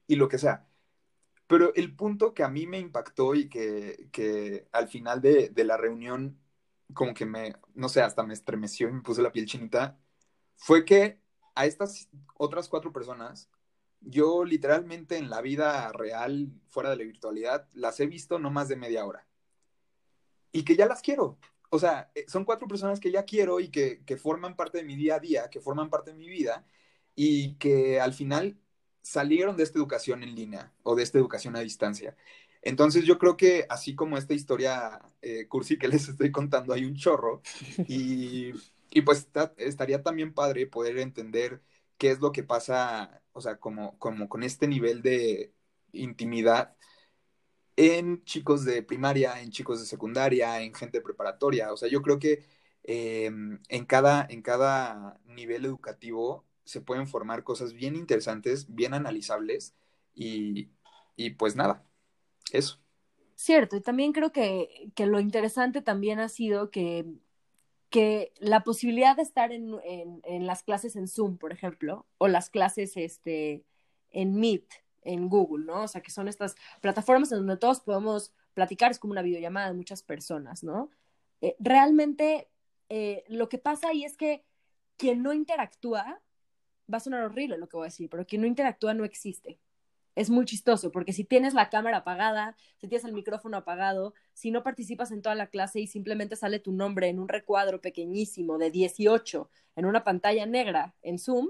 y 0.08 0.16
lo 0.16 0.28
que 0.30 0.38
sea. 0.38 0.68
Pero 1.48 1.74
el 1.76 1.96
punto 1.96 2.34
que 2.34 2.44
a 2.44 2.50
mí 2.50 2.68
me 2.68 2.80
impactó 2.80 3.36
y 3.36 3.50
que, 3.50 4.10
que 4.12 4.68
al 4.72 4.88
final 4.88 5.22
de, 5.22 5.50
de, 5.50 5.64
la 5.66 5.78
reunión, 5.78 6.40
como 6.94 7.14
que 7.14 7.26
me, 7.26 7.56
no 7.76 7.90
sé, 7.90 8.02
hasta 8.02 8.24
me 8.24 8.34
estremeció 8.34 8.90
y 8.90 8.94
me 8.94 9.02
puse 9.02 9.22
la 9.22 9.32
piel 9.32 9.46
chinita, 9.46 10.00
fue 10.58 10.86
que 10.86 11.20
a 11.56 11.66
estas 11.66 12.10
otras 12.38 12.70
cuatro 12.70 12.92
personas, 12.94 13.50
yo 14.06 14.46
literalmente 14.46 15.18
en 15.18 15.30
la 15.30 15.42
vida 15.42 15.92
real, 15.94 16.50
fuera 16.70 16.90
de 16.90 16.98
la 16.98 17.04
virtualidad, 17.04 17.68
las 17.74 18.00
he 18.00 18.06
visto 18.06 18.40
no 18.40 18.52
más 18.52 18.68
de 18.68 18.76
media 18.76 19.06
hora. 19.06 19.26
Y 20.52 20.64
que 20.64 20.76
ya 20.76 20.86
las 20.86 21.02
quiero. 21.02 21.38
O 21.70 21.80
sea, 21.80 22.12
eh, 22.16 22.26
son 22.28 22.46
cuatro 22.46 22.68
personas 22.68 23.00
que 23.00 23.12
ya 23.12 23.24
quiero 23.24 23.60
y 23.60 23.70
que, 23.70 24.04
que 24.06 24.18
forman 24.18 24.56
parte 24.56 24.78
de 24.80 24.84
mi 24.84 24.96
día 24.96 25.16
a 25.16 25.20
día, 25.20 25.50
que 25.50 25.60
forman 25.60 25.90
parte 25.90 26.12
de 26.12 26.18
mi 26.18 26.30
vida 26.30 26.66
y 27.16 27.56
que 27.56 28.00
al 28.00 28.14
final 28.14 28.58
salieron 29.02 29.58
de 29.58 29.64
esta 29.64 29.80
educación 29.80 30.24
en 30.24 30.36
línea 30.36 30.72
o 30.84 30.96
de 30.96 31.04
esta 31.04 31.18
educación 31.18 31.56
a 31.56 31.62
distancia. 31.62 32.16
Entonces 32.62 33.06
yo 33.06 33.18
creo 33.18 33.38
que 33.38 33.66
así 33.70 33.96
como 33.96 34.18
esta 34.18 34.34
historia 34.34 35.02
eh, 35.22 35.48
cursi 35.48 35.78
que 35.78 35.88
les 35.88 36.08
estoy 36.08 36.32
contando, 36.32 36.74
hay 36.74 36.86
un 36.86 36.96
chorro 36.96 37.42
y, 37.88 38.52
y 38.92 39.02
pues 39.02 39.28
estaría 39.58 40.02
también 40.02 40.34
padre 40.34 40.68
poder 40.68 41.00
entender 41.00 41.62
qué 41.98 42.12
es 42.12 42.20
lo 42.20 42.32
que 42.32 42.44
pasa, 42.44 43.22
o 43.34 43.42
sea, 43.42 43.58
como, 43.60 43.98
como 44.00 44.30
con 44.30 44.44
este 44.44 44.68
nivel 44.68 45.02
de 45.02 45.54
intimidad 45.94 46.76
en 47.76 48.24
chicos 48.24 48.66
de 48.66 48.84
primaria, 48.84 49.42
en 49.42 49.52
chicos 49.52 49.80
de 49.80 49.86
secundaria, 49.86 50.62
en 50.62 50.74
gente 50.74 51.02
preparatoria. 51.02 51.74
O 51.74 51.78
sea, 51.78 51.90
yo 51.90 52.02
creo 52.02 52.20
que 52.20 52.46
eh, 52.84 53.26
en, 53.70 53.86
cada, 53.86 54.26
en 54.30 54.42
cada 54.42 55.20
nivel 55.26 55.66
educativo 55.66 56.46
se 56.66 56.82
pueden 56.82 57.08
formar 57.08 57.44
cosas 57.44 57.74
bien 57.74 57.96
interesantes, 57.96 58.74
bien 58.74 58.94
analizables 58.94 59.76
y, 60.16 60.70
y 61.16 61.32
pues 61.32 61.56
nada, 61.56 61.86
eso. 62.52 62.80
Cierto, 63.36 63.76
y 63.76 63.82
también 63.82 64.14
creo 64.14 64.32
que, 64.32 64.92
que 64.96 65.06
lo 65.06 65.20
interesante 65.20 65.82
también 65.82 66.20
ha 66.20 66.30
sido 66.30 66.70
que, 66.72 67.06
que 67.94 68.34
la 68.40 68.64
posibilidad 68.64 69.16
de 69.16 69.22
estar 69.22 69.52
en, 69.52 69.80
en, 69.84 70.48
las 70.48 70.64
clases 70.64 70.96
en 70.96 71.08
Zoom, 71.08 71.38
por 71.38 71.54
ejemplo, 71.54 72.08
o 72.18 72.28
las 72.28 72.50
clases 72.50 72.98
este, 72.98 73.68
en 74.10 74.34
Meet, 74.34 74.66
en 75.04 75.30
Google, 75.30 75.66
¿no? 75.66 75.84
O 75.84 75.88
sea, 75.88 76.02
que 76.02 76.10
son 76.10 76.28
estas 76.28 76.56
plataformas 76.82 77.32
en 77.32 77.38
donde 77.38 77.58
todos 77.58 77.82
podemos 77.82 78.34
platicar, 78.56 78.90
es 78.90 78.98
como 78.98 79.12
una 79.12 79.22
videollamada 79.22 79.68
de 79.68 79.76
muchas 79.76 80.02
personas, 80.02 80.64
¿no? 80.64 80.90
Eh, 81.42 81.56
realmente 81.60 82.50
eh, 82.90 83.26
lo 83.28 83.48
que 83.48 83.60
pasa 83.60 83.90
ahí 83.90 84.06
es 84.06 84.18
que 84.18 84.44
quien 84.98 85.22
no 85.22 85.32
interactúa 85.32 86.20
va 86.92 86.98
a 86.98 87.00
sonar 87.00 87.24
horrible 87.24 87.60
lo 87.60 87.70
que 87.70 87.78
voy 87.78 87.86
a 87.86 87.90
decir, 87.94 88.10
pero 88.10 88.26
quien 88.26 88.42
no 88.42 88.48
interactúa 88.48 88.96
no 88.96 89.06
existe. 89.06 89.60
Es 90.16 90.30
muy 90.30 90.46
chistoso, 90.46 90.92
porque 90.92 91.12
si 91.12 91.24
tienes 91.24 91.54
la 91.56 91.70
cámara 91.70 91.98
apagada, 91.98 92.56
si 92.78 92.88
tienes 92.88 93.06
el 93.06 93.14
micrófono 93.14 93.58
apagado, 93.58 94.14
si 94.34 94.52
no 94.52 94.64
participas 94.64 95.12
en 95.12 95.22
toda 95.24 95.34
la 95.34 95.48
clase 95.48 95.80
y 95.80 95.88
simplemente 95.88 96.36
sale 96.36 96.60
tu 96.60 96.72
nombre 96.72 97.08
en 97.10 97.20
un 97.20 97.28
recuadro 97.28 97.82
pequeñísimo 97.82 98.58
de 98.60 98.70
18 98.70 99.50
en 99.76 99.86
una 99.86 100.04
pantalla 100.04 100.46
negra 100.46 100.94
en 101.02 101.18
Zoom, 101.18 101.50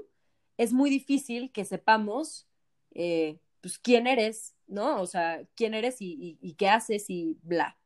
es 0.58 0.72
muy 0.72 0.90
difícil 0.90 1.52
que 1.52 1.66
sepamos 1.66 2.48
eh, 2.94 3.40
pues 3.62 3.80
quién 3.80 4.08
eres, 4.08 4.56
¿no? 4.68 5.02
O 5.02 5.06
sea, 5.08 5.42
quién 5.56 5.74
eres 5.74 5.98
y, 6.00 6.56
qué 6.58 6.70
haces 6.70 7.10
y 7.10 7.38
bla. 7.44 7.78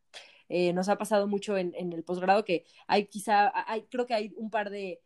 Eh, 0.49 0.73
nos 0.73 0.89
ha 0.89 0.97
pasado 0.97 1.27
mucho 1.27 1.57
en, 1.57 1.73
el 1.75 2.03
posgrado 2.03 2.45
que 2.45 2.65
hay 2.87 3.07
quizá, 3.07 3.51
hay, 3.69 3.83
creo 3.83 4.05
que 4.05 4.13
hay 4.13 4.33
un 4.37 4.49
par 4.49 4.69
de, 4.69 5.01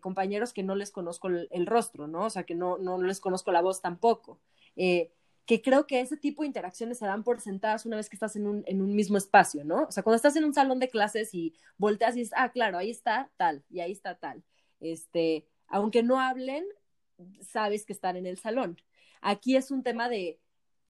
compañeros 0.00 0.52
que 0.52 0.62
no 0.62 0.74
les 0.74 0.90
conozco 0.90 1.28
el, 1.28 1.66
rostro, 1.66 2.06
¿no? 2.06 2.24
O 2.24 2.30
sea, 2.30 2.44
que 2.44 2.54
no, 2.54 2.78
no 2.78 3.00
les 3.02 3.20
conozco 3.20 3.52
la 3.52 3.60
voz 3.60 3.82
tampoco. 3.82 4.40
Eh, 4.76 5.12
que 5.46 5.62
creo 5.62 5.86
que 5.86 6.00
ese 6.00 6.16
tipo 6.16 6.42
de 6.42 6.48
interacciones 6.48 6.98
se 6.98 7.06
dan 7.06 7.22
por 7.22 7.40
sentadas 7.40 7.86
una 7.86 7.96
vez 7.96 8.08
que 8.08 8.16
estás 8.16 8.34
en 8.34 8.46
un, 8.48 8.64
en 8.66 8.82
un 8.82 8.94
mismo 8.94 9.16
espacio, 9.16 9.64
¿no? 9.64 9.84
O 9.84 9.92
sea, 9.92 10.02
cuando 10.02 10.16
estás 10.16 10.34
en 10.36 10.44
un 10.44 10.54
salón 10.54 10.80
de 10.80 10.88
clases 10.88 11.32
y 11.34 11.54
volteas 11.78 12.16
y 12.16 12.20
dices, 12.20 12.34
ah, 12.36 12.50
claro, 12.50 12.78
ahí 12.78 12.90
está 12.90 13.30
tal 13.36 13.64
y 13.70 13.80
ahí 13.80 13.92
está 13.92 14.16
tal. 14.16 14.42
Este, 14.80 15.46
aunque 15.68 16.02
no 16.02 16.20
hablen, 16.20 16.64
sabes 17.40 17.86
que 17.86 17.92
están 17.92 18.16
en 18.16 18.26
el 18.26 18.38
salón. 18.38 18.76
Aquí 19.20 19.56
es 19.56 19.70
un 19.70 19.84
tema 19.84 20.08
de, 20.08 20.40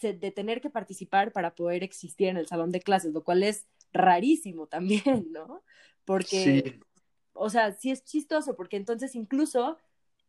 de 0.01 0.31
tener 0.31 0.63
que 0.63 0.71
participar 0.71 1.33
para 1.33 1.55
poder 1.55 1.85
existir 1.85 2.29
en 2.29 2.39
el 2.39 2.47
salón 2.47 2.73
de 2.73 2.81
clases, 2.81 3.13
lo 3.13 3.25
cual 3.25 3.43
es 3.43 3.67
rarísimo 3.93 4.67
también, 4.69 5.33
¿no? 5.33 5.63
Porque 6.07 6.81
o 7.37 7.51
sea, 7.51 7.73
sí 7.73 7.91
es 7.91 8.05
chistoso 8.05 8.57
porque 8.57 8.77
entonces 8.77 9.15
incluso 9.15 9.79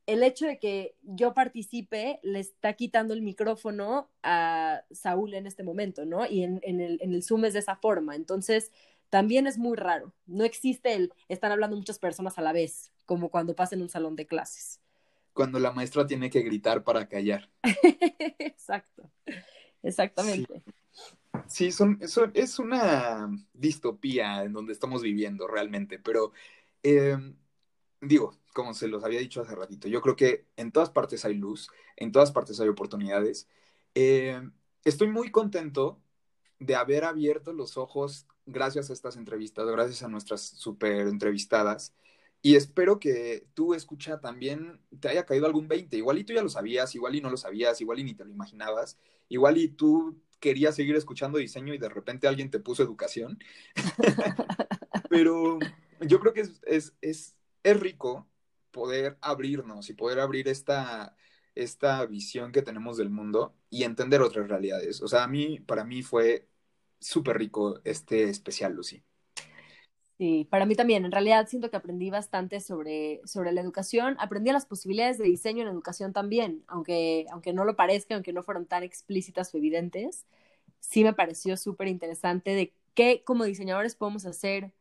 el 0.07 0.23
hecho 0.23 0.47
de 0.47 0.57
que 0.57 0.95
yo 1.03 1.33
participe 1.33 2.19
le 2.23 2.39
está 2.39 2.73
quitando 2.73 3.13
el 3.13 3.21
micrófono 3.21 4.09
a 4.23 4.81
Saúl 4.89 5.35
en 5.35 5.45
este 5.45 5.63
momento, 5.63 6.05
¿no? 6.05 6.25
Y 6.25 6.43
en, 6.43 6.59
en, 6.63 6.81
el, 6.81 6.97
en 7.01 7.13
el 7.13 7.23
Zoom 7.23 7.45
es 7.45 7.53
de 7.53 7.59
esa 7.59 7.75
forma. 7.75 8.15
Entonces, 8.15 8.71
también 9.09 9.45
es 9.45 9.57
muy 9.57 9.77
raro. 9.77 10.13
No 10.25 10.43
existe 10.43 10.93
el 10.95 11.13
están 11.27 11.51
hablando 11.51 11.75
muchas 11.75 11.99
personas 11.99 12.37
a 12.37 12.41
la 12.41 12.53
vez, 12.53 12.91
como 13.05 13.29
cuando 13.29 13.55
pasa 13.55 13.75
en 13.75 13.83
un 13.83 13.89
salón 13.89 14.15
de 14.15 14.25
clases. 14.25 14.79
Cuando 15.33 15.59
la 15.59 15.71
maestra 15.71 16.07
tiene 16.07 16.29
que 16.29 16.41
gritar 16.41 16.83
para 16.83 17.07
callar. 17.07 17.49
Exacto, 18.39 19.11
exactamente. 19.83 20.63
Sí, 21.45 21.71
son, 21.71 21.99
son, 22.07 22.31
es 22.33 22.57
una 22.57 23.29
distopía 23.53 24.43
en 24.43 24.53
donde 24.53 24.73
estamos 24.73 25.03
viviendo 25.03 25.47
realmente, 25.47 25.99
pero 25.99 26.31
Em, 26.83 27.35
digo, 28.01 28.37
como 28.53 28.73
se 28.73 28.87
los 28.87 29.03
había 29.03 29.19
dicho 29.19 29.41
hace 29.41 29.55
ratito, 29.55 29.87
yo 29.87 30.01
creo 30.01 30.15
que 30.15 30.45
en 30.55 30.71
todas 30.71 30.89
partes 30.89 31.25
hay 31.25 31.35
luz, 31.35 31.69
en 31.95 32.11
todas 32.11 32.31
partes 32.31 32.59
hay 32.59 32.67
oportunidades. 32.67 33.47
Em, 33.93 34.51
estoy 34.83 35.07
muy 35.07 35.31
contento 35.31 36.01
de 36.59 36.75
haber 36.75 37.03
abierto 37.03 37.53
los 37.53 37.77
ojos 37.77 38.27
gracias 38.45 38.89
a 38.89 38.93
estas 38.93 39.17
entrevistas, 39.17 39.67
gracias 39.67 40.03
a 40.03 40.07
nuestras 40.07 40.41
super 40.41 41.07
entrevistadas. 41.07 41.93
Y 42.41 42.55
espero 42.55 42.99
que 42.99 43.47
tú, 43.53 43.73
escucha, 43.73 44.19
también 44.19 44.79
te 44.99 45.09
haya 45.09 45.25
caído 45.25 45.47
algún 45.47 45.67
20. 45.67 45.97
Igual 45.97 46.19
y 46.19 46.23
tú 46.23 46.33
ya 46.33 46.43
lo 46.43 46.49
sabías, 46.49 46.93
igual 46.95 47.15
y 47.15 47.21
no 47.21 47.29
lo 47.29 47.37
sabías, 47.37 47.81
igual 47.81 47.99
y 47.99 48.03
ni 48.03 48.13
te 48.13 48.25
lo 48.25 48.31
imaginabas, 48.31 48.97
igual 49.27 49.57
y 49.57 49.69
tú 49.69 50.21
querías 50.39 50.75
seguir 50.75 50.95
escuchando 50.95 51.39
diseño 51.39 51.73
y 51.73 51.77
de 51.77 51.89
repente 51.89 52.27
alguien 52.27 52.51
te 52.51 52.59
puso 52.59 52.83
educación. 52.83 53.39
Pero 55.09 55.59
yo 56.01 56.19
creo 56.19 56.33
que 56.33 56.47
es, 56.65 57.36
es, 57.63 57.79
rico 57.79 58.27
poder 58.71 59.17
abrirnos 59.21 59.89
y 59.89 59.93
poder 59.93 60.19
abrir 60.19 60.47
esta, 60.47 61.15
esta 61.55 62.05
visión 62.05 62.51
que 62.51 62.61
tenemos 62.61 62.97
del 62.97 63.09
mundo 63.09 63.55
y 63.69 63.83
entender 63.83 64.21
otras 64.21 64.47
realidades. 64.47 65.01
O 65.01 65.07
sea, 65.07 65.23
a 65.23 65.27
mí, 65.27 65.59
para 65.59 65.83
mí 65.83 66.03
fue 66.03 66.47
súper 66.99 67.37
rico 67.37 67.79
este 67.83 68.23
especial, 68.29 68.73
Lucy. 68.73 69.03
Sí, 70.17 70.47
para 70.49 70.65
mí 70.65 70.75
también. 70.75 71.05
En 71.05 71.11
realidad 71.11 71.47
siento 71.47 71.69
que 71.69 71.77
aprendí 71.77 72.09
bastante 72.09 72.59
sobre, 72.59 73.21
sobre 73.25 73.51
la 73.51 73.61
educación. 73.61 74.15
Aprendí 74.19 74.51
las 74.51 74.65
posibilidades 74.65 75.19
de 75.19 75.25
diseño 75.25 75.61
en 75.61 75.67
educación 75.67 76.11
también, 76.11 76.63
aunque, 76.67 77.27
aunque 77.31 77.53
no 77.53 77.65
lo 77.65 77.75
parezca, 77.75 78.15
aunque 78.15 78.33
no 78.33 78.41
fueron 78.41 78.65
tan 78.65 78.81
explícitas 78.81 79.53
o 79.53 79.57
evidentes. 79.57 80.25
Sí 80.79 81.03
me 81.03 81.13
pareció 81.13 81.55
súper 81.55 81.87
interesante 81.87 82.51
de 82.51 82.73
qué 82.95 83.23
como 83.23 83.43
diseñadores 83.43 83.95
podemos 83.95 84.25
hacer 84.25 84.71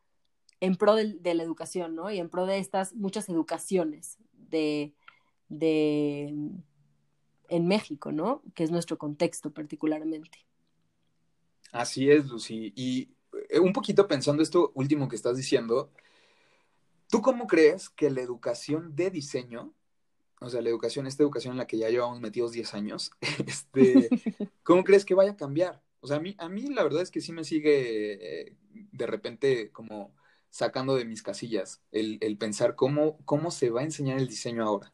en 0.60 0.76
pro 0.76 0.94
de, 0.94 1.34
la 1.34 1.42
educación, 1.42 1.94
¿no? 1.94 2.10
Y 2.10 2.18
en 2.18 2.28
pro 2.28 2.46
de 2.46 2.58
estas 2.58 2.94
muchas 2.94 3.28
educaciones 3.28 4.18
de, 4.32 4.94
de, 5.48 6.34
en 7.48 7.66
México, 7.66 8.12
¿no? 8.12 8.42
Que 8.54 8.64
es 8.64 8.70
nuestro 8.70 8.98
contexto 8.98 9.52
particularmente. 9.52 10.46
Así 11.72 12.10
es, 12.10 12.26
Lucy. 12.26 12.72
Y 12.74 13.10
eh, 13.50 13.58
un 13.58 13.72
poquito 13.72 14.06
pensando 14.08 14.42
esto 14.42 14.72
último 14.74 15.08
que 15.08 15.16
estás 15.16 15.36
diciendo, 15.36 15.90
¿tú 17.10 17.20
cómo 17.20 17.46
crees 17.46 17.90
que 17.90 18.10
la 18.10 18.22
educación 18.22 18.96
de 18.96 19.10
diseño, 19.10 19.74
o 20.40 20.48
sea, 20.48 20.62
la 20.62 20.70
educación, 20.70 21.06
esta 21.06 21.22
educación 21.22 21.52
en 21.52 21.58
la 21.58 21.66
que 21.66 21.78
ya 21.78 21.90
llevamos 21.90 22.20
metidos 22.20 22.52
10 22.52 22.74
años, 22.74 23.10
este, 23.46 24.08
¿cómo 24.62 24.84
crees 24.84 25.04
que 25.04 25.14
vaya 25.14 25.32
a 25.32 25.36
cambiar? 25.36 25.82
O 26.00 26.06
sea, 26.06 26.16
a 26.16 26.20
mí, 26.20 26.34
a 26.38 26.48
mí 26.48 26.68
la 26.68 26.82
verdad 26.82 27.02
es 27.02 27.10
que 27.10 27.20
sí 27.20 27.32
me 27.32 27.44
sigue 27.44 28.46
eh, 28.48 28.56
de 28.70 29.06
repente 29.06 29.70
como 29.72 30.14
sacando 30.50 30.96
de 30.96 31.04
mis 31.04 31.22
casillas, 31.22 31.82
el, 31.92 32.18
el, 32.20 32.38
pensar 32.38 32.74
cómo, 32.74 33.18
cómo 33.24 33.50
se 33.50 33.70
va 33.70 33.80
a 33.80 33.84
enseñar 33.84 34.18
el 34.18 34.28
diseño 34.28 34.64
ahora. 34.64 34.92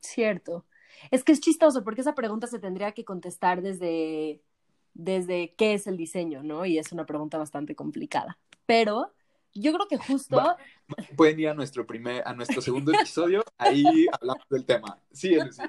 Cierto. 0.00 0.64
Es 1.10 1.24
que 1.24 1.32
es 1.32 1.40
chistoso 1.40 1.82
porque 1.84 2.02
esa 2.02 2.14
pregunta 2.14 2.46
se 2.46 2.58
tendría 2.58 2.92
que 2.92 3.04
contestar 3.04 3.62
desde, 3.62 4.42
desde 4.94 5.54
qué 5.56 5.74
es 5.74 5.86
el 5.86 5.96
diseño, 5.96 6.42
¿no? 6.42 6.64
Y 6.64 6.78
es 6.78 6.92
una 6.92 7.06
pregunta 7.06 7.38
bastante 7.38 7.74
complicada. 7.74 8.38
Pero 8.66 9.12
yo 9.54 9.72
creo 9.72 9.88
que 9.88 9.98
justo... 9.98 10.40
pueden 11.16 11.40
ir 11.40 11.48
a 11.48 11.54
nuestro, 11.54 11.86
primer, 11.86 12.22
a 12.26 12.34
nuestro 12.34 12.60
segundo 12.60 12.92
episodio, 12.94 13.44
ahí 13.58 14.06
hablamos 14.12 14.44
del 14.48 14.64
tema. 14.64 14.98
Sí, 15.12 15.36
sí. 15.50 15.62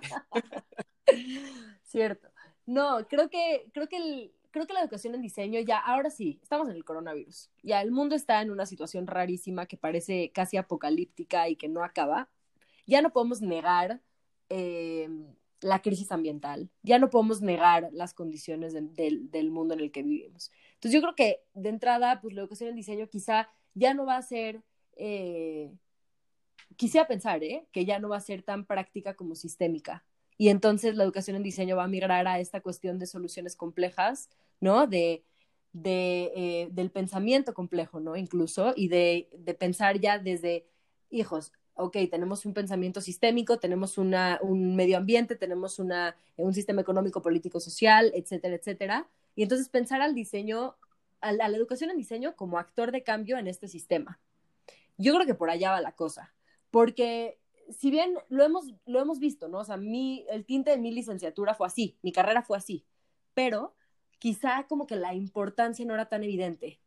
Cierto. 1.83 2.29
No, 2.65 3.05
creo 3.07 3.29
que, 3.29 3.69
creo 3.73 3.87
que 3.87 3.97
el, 3.97 4.33
creo 4.53 4.67
que 4.67 4.73
la 4.73 4.81
educación 4.81 5.15
en 5.15 5.21
diseño 5.21 5.59
ya, 5.61 5.79
ahora 5.79 6.11
sí, 6.11 6.39
estamos 6.43 6.69
en 6.69 6.75
el 6.75 6.85
coronavirus. 6.85 7.49
Ya 7.63 7.81
el 7.81 7.91
mundo 7.91 8.15
está 8.15 8.39
en 8.41 8.51
una 8.51 8.67
situación 8.67 9.07
rarísima 9.07 9.65
que 9.65 9.77
parece 9.77 10.31
casi 10.31 10.57
apocalíptica 10.57 11.49
y 11.49 11.55
que 11.55 11.67
no 11.67 11.83
acaba. 11.83 12.29
Ya 12.85 13.01
no 13.01 13.11
podemos 13.11 13.41
negar 13.41 13.99
eh, 14.49 15.09
la 15.61 15.81
crisis 15.81 16.11
ambiental, 16.11 16.69
ya 16.83 16.99
no 16.99 17.09
podemos 17.09 17.41
negar 17.41 17.89
las 17.93 18.13
condiciones 18.13 18.73
del 18.73 19.49
mundo 19.49 19.73
en 19.73 19.79
el 19.79 19.91
que 19.91 20.03
vivimos. 20.03 20.51
Entonces 20.75 20.93
yo 20.93 21.01
creo 21.01 21.15
que 21.15 21.41
de 21.55 21.69
entrada, 21.69 22.21
pues 22.21 22.35
la 22.35 22.41
educación 22.41 22.69
en 22.69 22.75
diseño 22.75 23.07
quizá 23.09 23.49
ya 23.73 23.95
no 23.95 24.05
va 24.05 24.17
a 24.17 24.21
ser, 24.21 24.61
eh, 24.97 25.71
quisiera 26.75 27.07
pensar, 27.07 27.43
¿eh? 27.43 27.65
que 27.71 27.85
ya 27.85 27.97
no 27.97 28.09
va 28.09 28.17
a 28.17 28.21
ser 28.21 28.43
tan 28.43 28.65
práctica 28.65 29.15
como 29.15 29.33
sistémica. 29.33 30.03
Y 30.37 30.49
entonces 30.49 30.95
la 30.95 31.03
educación 31.03 31.37
en 31.37 31.43
diseño 31.43 31.77
va 31.77 31.85
a 31.85 31.87
migrar 31.87 32.27
a 32.27 32.39
esta 32.39 32.61
cuestión 32.61 32.99
de 32.99 33.07
soluciones 33.07 33.55
complejas, 33.55 34.29
¿no? 34.63 34.87
De, 34.87 35.23
de 35.73 36.31
eh, 36.35 36.69
del 36.71 36.89
pensamiento 36.89 37.53
complejo, 37.53 37.99
¿no? 37.99 38.15
Incluso, 38.15 38.73
y 38.75 38.87
de, 38.87 39.29
de 39.37 39.53
pensar 39.53 39.99
ya 39.99 40.19
desde, 40.19 40.65
hijos, 41.09 41.51
ok, 41.75 41.97
tenemos 42.09 42.45
un 42.45 42.53
pensamiento 42.53 43.01
sistémico, 43.01 43.57
tenemos 43.59 43.97
una, 43.97 44.39
un 44.41 44.75
medio 44.75 44.97
ambiente, 44.97 45.35
tenemos 45.35 45.79
una, 45.79 46.15
un 46.37 46.53
sistema 46.53 46.81
económico, 46.81 47.21
político, 47.21 47.59
social, 47.59 48.11
etcétera, 48.15 48.55
etcétera. 48.55 49.07
Y 49.35 49.43
entonces 49.43 49.69
pensar 49.69 50.01
al 50.01 50.15
diseño, 50.15 50.75
a 51.21 51.33
la, 51.33 51.47
educación 51.47 51.89
en 51.89 51.97
diseño 51.97 52.35
como 52.35 52.57
actor 52.57 52.91
de 52.91 53.03
cambio 53.03 53.37
en 53.37 53.47
este 53.47 53.67
sistema. 53.67 54.19
Yo 54.97 55.13
creo 55.13 55.25
que 55.25 55.35
por 55.35 55.49
allá 55.49 55.71
va 55.71 55.81
la 55.81 55.93
cosa, 55.93 56.33
porque 56.71 57.39
si 57.69 57.89
bien 57.91 58.15
lo 58.29 58.43
hemos, 58.43 58.65
lo 58.85 59.01
hemos 59.01 59.19
visto, 59.19 59.47
¿no? 59.47 59.59
O 59.59 59.65
sea, 59.65 59.77
mi, 59.77 60.25
el 60.29 60.45
tinte 60.45 60.71
de 60.71 60.77
mi 60.77 60.91
licenciatura 60.91 61.55
fue 61.55 61.67
así, 61.67 61.97
mi 62.01 62.11
carrera 62.11 62.43
fue 62.43 62.57
así, 62.57 62.85
pero 63.33 63.73
quizá 64.23 64.65
como 64.69 64.87
que 64.87 64.95
la 64.95 65.13
importancia 65.13 65.85
no 65.85 65.93
era 65.93 66.07
tan 66.07 66.23
evidente. 66.23 66.79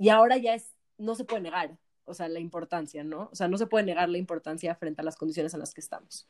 Y 0.00 0.08
ahora 0.08 0.36
ya 0.36 0.52
es, 0.56 0.74
no 0.98 1.14
se 1.14 1.24
puede 1.24 1.42
negar 1.42 1.78
o 2.06 2.12
sea, 2.12 2.28
la 2.28 2.40
importancia, 2.40 3.04
¿no? 3.04 3.28
O 3.30 3.36
sea, 3.36 3.46
no 3.46 3.56
se 3.56 3.68
puede 3.68 3.84
negar 3.84 4.08
la 4.08 4.18
importancia 4.18 4.74
frente 4.74 5.00
a 5.00 5.04
las 5.04 5.14
condiciones 5.14 5.54
en 5.54 5.60
las 5.60 5.72
que 5.72 5.80
estamos. 5.80 6.26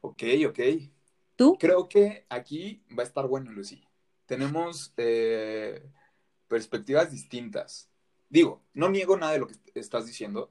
Ok, 0.00 0.24
ok. 0.48 0.58
¿Tú? 1.36 1.56
Creo 1.60 1.88
que 1.88 2.26
aquí 2.28 2.82
va 2.90 3.04
a 3.04 3.06
estar 3.06 3.28
bueno, 3.28 3.52
Lucy. 3.52 3.84
Tenemos 4.26 4.92
eh, 4.96 5.88
perspectivas 6.48 7.12
distintas. 7.12 7.88
Digo, 8.28 8.64
no 8.74 8.88
niego 8.88 9.16
nada 9.16 9.34
de 9.34 9.38
lo 9.38 9.46
que 9.46 9.54
estás 9.76 10.06
diciendo. 10.06 10.50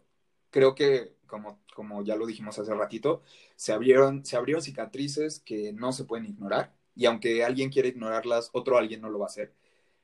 Creo 0.52 0.74
que, 0.74 1.18
como, 1.28 1.60
como 1.76 2.02
ya 2.02 2.16
lo 2.16 2.26
dijimos 2.26 2.58
hace 2.60 2.74
ratito, 2.74 3.24
se 3.58 3.74
abrieron, 3.74 4.24
se 4.24 4.38
abrieron 4.38 4.64
cicatrices 4.64 5.42
que 5.42 5.74
no 5.74 5.92
se 5.92 6.06
pueden 6.06 6.28
ignorar. 6.28 6.77
Y 6.98 7.06
aunque 7.06 7.44
alguien 7.44 7.70
quiera 7.70 7.88
ignorarlas, 7.88 8.50
otro 8.54 8.78
alguien 8.78 9.02
no 9.02 9.10
lo 9.10 9.20
va 9.20 9.26
a 9.26 9.28
hacer. 9.28 9.54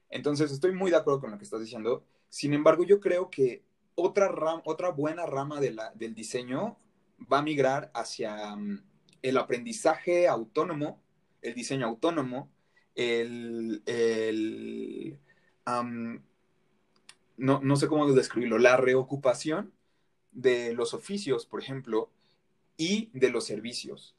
Entonces, 0.10 0.52
estoy 0.52 0.74
muy 0.74 0.92
de 0.92 0.98
acuerdo 0.98 1.20
con 1.20 1.32
lo 1.32 1.40
que 1.40 1.44
estás 1.44 1.60
diciendo. 1.60 2.06
Sin 2.30 2.54
embargo, 2.54 2.84
yo 2.84 3.00
creo 3.00 3.32
que 3.32 3.64
otra, 3.96 4.32
otra 4.64 4.90
buena 4.90 5.26
rama 5.26 5.60
del 5.60 6.14
diseño 6.14 6.78
va 7.32 7.40
a 7.40 7.42
migrar 7.42 7.90
hacia 7.96 8.56
mm, 8.56 8.84
el 9.24 9.38
aprendizaje 9.38 10.28
autónomo, 10.28 11.02
el 11.42 11.56
diseño 11.56 11.88
autónomo, 11.88 12.52
el, 12.94 13.82
no, 17.38 17.60
no, 17.62 17.76
sé 17.76 17.88
cómo 17.88 18.12
describirlo, 18.14 18.60
la 18.60 18.78
reocupación 18.78 19.74
de 20.32 20.74
los 20.74 20.94
oficios, 20.94 21.48
por 21.48 21.60
ejemplo, 21.60 22.12
y 22.78 23.10
de 23.14 23.32
los 23.32 23.46
servicios. 23.46 24.16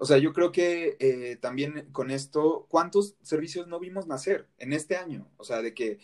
O 0.00 0.04
sea, 0.04 0.18
yo 0.18 0.32
creo 0.32 0.52
que 0.52 0.96
eh, 1.00 1.36
también 1.36 1.88
con 1.90 2.12
esto, 2.12 2.66
¿cuántos 2.68 3.16
servicios 3.20 3.66
no 3.66 3.80
vimos 3.80 4.06
nacer 4.06 4.46
en 4.58 4.72
este 4.72 4.96
año? 4.96 5.28
O 5.36 5.44
sea, 5.44 5.60
de 5.60 5.74
que 5.74 5.98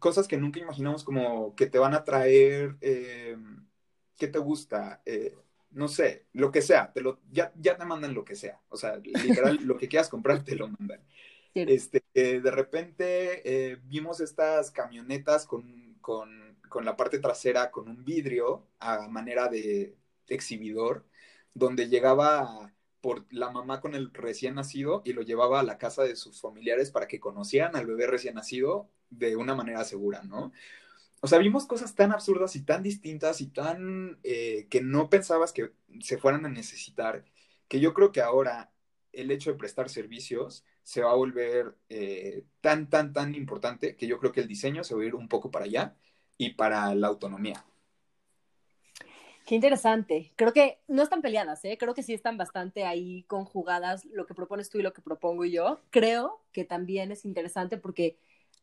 cosas 0.00 0.26
que 0.26 0.36
nunca 0.36 0.58
imaginamos 0.58 1.04
como 1.04 1.54
que 1.54 1.66
te 1.66 1.78
van 1.78 1.94
a 1.94 2.02
traer, 2.02 2.76
eh, 2.80 3.36
¿qué 4.16 4.26
te 4.26 4.40
gusta? 4.40 5.00
Eh, 5.06 5.32
no 5.70 5.86
sé, 5.86 6.26
lo 6.32 6.50
que 6.50 6.60
sea, 6.60 6.92
te 6.92 7.02
lo, 7.02 7.20
ya, 7.30 7.52
ya 7.56 7.76
te 7.76 7.84
mandan 7.84 8.14
lo 8.14 8.24
que 8.24 8.34
sea. 8.34 8.60
O 8.68 8.76
sea, 8.76 8.96
literal, 8.96 9.60
lo 9.62 9.76
que 9.76 9.88
quieras 9.88 10.08
comprar 10.08 10.42
te 10.42 10.56
lo 10.56 10.66
mandan. 10.66 11.00
Este, 11.54 12.02
de 12.14 12.50
repente 12.50 13.78
vimos 13.84 14.20
estas 14.20 14.72
camionetas 14.72 15.46
con, 15.46 15.94
con, 16.00 16.58
con, 16.68 16.84
la 16.84 16.96
parte 16.96 17.20
trasera 17.20 17.70
con 17.70 17.88
un 17.88 18.04
vidrio 18.04 18.66
a 18.80 19.06
manera 19.06 19.46
de 19.46 19.94
exhibidor, 20.26 21.06
donde 21.54 21.88
llegaba 21.88 22.73
por 23.04 23.26
la 23.30 23.50
mamá 23.50 23.82
con 23.82 23.94
el 23.94 24.10
recién 24.14 24.54
nacido 24.54 25.02
y 25.04 25.12
lo 25.12 25.20
llevaba 25.20 25.60
a 25.60 25.62
la 25.62 25.76
casa 25.76 26.04
de 26.04 26.16
sus 26.16 26.40
familiares 26.40 26.90
para 26.90 27.06
que 27.06 27.20
conocieran 27.20 27.76
al 27.76 27.84
bebé 27.86 28.06
recién 28.06 28.34
nacido 28.34 28.88
de 29.10 29.36
una 29.36 29.54
manera 29.54 29.84
segura, 29.84 30.22
¿no? 30.22 30.52
O 31.20 31.26
sea, 31.26 31.38
vimos 31.38 31.66
cosas 31.66 31.94
tan 31.94 32.12
absurdas 32.12 32.56
y 32.56 32.62
tan 32.62 32.82
distintas 32.82 33.42
y 33.42 33.48
tan 33.48 34.18
eh, 34.22 34.68
que 34.70 34.80
no 34.80 35.10
pensabas 35.10 35.52
que 35.52 35.72
se 36.00 36.16
fueran 36.16 36.46
a 36.46 36.48
necesitar, 36.48 37.26
que 37.68 37.78
yo 37.78 37.92
creo 37.92 38.10
que 38.10 38.22
ahora 38.22 38.72
el 39.12 39.30
hecho 39.30 39.52
de 39.52 39.58
prestar 39.58 39.90
servicios 39.90 40.64
se 40.82 41.02
va 41.02 41.10
a 41.10 41.14
volver 41.14 41.76
eh, 41.90 42.46
tan, 42.62 42.88
tan, 42.88 43.12
tan 43.12 43.34
importante 43.34 43.96
que 43.96 44.06
yo 44.06 44.18
creo 44.18 44.32
que 44.32 44.40
el 44.40 44.48
diseño 44.48 44.82
se 44.82 44.94
va 44.94 45.02
a 45.02 45.04
ir 45.04 45.14
un 45.14 45.28
poco 45.28 45.50
para 45.50 45.66
allá 45.66 45.94
y 46.38 46.54
para 46.54 46.94
la 46.94 47.08
autonomía. 47.08 47.66
Qué 49.44 49.54
interesante. 49.54 50.32
Creo 50.36 50.54
que 50.54 50.80
no 50.88 51.02
están 51.02 51.20
peleadas, 51.20 51.64
¿eh? 51.66 51.76
Creo 51.78 51.92
que 51.92 52.02
sí 52.02 52.14
están 52.14 52.38
bastante 52.38 52.84
ahí 52.84 53.24
conjugadas 53.24 54.06
lo 54.06 54.24
que 54.24 54.34
propones 54.34 54.70
tú 54.70 54.78
y 54.78 54.82
lo 54.82 54.94
que 54.94 55.02
propongo 55.02 55.44
yo. 55.44 55.80
Creo 55.90 56.42
que 56.52 56.64
también 56.64 57.12
es 57.12 57.26
interesante 57.26 57.76
porque 57.76 58.18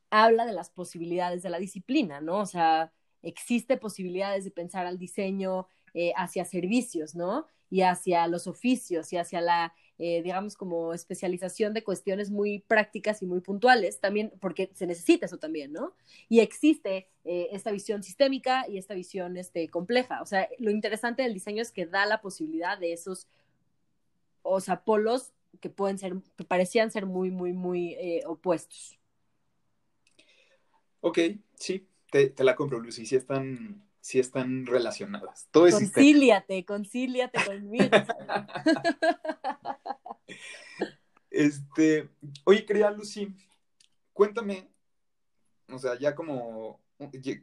habla 0.09 0.45
de 0.45 0.53
las 0.53 0.71
posibilidades 0.71 1.43
de 1.43 1.49
la 1.51 1.59
disciplina, 1.59 2.19
¿no? 2.19 2.39
O 2.39 2.45
sea, 2.47 2.91
existe 3.21 3.77
posibilidades 3.77 4.43
de 4.43 4.51
pensar 4.51 4.87
al 4.87 4.97
diseño 4.97 5.67
eh, 5.93 6.13
hacia 6.17 6.45
servicios, 6.45 7.13
¿no? 7.13 7.45
Y 7.69 7.81
hacia 7.83 8.25
los 8.27 8.47
oficios 8.47 9.13
y 9.13 9.17
hacia 9.17 9.39
la, 9.39 9.75
eh, 10.03 10.23
digamos, 10.23 10.55
como 10.55 10.95
especialización 10.95 11.75
de 11.75 11.83
cuestiones 11.83 12.31
muy 12.31 12.57
prácticas 12.57 13.21
y 13.21 13.27
muy 13.27 13.39
puntuales, 13.39 13.99
también 13.99 14.33
porque 14.39 14.71
se 14.73 14.87
necesita 14.87 15.27
eso 15.27 15.37
también, 15.37 15.71
¿no? 15.71 15.93
Y 16.27 16.39
existe 16.39 17.07
eh, 17.23 17.49
esta 17.51 17.69
visión 17.71 18.01
sistémica 18.01 18.67
y 18.67 18.79
esta 18.79 18.95
visión 18.95 19.37
este, 19.37 19.69
compleja. 19.69 20.23
O 20.23 20.25
sea, 20.25 20.49
lo 20.57 20.71
interesante 20.71 21.21
del 21.21 21.35
diseño 21.35 21.61
es 21.61 21.71
que 21.71 21.85
da 21.85 22.07
la 22.07 22.19
posibilidad 22.19 22.79
de 22.79 22.93
esos, 22.93 23.27
o 24.41 24.59
sea, 24.59 24.83
polos 24.83 25.33
que 25.59 25.69
pueden 25.69 25.99
ser, 25.99 26.15
que 26.35 26.45
parecían 26.45 26.89
ser 26.89 27.05
muy, 27.05 27.29
muy, 27.29 27.53
muy 27.53 27.95
opuestos. 28.25 28.97
Ok, 31.01 31.19
sí, 31.53 31.85
te, 32.09 32.33
la 32.43 32.55
compro, 32.55 32.79
Lucy, 32.79 33.05
sí 33.05 33.15
están, 33.15 33.83
sí 34.01 34.19
están 34.19 34.65
relacionadas. 34.65 35.47
Todo 35.51 35.69
concíliate, 35.69 36.65
concíliate 36.65 37.39
conmigo. 37.45 37.85
este, 41.29 42.09
oye, 42.43 42.65
querida 42.65 42.91
Lucy, 42.91 43.33
cuéntame, 44.11 44.67
o 45.69 45.77
sea, 45.77 45.97
ya 45.97 46.15
como 46.15 46.81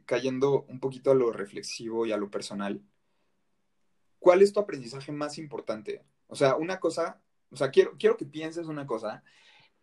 cayendo 0.05 0.65
un 0.69 0.79
poquito 0.79 1.11
a 1.11 1.15
lo 1.15 1.31
reflexivo 1.31 2.05
y 2.05 2.11
a 2.11 2.17
lo 2.17 2.29
personal, 2.29 2.81
¿cuál 4.19 4.41
es 4.41 4.53
tu 4.53 4.59
aprendizaje 4.59 5.11
más 5.11 5.37
importante? 5.37 6.03
O 6.27 6.35
sea, 6.35 6.55
una 6.55 6.79
cosa, 6.79 7.21
o 7.49 7.55
sea, 7.55 7.71
quiero, 7.71 7.95
quiero 7.97 8.15
que 8.15 8.25
pienses 8.25 8.67
una 8.67 8.85
cosa 8.85 9.23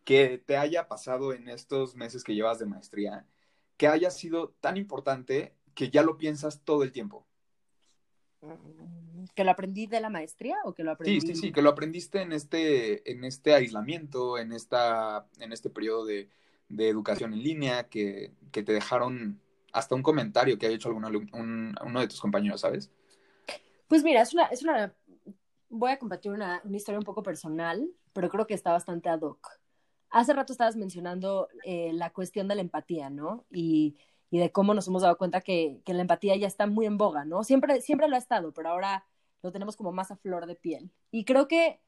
que 0.04 0.38
te 0.38 0.56
haya 0.56 0.88
pasado 0.88 1.32
en 1.32 1.48
estos 1.48 1.96
meses 1.96 2.22
que 2.22 2.34
llevas 2.34 2.58
de 2.58 2.66
maestría 2.66 3.26
que 3.76 3.88
haya 3.88 4.10
sido 4.10 4.50
tan 4.60 4.76
importante 4.76 5.54
que 5.76 5.90
ya 5.90 6.02
lo 6.02 6.16
piensas 6.16 6.62
todo 6.64 6.82
el 6.82 6.90
tiempo? 6.90 7.28
¿Que 9.34 9.44
lo 9.44 9.50
aprendí 9.50 9.86
de 9.86 10.00
la 10.00 10.08
maestría 10.08 10.56
o 10.64 10.72
que 10.74 10.82
lo 10.82 10.92
aprendí? 10.92 11.20
Sí, 11.20 11.26
sí, 11.28 11.34
sí, 11.36 11.52
que 11.52 11.62
lo 11.62 11.68
aprendiste 11.68 12.22
en 12.22 12.32
este, 12.32 13.08
en 13.10 13.24
este 13.24 13.54
aislamiento, 13.54 14.38
en, 14.38 14.52
esta, 14.52 15.28
en 15.38 15.52
este 15.52 15.68
periodo 15.68 16.06
de, 16.06 16.30
educación 16.78 17.34
en 17.34 17.42
línea, 17.42 17.88
que, 17.88 18.32
te 18.50 18.62
dejaron 18.62 19.38
hasta 19.72 19.94
un 19.94 20.02
comentario 20.02 20.58
que 20.58 20.66
haya 20.66 20.76
hecho 20.76 20.88
alguno 20.88 21.08
uno 21.34 22.00
de 22.00 22.08
tus 22.08 22.20
compañeros, 22.20 22.62
¿sabes? 22.62 22.90
Pues 23.86 24.02
mira, 24.02 24.22
es 24.22 24.32
una, 24.32 24.46
es 24.46 24.62
una, 24.62 24.94
voy 25.68 25.90
a 25.90 25.98
compartir 25.98 26.32
una, 26.32 26.62
una 26.64 26.76
historia 26.76 26.98
un 26.98 27.04
poco 27.04 27.22
personal, 27.22 27.86
pero 28.14 28.30
creo 28.30 28.46
que 28.46 28.54
está 28.54 28.72
bastante 28.72 29.10
ad 29.10 29.20
hoc. 29.20 29.46
Hace 30.08 30.32
rato 30.32 30.54
estabas 30.54 30.76
mencionando 30.76 31.48
eh, 31.64 31.92
la 31.92 32.10
cuestión 32.10 32.48
de 32.48 32.54
la 32.54 32.62
empatía, 32.62 33.10
¿no? 33.10 33.44
Y, 33.50 33.96
y, 34.30 34.38
de 34.38 34.52
cómo 34.52 34.74
nos 34.74 34.88
hemos 34.88 35.02
dado 35.02 35.18
cuenta 35.18 35.40
que, 35.40 35.80
que, 35.84 35.94
la 35.94 36.02
empatía 36.02 36.36
ya 36.36 36.46
está 36.46 36.66
muy 36.66 36.86
en 36.86 36.98
boga, 36.98 37.24
¿no? 37.24 37.44
Siempre, 37.44 37.80
siempre 37.80 38.08
lo 38.08 38.16
ha 38.16 38.18
estado, 38.18 38.52
pero 38.52 38.70
ahora 38.70 39.06
lo 39.42 39.52
tenemos 39.52 39.76
como 39.76 39.92
más 39.92 40.10
a 40.10 40.16
flor 40.16 40.46
de 40.46 40.56
piel. 40.56 40.90
Y 41.10 41.24
creo 41.24 41.48
que 41.48 41.80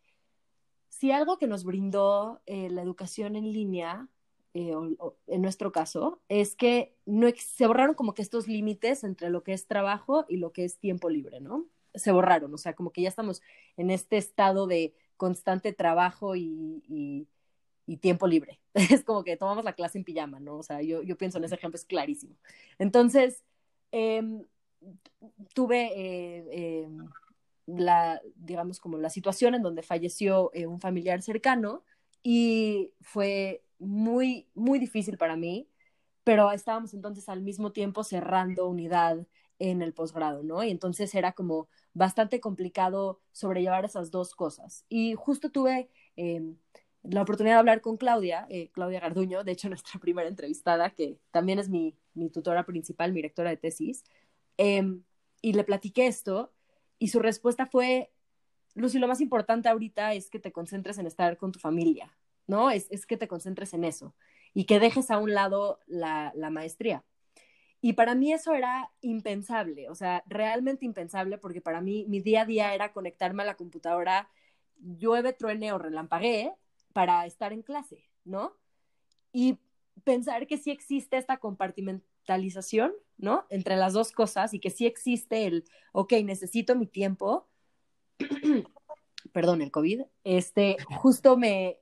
si 0.89 1.13
algo 1.13 1.39
que 1.39 1.47
nos 1.47 1.65
brindó 1.65 2.41
eh, 2.47 2.71
la 2.71 2.83
educación 2.83 3.37
en 3.37 3.53
línea, 3.53 4.09
eh, 4.55 4.73
en 5.27 5.43
nuestro 5.43 5.73
caso, 5.73 6.21
es 6.29 6.57
que 6.57 6.97
no 7.07 7.29
se 7.37 7.67
borraron 7.67 7.95
como 7.95 8.15
que 8.15 8.23
estos 8.23 8.49
límites 8.49 9.05
entre 9.05 9.31
lo 9.31 9.43
que 9.43 9.53
es 9.53 9.67
trabajo 9.67 10.25
y 10.29 10.39
lo 10.39 10.53
que 10.53 10.65
es 10.65 10.79
tiempo 10.79 11.11
libre, 11.11 11.41
¿no? 11.41 11.67
Se 11.95 12.13
borraron, 12.13 12.53
o 12.55 12.59
sea, 12.59 12.75
como 12.75 12.93
que 12.93 13.03
ya 13.03 13.09
estamos 13.09 13.43
en 13.77 13.91
este 13.91 14.17
estado 14.17 14.67
de 14.67 14.95
constante 15.17 15.73
trabajo 15.73 16.37
y 16.37 16.83
y 16.89 17.27
tiempo 17.97 18.27
libre. 18.27 18.61
Es 18.75 19.05
como 19.05 19.25
que 19.25 19.37
tomamos 19.37 19.65
la 19.65 19.73
clase 19.73 19.99
en 19.99 20.05
pijama, 20.05 20.41
¿no? 20.41 20.59
O 20.59 20.63
sea, 20.63 20.83
yo, 20.83 21.03
yo 21.03 21.17
pienso 21.17 21.39
en 21.39 21.45
ese 21.45 21.55
ejemplo, 21.57 21.77
es 21.77 21.85
clarísimo. 21.85 22.37
Entonces, 22.79 23.43
em, 23.91 24.45
tuve 25.55 25.91
eh, 25.95 26.83
em, 26.85 27.09
la, 27.67 28.21
digamos, 28.37 28.81
como 28.81 28.99
la 28.99 29.11
situación 29.11 29.55
en 29.55 29.63
donde 29.63 29.83
falleció 29.83 30.51
eh, 30.55 30.67
un 30.67 30.81
familiar 30.81 31.23
cercano 31.23 31.85
y 32.23 32.93
fue 33.01 33.63
muy, 33.79 34.49
muy 34.55 34.79
difícil 34.79 35.19
para 35.19 35.37
mí, 35.37 35.69
pero 36.25 36.51
estábamos 36.53 36.95
entonces 36.95 37.29
al 37.29 37.43
mismo 37.43 37.73
tiempo 37.73 38.05
cerrando 38.05 38.69
unidad 38.69 39.27
en 39.59 39.83
el 39.83 39.93
posgrado, 39.93 40.43
¿no? 40.43 40.63
Y 40.63 40.71
entonces 40.71 41.15
era 41.15 41.33
como 41.33 41.69
bastante 41.95 42.41
complicado 42.41 43.21
sobrellevar 43.33 43.85
esas 43.85 44.11
dos 44.11 44.35
cosas. 44.35 44.85
Y 44.89 45.15
justo 45.15 45.51
tuve 45.51 45.91
em, 46.17 46.57
la 47.03 47.23
oportunidad 47.23 47.57
de 47.57 47.61
hablar 47.61 47.81
con 47.81 47.97
Claudia, 47.97 48.47
eh, 48.51 48.71
Claudia 48.73 49.01
Garduño, 49.01 49.45
de 49.45 49.53
hecho 49.53 49.69
nuestra 49.69 50.01
primera 50.01 50.29
entrevistada, 50.29 50.91
que 50.91 51.19
también 51.31 51.59
es 51.59 51.69
mi, 51.69 51.97
mi 52.15 52.31
tutora 52.31 52.65
principal, 52.65 53.13
mi 53.13 53.17
directora 53.17 53.51
de 53.51 53.57
tesis, 53.57 54.05
em, 54.57 55.03
y 55.41 55.53
le 55.53 55.65
platiqué 55.65 56.07
esto 56.07 56.53
y 56.99 57.09
su 57.09 57.21
respuesta 57.21 57.67
fue, 57.67 58.13
Lucy, 58.75 58.99
lo 58.99 59.09
más 59.09 59.21
importante 59.21 59.69
ahorita 59.69 60.15
es 60.15 60.31
que 60.31 60.41
te 60.41 60.53
concentres 60.53 60.99
en 60.99 61.07
estar 61.07 61.37
con 61.37 61.53
tu 61.53 61.61
familia, 61.61 62.17
¿no? 62.47 62.71
Es, 62.71 62.89
es 62.91 63.07
que 63.07 63.17
te 63.17 63.29
concentres 63.29 63.73
en 63.75 63.85
eso 63.85 64.15
y 64.55 64.65
que 64.65 64.81
dejes 64.81 65.11
a 65.11 65.19
un 65.19 65.35
lado 65.35 65.81
la, 65.87 66.33
la 66.35 66.51
maestría. 66.51 67.05
Y 67.81 67.93
para 67.93 68.17
mí 68.17 68.33
eso 68.33 68.55
era 68.55 68.91
impensable, 69.01 69.89
o 69.89 69.95
sea, 69.95 70.25
realmente 70.27 70.85
impensable, 70.85 71.39
porque 71.39 71.61
para 71.61 71.81
mí 71.81 72.07
mi 72.09 72.21
día 72.21 72.43
a 72.43 72.47
día 72.47 72.75
era 72.75 72.93
conectarme 72.93 73.45
a 73.45 73.47
la 73.47 73.57
computadora, 73.57 74.29
llueve, 74.81 75.33
truene 75.33 75.73
o 75.73 75.79
relampaguee 75.79 76.53
para 76.99 77.25
estar 77.27 77.53
en 77.53 77.63
clase, 77.63 78.03
¿no? 78.25 78.57
Y 79.33 79.61
pensar 80.03 80.49
que 80.49 80.59
sí 80.59 80.73
existe 80.73 81.17
esta 81.17 81.37
compartimentalización, 81.37 82.93
¿no? 83.17 83.47
Entre 83.51 83.77
las 83.77 83.93
dos 83.93 84.11
cosas 84.11 84.53
y 84.53 84.59
que 84.59 84.71
sí 84.71 84.85
existe 84.85 85.47
el, 85.47 85.65
ok, 85.93 86.15
necesito 86.25 86.75
mi 86.75 86.89
tiempo, 86.89 87.47
perdón, 89.33 89.63
el 89.63 89.71
COVID, 89.71 90.07
este, 90.25 90.77
justo 90.97 91.37
me, 91.37 91.79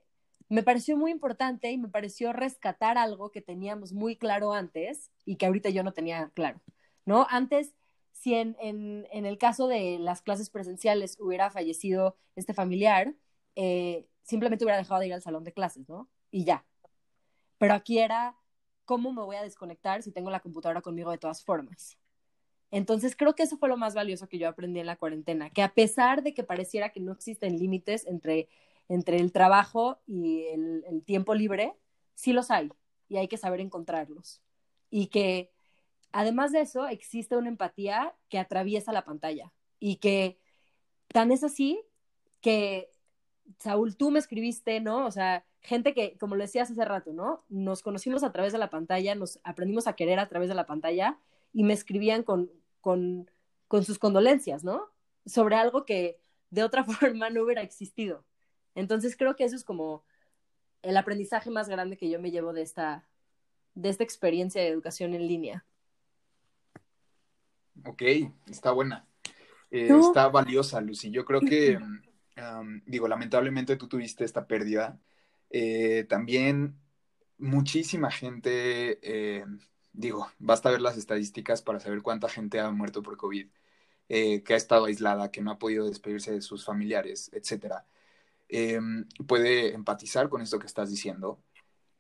me 0.51 0.63
pareció 0.63 0.99
muy 0.99 1.13
importante 1.13 1.71
y 1.71 1.79
me 1.79 1.89
pareció 1.89 2.35
rescatar 2.35 2.99
algo 2.99 3.31
que 3.31 3.41
teníamos 3.41 3.95
muy 3.95 4.17
claro 4.17 4.53
antes 4.53 5.13
y 5.25 5.37
que 5.37 5.47
ahorita 5.47 5.71
yo 5.71 5.83
no 5.83 5.95
tenía 5.95 6.31
claro, 6.35 6.61
¿no? 7.07 7.27
Antes, 7.31 7.75
si 8.13 8.35
en, 8.35 8.55
en, 8.61 9.07
en 9.11 9.25
el 9.25 9.39
caso 9.39 9.67
de 9.67 9.99
las 9.99 10.21
clases 10.21 10.51
presenciales 10.51 11.17
hubiera 11.19 11.49
fallecido 11.51 12.19
este 12.35 12.53
familiar, 12.53 13.15
eh, 13.55 14.07
simplemente 14.27 14.65
hubiera 14.65 14.79
dejado 14.79 15.01
de 15.01 15.07
ir 15.07 15.15
al 15.15 15.23
salón 15.23 15.45
de 15.45 15.53
clases, 15.53 15.89
¿no? 15.89 16.11
Y 16.31 16.45
ya. 16.45 16.67
Pero 17.57 17.73
aquí 17.73 17.99
era, 17.99 18.37
¿cómo 18.85 19.13
me 19.13 19.23
voy 19.23 19.37
a 19.37 19.43
desconectar 19.43 20.03
si 20.03 20.13
tengo 20.13 20.31
la 20.31 20.41
computadora 20.41 20.83
conmigo 20.83 21.11
de 21.11 21.19
todas 21.19 21.43
formas? 21.43 21.97
Entonces 22.71 23.17
creo 23.17 23.35
que 23.35 23.45
eso 23.45 23.57
fue 23.57 23.71
lo 23.71 23.79
más 23.79 23.95
valioso 23.95 24.29
que 24.29 24.39
yo 24.39 24.49
aprendí 24.49 24.81
en 24.81 24.87
la 24.87 24.97
cuarentena, 24.97 25.49
que 25.49 25.63
a 25.63 25.73
pesar 25.73 26.23
de 26.23 26.35
que 26.35 26.43
pareciera 26.43 26.91
que 26.91 27.01
no 27.01 27.13
existen 27.13 27.59
límites 27.59 28.07
entre 28.07 28.51
entre 28.89 29.17
el 29.17 29.33
trabajo 29.33 30.01
y 30.07 30.45
el, 30.47 31.03
tiempo 31.05 31.35
libre, 31.35 31.75
sí 32.15 32.33
los 32.33 32.51
hay 32.51 32.71
y 33.09 33.17
hay 33.17 33.29
que 33.29 33.37
saber 33.37 33.61
encontrarlos. 33.61 34.43
Y 34.91 35.09
que 35.09 35.53
además 36.13 36.53
de 36.53 36.61
eso 36.61 36.87
existe 36.87 37.37
una 37.37 37.49
empatía 37.49 38.15
que 38.29 38.39
atraviesa 38.39 38.93
la 38.93 39.05
pantalla 39.05 39.53
y 39.79 39.97
que 39.97 40.39
tan 41.09 41.33
es 41.33 41.45
así 41.45 41.83
que, 42.41 42.91
Saúl, 43.59 43.97
tú 43.97 44.11
me 44.11 44.19
escribiste, 44.19 44.81
¿no? 44.81 45.07
O 45.07 45.11
sea, 45.11 45.45
gente 45.61 45.95
que, 45.95 46.17
como 46.19 46.37
lo 46.37 46.43
decías 46.43 46.71
hace 46.71 46.85
rato, 46.85 47.13
¿no? 47.13 47.45
Nos 47.49 47.83
conocimos 47.83 48.23
a 48.23 48.33
través 48.33 48.53
de 48.53 48.59
la 48.59 48.71
pantalla, 48.71 49.15
nos 49.15 49.41
aprendimos 49.45 49.87
a 49.87 49.95
querer 49.95 50.19
a 50.19 50.29
través 50.29 50.49
de 50.49 50.55
la 50.55 50.67
pantalla 50.67 51.19
y 51.53 51.65
me 51.65 51.73
escribían 51.73 52.23
con, 52.23 52.51
con, 52.81 53.31
con 53.69 53.85
sus 53.85 53.99
condolencias, 53.99 54.65
¿no? 54.65 54.89
Sobre 55.25 55.57
algo 55.57 55.85
que 55.85 56.21
de 56.51 56.63
otra 56.63 56.85
forma 56.85 57.31
no 57.31 57.43
hubiera 57.43 57.63
existido. 57.63 58.25
Entonces 58.75 59.17
creo 59.17 59.37
que 59.37 59.45
eso 59.45 59.57
es 59.57 59.65
como 59.65 60.05
el 60.83 60.97
aprendizaje 60.97 61.51
más 61.51 61.69
grande 61.69 61.97
que 61.97 62.09
yo 62.09 62.21
me 62.21 62.31
llevo 62.31 62.53
de 62.53 62.63
esta, 62.63 63.09
de 63.75 63.89
esta 63.89 64.05
experiencia 64.05 64.61
de 64.63 64.69
educación 64.69 65.15
en 65.15 65.27
línea. 65.27 65.65
Ok, 67.85 68.03
está 68.49 68.71
buena. 68.73 69.07
Eh, 69.71 69.89
está 69.99 70.29
valiosa, 70.29 70.81
Lucy. 70.81 71.11
Yo 71.11 71.25
creo 71.25 71.41
que, 71.41 71.79
digo, 72.87 73.09
lamentablemente 73.09 73.77
tú 73.77 73.89
tuviste 73.89 74.25
esta 74.25 74.47
pérdida. 74.47 75.01
Eh, 75.51 76.05
también 76.09 76.79
muchísima 77.39 78.11
gente, 78.11 78.99
eh, 79.03 79.45
digo, 79.93 80.29
basta 80.39 80.71
ver 80.71 80.81
las 80.81 80.97
estadísticas 80.97 81.63
para 81.63 81.81
saber 81.81 82.03
cuánta 82.03 82.29
gente 82.29 82.61
ha 82.61 82.71
muerto 82.71 83.03
por 83.03 83.17
COVID, 83.17 83.49
que 84.09 84.45
ha 84.51 84.57
estado 84.57 84.87
aislada, 84.87 85.31
que 85.33 85.43
no 85.43 85.51
ha 85.51 85.59
podido 85.59 85.89
despedirse 85.89 86.33
de 86.33 86.41
sus 86.41 86.65
familiares, 86.65 87.31
etcétera. 87.33 87.87
Em, 88.49 89.07
puede 89.27 89.75
empatizar 89.75 90.29
con 90.29 90.41
esto 90.43 90.59
que 90.59 90.67
estás 90.67 90.91
diciendo. 90.91 91.43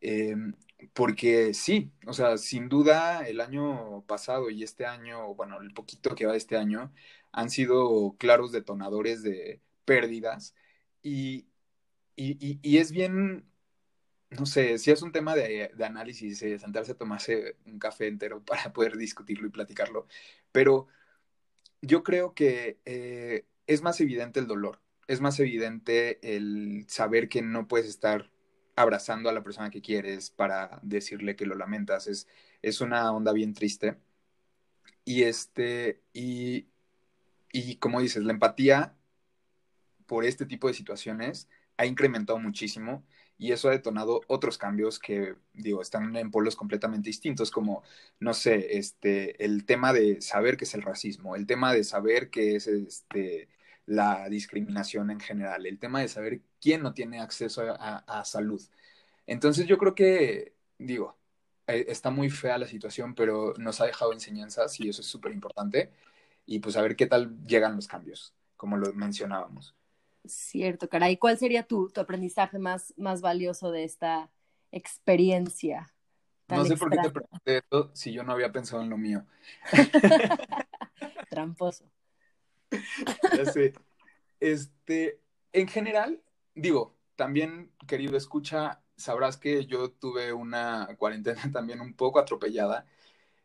Em, 0.01 0.55
porque 0.95 1.55
sí, 1.55 1.93
o 2.07 2.12
sea, 2.12 2.39
sin 2.39 2.68
duda 2.68 3.26
el 3.26 3.41
año 3.41 4.05
pasado 4.07 4.51
y 4.51 4.62
este 4.62 4.87
año, 4.87 5.34
bueno, 5.34 5.61
el 5.61 5.72
poquito 5.72 6.14
que 6.14 6.26
va 6.26 6.32
de 6.32 6.39
este 6.39 6.57
año, 6.57 6.93
han 7.32 7.51
sido 7.51 8.16
claros 8.18 8.53
detonadores 8.53 9.22
de 9.22 9.61
pérdidas 9.87 10.55
y, 11.03 11.47
y, 12.16 12.78
es 12.78 12.93
bien, 12.93 13.47
no 14.30 14.47
sé, 14.47 14.78
si 14.78 14.91
es 14.91 15.03
un 15.03 15.12
tema 15.12 15.34
de, 15.34 15.70
análisis, 15.84 16.41
de 16.41 16.59
sentarse 16.59 16.93
a 16.93 16.97
tomarse 16.97 17.57
un 17.66 17.78
café 17.78 18.09
entero 18.09 18.45
para 18.45 18.72
poder 18.72 18.97
discutirlo 18.99 19.47
y 19.49 19.51
platicarlo, 19.51 20.07
pero 20.53 20.89
yo 21.82 22.03
creo 22.03 22.34
que 22.34 22.80
eh, 22.84 23.47
es 23.66 23.82
más 23.82 24.01
evidente 24.01 24.41
el 24.41 24.47
dolor 24.47 24.80
es 25.07 25.20
más 25.20 25.39
evidente 25.41 26.18
el 26.37 26.84
saber 26.89 27.28
que 27.28 27.43
no 27.43 27.68
puedes 27.68 27.87
estar 27.87 28.30
abrazando 28.74 29.28
a 29.28 29.32
la 29.32 29.43
persona 29.43 29.70
que 29.70 29.82
quieres 29.82 30.30
para 30.30 30.80
decirle 30.82 31.37
que 31.37 31.47
lo 31.47 31.55
lamentas. 31.55 32.07
Es, 32.07 32.28
es 32.62 32.80
una 32.80 33.12
onda 33.12 33.32
bien 33.32 33.55
triste. 33.55 33.99
Y 35.05 35.22
este, 35.22 36.03
y, 36.12 36.68
y 37.53 37.76
como 37.76 38.01
dices, 38.01 38.24
la 38.24 38.32
empatía 38.32 38.96
por 40.07 40.25
este 40.25 40.47
tipo 40.47 40.69
de 40.69 40.75
situaciones 40.75 41.49
ha 41.77 41.87
incrementado 41.87 42.39
muchísimo 42.39 43.05
y 43.39 43.53
eso 43.53 43.69
ha 43.69 43.73
detonado 43.73 44.23
otros 44.29 44.59
cambios 44.59 44.99
que, 44.99 45.35
digo, 45.53 45.83
están 45.83 46.17
en 46.17 46.31
polos 46.31 46.57
completamente 46.57 47.09
distintos, 47.11 47.51
como, 47.51 47.83
no 48.19 48.33
sé, 48.35 48.79
este, 48.79 49.45
el 49.45 49.67
tema 49.67 49.93
de 49.93 50.21
saber 50.23 50.57
qué 50.57 50.65
es 50.65 50.75
el 50.75 50.83
racismo, 50.83 51.37
el 51.37 51.47
tema 51.47 51.73
de 51.73 51.85
saber 51.85 52.31
qué 52.31 52.57
es 52.57 52.67
este, 52.67 53.49
la 53.87 54.29
discriminación 54.29 55.11
en 55.11 55.21
general, 55.21 55.67
el 55.67 55.79
tema 55.79 56.01
de 56.01 56.09
saber 56.09 56.43
quién 56.61 56.83
no 56.83 56.95
tiene 56.95 57.21
acceso 57.21 57.63
a, 57.79 58.25
salud. 58.25 58.63
Entonces 59.27 59.67
yo 59.67 59.79
creo 59.79 59.95
que, 59.95 60.55
digo, 60.79 61.17
eh, 61.67 61.87
está 61.89 62.11
muy 62.11 62.31
fea 62.31 62.59
la 62.59 62.67
situación, 62.67 63.15
pero 63.15 63.55
nos 63.59 63.81
ha 63.81 63.87
dejado 63.87 64.13
enseñanzas 64.13 64.79
y 64.81 64.89
eso 64.89 65.03
es 65.03 65.09
súper 65.09 65.33
importante. 65.33 65.93
Y 66.47 66.61
pues 66.61 66.77
a 66.77 66.83
ver 66.83 66.97
qué 66.97 67.07
tal 67.07 67.45
llegan 67.45 67.77
los 67.77 67.89
cambios, 67.89 68.35
como 68.57 68.77
lo 68.77 68.93
mencionábamos. 68.95 69.75
Cierto, 70.29 70.89
caray. 70.89 71.16
¿Cuál 71.16 71.39
sería 71.39 71.62
tu, 71.64 71.91
tu 71.91 72.01
aprendizaje 72.01 72.59
más, 72.59 72.95
más 72.97 73.20
valioso 73.20 73.70
de 73.70 73.85
esta 73.85 74.31
experiencia? 74.72 75.93
No 76.49 76.64
sé 76.64 76.77
por 76.77 76.91
qué 76.91 76.99
te 76.99 77.11
pregunté 77.11 77.57
esto 77.59 77.91
si 77.95 78.12
yo 78.12 78.22
no 78.22 78.33
había 78.33 78.53
pensado 78.53 78.83
en 78.83 78.91
lo 78.91 78.97
mío. 78.97 79.24
Tramposo. 81.31 81.85
Este, 84.39 85.20
en 85.53 85.66
general, 85.66 86.22
digo, 86.55 86.95
también, 87.16 87.72
querido 87.87 88.16
escucha, 88.16 88.81
sabrás 88.97 89.37
que 89.37 89.66
yo 89.66 89.91
tuve 89.91 90.33
una 90.33 90.89
cuarentena 90.99 91.41
también 91.53 91.81
un 91.81 91.95
poco 91.95 92.18
atropellada. 92.18 92.87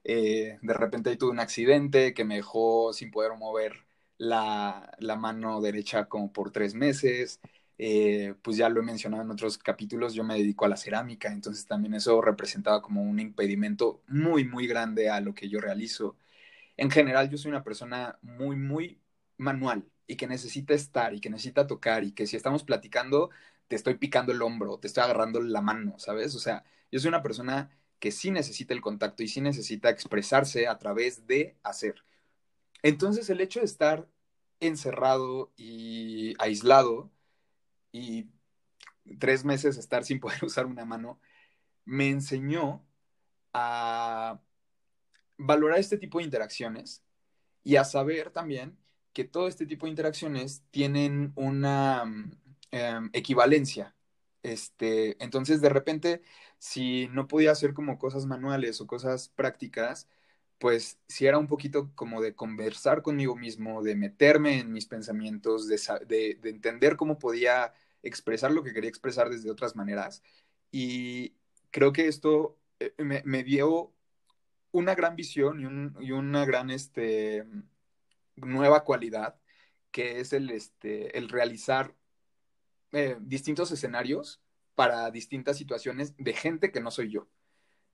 Eh, 0.04 0.60
de 0.62 0.74
repente 0.74 1.10
ahí 1.10 1.18
tuve 1.18 1.32
un 1.32 1.40
accidente 1.40 2.14
que 2.14 2.24
me 2.24 2.36
dejó 2.36 2.94
sin 2.94 3.12
poder 3.12 3.34
mover 3.38 3.86
la, 4.22 5.18
mano 5.18 5.62
derecha 5.62 6.06
como 6.08 6.32
por 6.32 6.52
tres 6.52 6.76
meses. 6.76 7.40
Eh, 7.78 8.36
pues 8.44 8.58
ya 8.58 8.70
lo 8.70 8.82
he 8.82 8.84
mencionado 8.84 9.24
en 9.24 9.32
otros 9.32 9.58
capítulos, 9.58 10.14
yo 10.14 10.24
me 10.24 10.36
dedico 10.36 10.66
a 10.66 10.70
la 10.70 10.78
cerámica, 10.78 11.32
entonces 11.32 11.66
también 11.66 11.96
eso 11.96 12.22
representaba 12.22 12.82
como 12.82 13.02
un 13.02 13.20
impedimento 13.20 14.04
muy, 14.08 14.46
muy 14.46 14.68
grande 14.68 15.10
a 15.10 15.20
lo 15.22 15.34
que 15.34 15.50
yo 15.50 15.60
realizo. 15.60 16.16
En 16.78 16.92
general, 16.92 17.30
yo 17.30 17.38
soy 17.38 17.50
una 17.52 17.64
persona 17.64 18.20
muy, 18.22 18.56
muy 18.56 19.02
manual 19.38 19.86
y 20.08 20.16
que 20.18 20.28
necesita 20.28 20.74
estar 20.76 21.14
y 21.16 21.22
que 21.22 21.30
necesita 21.32 21.68
tocar 21.68 22.04
y 22.04 22.12
que 22.14 22.28
si 22.28 22.36
estamos 22.38 22.64
platicando 22.64 23.32
te 23.68 23.76
estoy 23.78 23.96
picando 23.96 24.34
el 24.34 24.42
hombro, 24.42 24.80
te 24.80 24.88
estoy 24.88 25.04
agarrando 25.04 25.42
la 25.42 25.62
mano, 25.62 25.98
¿sabes? 25.98 26.36
O 26.36 26.40
sea, 26.40 26.64
yo 26.92 27.00
soy 27.00 27.10
una 27.10 27.24
persona 27.24 27.72
que 28.00 28.12
sí 28.12 28.32
necesita 28.32 28.74
el 28.74 28.82
contacto 28.82 29.24
y 29.24 29.28
sí 29.30 29.42
necesita 29.42 29.90
expresarse 29.90 30.68
a 30.68 30.78
través 30.78 31.26
de 31.28 31.56
hacer. 31.64 32.04
Entonces 32.84 33.30
el 33.30 33.42
hecho 33.42 33.60
de 33.60 33.66
estar 33.66 34.08
encerrado 34.62 35.52
y 35.58 36.34
aislado 36.40 37.12
y 37.92 38.30
tres 39.20 39.44
meses 39.44 39.78
estar 39.78 40.04
sin 40.06 40.20
poder 40.20 40.44
usar 40.46 40.66
una 40.66 40.86
mano, 40.86 41.20
me 41.86 42.10
enseñó 42.10 42.86
a 43.54 44.40
valorar 45.38 45.80
este 45.80 45.98
tipo 45.98 46.20
de 46.20 46.26
interacciones 46.26 47.04
y 47.64 47.76
a 47.76 47.84
saber 47.84 48.32
también 48.32 48.78
que 49.14 49.24
todo 49.26 49.48
este 49.48 49.66
tipo 49.66 49.86
de 49.86 49.92
interacciones 49.92 50.64
tienen 50.72 51.34
una 51.36 52.04
em, 52.72 53.10
equivalencia. 53.14 53.96
Este, 54.44 55.22
entonces, 55.24 55.62
de 55.62 55.70
repente, 55.70 56.22
si 56.58 57.08
no 57.10 57.28
podía 57.28 57.52
hacer 57.52 57.74
como 57.74 58.00
cosas 58.00 58.26
manuales 58.26 58.80
o 58.82 58.88
cosas 58.88 59.30
prácticas, 59.30 60.08
pues 60.62 61.00
si 61.08 61.26
era 61.26 61.40
un 61.40 61.48
poquito 61.48 61.92
como 61.96 62.22
de 62.22 62.36
conversar 62.36 63.02
conmigo 63.02 63.36
mismo, 63.36 63.82
de 63.82 63.96
meterme 63.96 64.60
en 64.60 64.72
mis 64.72 64.86
pensamientos, 64.86 65.68
de, 65.68 66.40
entender 66.44 66.98
cómo 66.98 67.18
podía 67.18 67.74
expresar 68.04 68.52
lo 68.52 68.64
que 68.64 68.72
quería 68.72 68.90
expresar 68.90 69.32
desde 69.32 69.50
otras 69.50 69.76
maneras. 69.76 70.22
Y 70.72 71.34
creo 71.72 71.92
que 71.94 72.08
esto 72.08 72.60
eh, 72.80 72.94
me, 73.00 73.44
dio 73.44 73.92
una 74.72 74.94
gran 74.94 75.16
visión 75.16 75.96
y, 76.00 76.12
una 76.12 76.46
gran 76.46 76.70
este, 76.70 77.44
nueva 78.36 78.84
cualidad, 78.84 79.40
que 79.90 80.20
es 80.20 80.32
el, 80.32 80.52
este, 80.52 81.18
el 81.18 81.30
realizar 81.30 81.96
eh, 82.92 83.18
distintos 83.20 83.72
escenarios 83.72 84.40
para 84.76 85.10
distintas 85.10 85.58
situaciones 85.58 86.14
de 86.18 86.34
gente 86.34 86.72
que 86.72 86.82
no 86.82 86.92
soy 86.92 87.10
yo. 87.10 87.28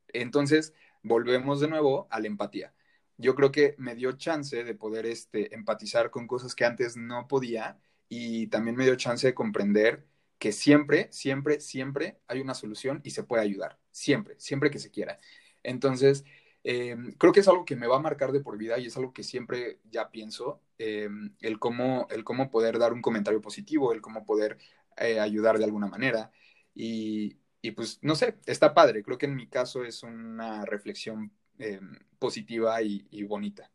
Entonces, 0.09 0.73
volvemos 1.03 1.59
de 1.59 1.67
nuevo 1.67 2.07
a 2.11 2.19
la 2.19 2.27
empatía. 2.27 2.73
Yo 3.17 3.35
creo 3.35 3.51
que 3.51 3.75
me 3.77 3.95
dio 3.95 4.11
chance 4.13 4.63
de 4.63 4.75
poder 4.75 5.05
este, 5.05 5.53
empatizar 5.55 6.11
con 6.11 6.27
cosas 6.27 6.53
que 6.55 6.65
antes 6.65 6.97
no 6.97 7.27
podía 7.27 7.79
y 8.09 8.47
también 8.47 8.75
me 8.75 8.85
dio 8.85 8.95
chance 8.95 9.27
de 9.27 9.33
comprender 9.33 10.05
que 10.37 10.51
siempre, 10.51 11.07
siempre, 11.11 11.59
siempre 11.59 12.19
hay 12.27 12.41
una 12.41 12.53
solución 12.53 13.01
y 13.03 13.11
se 13.11 13.23
puede 13.23 13.43
ayudar. 13.43 13.79
Siempre, 13.91 14.35
siempre 14.39 14.69
que 14.69 14.79
se 14.79 14.91
quiera. 14.91 15.17
Entonces, 15.63 16.25
em, 16.63 17.13
creo 17.13 17.33
que 17.33 17.39
es 17.39 17.47
algo 17.47 17.65
que 17.65 17.75
me 17.75 17.87
va 17.87 17.97
a 17.97 17.99
marcar 17.99 18.31
de 18.31 18.41
por 18.41 18.57
vida 18.57 18.77
y 18.77 18.87
es 18.87 18.97
algo 18.97 19.13
que 19.13 19.23
siempre 19.23 19.79
ya 19.89 20.11
pienso, 20.11 20.61
em, 20.77 21.35
el, 21.41 21.59
cómo, 21.59 22.07
el 22.11 22.23
cómo 22.23 22.51
poder 22.51 22.77
dar 22.79 22.93
un 22.93 23.01
comentario 23.01 23.41
positivo, 23.41 23.93
el 23.93 24.01
cómo 24.01 24.25
poder 24.25 24.57
eh, 24.97 25.19
ayudar 25.19 25.57
de 25.57 25.65
alguna 25.65 25.87
manera. 25.87 26.31
Y, 26.75 27.37
y 27.67 27.71
pues 27.71 27.99
no 28.01 28.15
sé, 28.15 28.37
está 28.45 28.73
padre. 28.73 29.03
Creo 29.03 29.17
que 29.17 29.25
en 29.25 29.35
mi 29.35 29.47
caso 29.47 29.83
es 29.83 30.01
una 30.01 30.63
reflexión 30.63 31.33
eh, 31.59 31.81
positiva 32.17 32.81
y, 32.81 33.23
bonita. 33.23 33.69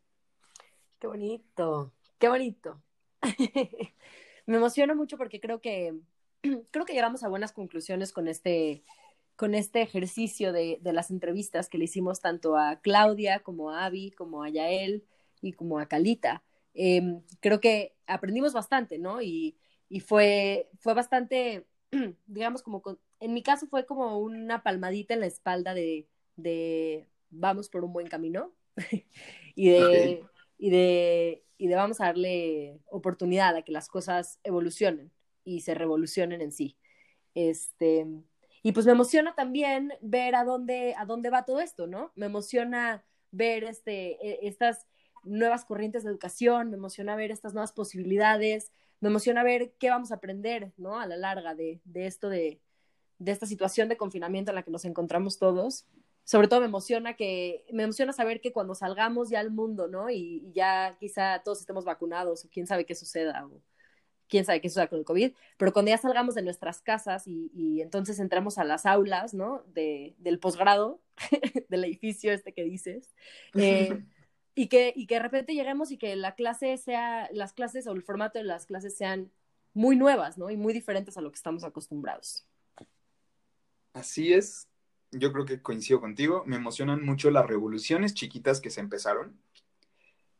Qué 0.99 1.05
bonito, 1.05 1.93
qué 2.17 2.27
bonito. 2.27 2.81
Me 4.47 4.57
emociona 4.57 4.95
mucho 4.95 5.17
porque 5.17 5.39
creo 5.39 5.61
que 5.61 5.93
creo 6.71 6.85
que 6.85 6.93
llegamos 6.93 7.23
a 7.23 7.29
buenas 7.29 7.51
conclusiones 7.51 8.11
con 8.11 8.27
este 8.27 8.83
con 9.35 9.55
este 9.55 9.81
ejercicio 9.81 10.53
de, 10.53 10.79
las 10.83 11.09
entrevistas 11.09 11.67
que 11.67 11.79
le 11.79 11.85
hicimos 11.85 12.19
tanto 12.19 12.55
a 12.55 12.79
Claudia 12.81 13.39
como 13.39 13.71
a 13.71 13.85
Avi, 13.85 14.11
como 14.11 14.43
a 14.43 14.49
Yael 14.49 15.05
y 15.41 15.53
como 15.53 15.79
a 15.79 15.87
Calita. 15.87 16.43
Em, 16.73 17.21
creo 17.39 17.59
que 17.59 17.95
aprendimos 18.05 18.53
bastante, 18.53 18.99
¿no? 18.99 19.21
Y, 19.23 19.57
y 19.89 20.01
fue, 20.01 20.69
fue 20.79 20.93
bastante, 20.93 21.65
digamos, 22.27 22.61
como 22.61 22.83
en 23.23 23.33
mi 23.33 23.41
caso 23.41 23.67
fue 23.67 23.85
como 23.85 24.19
una 24.19 24.63
palmadita 24.63 25.13
en 25.13 25.21
la 25.21 25.27
espalda 25.27 25.73
de, 25.73 26.09
de 26.35 27.07
vamos 27.29 27.69
por 27.69 27.85
un 27.85 27.93
buen 27.93 28.07
camino 28.07 28.53
y, 29.55 29.69
de, 29.69 30.25
y, 30.57 30.69
de, 30.69 31.45
y 31.57 31.67
de 31.67 31.75
vamos 31.75 32.01
a 32.01 32.07
darle 32.07 32.81
oportunidad 32.85 33.55
a 33.55 33.61
que 33.61 33.71
las 33.71 33.87
cosas 33.87 34.41
evolucionen 34.43 35.09
y 35.45 35.61
se 35.61 35.73
revolucionen 35.73 36.41
en 36.41 36.51
sí. 36.51 36.77
Este, 37.33 38.05
y 38.61 38.73
pues 38.73 38.85
me 38.85 38.91
emociona 38.91 39.35
también 39.35 39.93
ver 40.01 40.35
a 40.35 40.43
dónde, 40.43 40.93
a 40.97 41.05
dónde 41.05 41.29
va 41.29 41.45
todo 41.45 41.61
esto, 41.61 41.87
¿no? 41.87 42.11
Me 42.15 42.25
emociona 42.25 43.05
ver 43.31 43.63
este, 43.63 44.17
e, 44.21 44.47
estas 44.49 44.85
nuevas 45.23 45.63
corrientes 45.63 46.03
de 46.03 46.09
educación, 46.09 46.71
me 46.71 46.75
emociona 46.75 47.15
ver 47.15 47.31
estas 47.31 47.53
nuevas 47.53 47.71
posibilidades, 47.71 48.73
me 48.99 49.07
emociona 49.07 49.43
ver 49.43 49.71
qué 49.79 49.89
vamos 49.89 50.11
a 50.11 50.15
aprender, 50.15 50.73
¿no? 50.75 50.99
A 50.99 51.07
la 51.07 51.15
larga 51.15 51.55
de, 51.55 51.79
de 51.85 52.05
esto 52.05 52.27
de, 52.27 52.59
de 53.23 53.31
esta 53.31 53.45
situación 53.45 53.89
de 53.89 53.97
confinamiento 53.97 54.51
en 54.51 54.55
la 54.55 54.63
que 54.63 54.71
nos 54.71 54.85
encontramos 54.85 55.39
todos. 55.39 55.85
Sobre 56.25 56.47
todo 56.47 56.59
me 56.61 56.67
emociona 56.67 57.15
que 57.15 57.65
me 57.71 57.83
emociona 57.83 58.13
saber 58.13 58.41
que 58.41 58.53
cuando 58.53 58.75
salgamos 58.75 59.29
ya 59.29 59.39
al 59.39 59.51
mundo, 59.51 59.87
¿no? 59.87 60.09
Y, 60.09 60.51
ya 60.53 60.95
quizá 60.99 61.41
todos 61.43 61.59
estemos 61.61 61.85
vacunados 61.85 62.45
o 62.45 62.49
quién 62.49 62.67
sabe 62.67 62.85
qué 62.85 62.95
suceda 62.95 63.45
o 63.45 63.61
quién 64.29 64.45
sabe 64.45 64.61
qué 64.61 64.69
suceda 64.69 64.87
con 64.87 64.99
el 64.99 65.05
COVID, 65.05 65.33
pero 65.57 65.73
cuando 65.73 65.89
ya 65.89 65.97
salgamos 65.97 66.35
de 66.35 66.41
nuestras 66.41 66.81
casas 66.81 67.27
y, 67.27 67.81
entonces 67.81 68.19
entramos 68.19 68.57
a 68.57 68.63
las 68.63 68.85
aulas, 68.85 69.33
¿no? 69.33 69.63
De, 69.73 70.15
del 70.17 70.39
posgrado, 70.39 71.01
del 71.69 71.83
edificio 71.85 72.31
este 72.31 72.53
que 72.53 72.63
dices, 72.63 73.13
eh, 73.55 74.03
y, 74.55 74.67
que, 74.67 74.93
y 74.95 75.07
que 75.07 75.15
de 75.15 75.21
repente 75.21 75.53
lleguemos 75.53 75.91
y 75.91 75.97
que 75.97 76.15
la 76.15 76.35
clase 76.35 76.77
sea, 76.77 77.29
las 77.31 77.53
clases 77.53 77.87
o 77.87 77.91
el 77.91 78.03
formato 78.03 78.39
de 78.39 78.45
las 78.45 78.65
clases 78.65 78.97
sean 78.97 79.31
muy 79.73 79.95
nuevas, 79.95 80.37
¿no? 80.37 80.49
Y 80.49 80.57
muy 80.57 80.73
diferentes 80.73 81.17
a 81.17 81.21
lo 81.21 81.31
que 81.31 81.37
estamos 81.37 81.63
acostumbrados. 81.63 82.47
Así 83.93 84.33
es, 84.33 84.67
yo 85.11 85.31
creo 85.31 85.45
que 85.45 85.61
coincido 85.61 86.01
contigo, 86.01 86.43
me 86.45 86.55
emocionan 86.55 87.03
mucho 87.03 87.29
las 87.29 87.45
revoluciones 87.45 88.13
chiquitas 88.13 88.59
que 88.59 88.69
se 88.69 88.81
empezaron. 88.81 89.39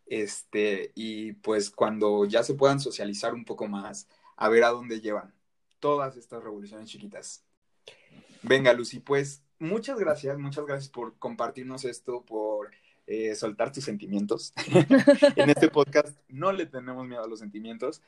Este, 0.06 0.91
y 0.95 1.34
pues 1.34 1.70
cuando 1.70 2.26
ya 2.26 2.43
se 2.43 2.56
puedan 2.56 2.80
socializar 2.80 3.34
un 3.34 3.45
poco 3.45 3.68
más, 3.68 4.08
a 4.36 4.49
ver 4.49 4.64
a 4.64 4.70
dónde 4.70 5.01
llevan 5.01 5.34
todas 5.80 6.18
estas 6.18 6.43
revoluciones 6.43 6.89
chiquitas. 6.89 7.43
Venga, 8.41 8.74
Lucy, 8.74 8.99
pues 8.99 9.43
muchas 9.60 9.99
gracias, 9.99 10.38
muchas 10.38 10.66
gracias 10.66 10.89
por 10.89 11.18
compartirnos 11.18 11.86
esto, 11.86 12.24
por 12.26 12.72
eh, 13.06 13.36
soltar 13.36 13.72
tus 13.72 13.84
sentimientos. 13.84 14.54
en 15.36 15.49
este 15.49 15.70
podcast 15.70 16.18
no 16.30 16.51
le 16.51 16.66
tenemos 16.66 17.06
miedo 17.08 17.24
a 17.24 17.28
los 17.28 17.39
sentimientos. 17.39 18.01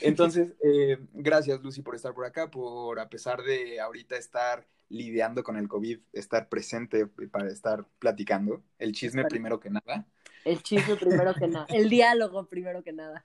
Entonces, 0.00 0.54
eh, 0.62 0.98
gracias 1.12 1.60
Lucy 1.62 1.82
por 1.82 1.94
estar 1.94 2.14
por 2.14 2.24
acá, 2.24 2.50
por 2.50 2.98
a 2.98 3.08
pesar 3.08 3.42
de 3.42 3.80
ahorita 3.80 4.16
estar 4.16 4.66
lidiando 4.88 5.44
con 5.44 5.56
el 5.56 5.68
COVID, 5.68 6.00
estar 6.12 6.48
presente 6.48 7.06
para 7.06 7.48
estar 7.48 7.86
platicando. 7.98 8.62
El 8.78 8.92
chisme 8.92 9.24
primero 9.24 9.60
que 9.60 9.70
nada. 9.70 10.06
El 10.44 10.62
chisme 10.62 10.96
primero 10.96 11.32
que 11.34 11.46
nada. 11.46 11.66
El 11.68 11.88
diálogo 11.88 12.46
primero 12.46 12.82
que 12.82 12.92
nada. 12.92 13.24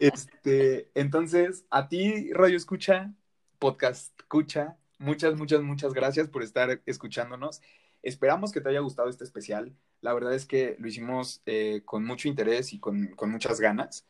Este, 0.00 0.90
entonces, 0.94 1.64
a 1.70 1.88
ti, 1.88 2.32
Radio 2.32 2.56
Escucha, 2.56 3.12
Podcast 3.58 4.18
Escucha, 4.20 4.76
muchas, 4.98 5.36
muchas, 5.36 5.62
muchas 5.62 5.94
gracias 5.94 6.28
por 6.28 6.42
estar 6.42 6.82
escuchándonos. 6.86 7.60
Esperamos 8.02 8.52
que 8.52 8.60
te 8.60 8.68
haya 8.68 8.80
gustado 8.80 9.08
este 9.08 9.24
especial. 9.24 9.74
La 10.00 10.14
verdad 10.14 10.34
es 10.34 10.46
que 10.46 10.76
lo 10.78 10.88
hicimos 10.88 11.42
eh, 11.46 11.82
con 11.84 12.04
mucho 12.04 12.28
interés 12.28 12.72
y 12.72 12.78
con, 12.78 13.14
muchas 13.26 13.60
ganas. 13.60 14.06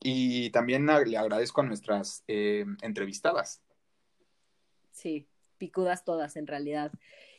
Y 0.00 0.50
también 0.50 0.86
le 0.86 1.16
agradezco 1.16 1.60
a 1.60 1.64
nuestras 1.64 2.24
eh, 2.28 2.64
entrevistadas. 2.82 3.62
Sí, 4.92 5.28
picudas 5.58 6.04
todas 6.04 6.36
en 6.36 6.46
realidad. 6.46 6.92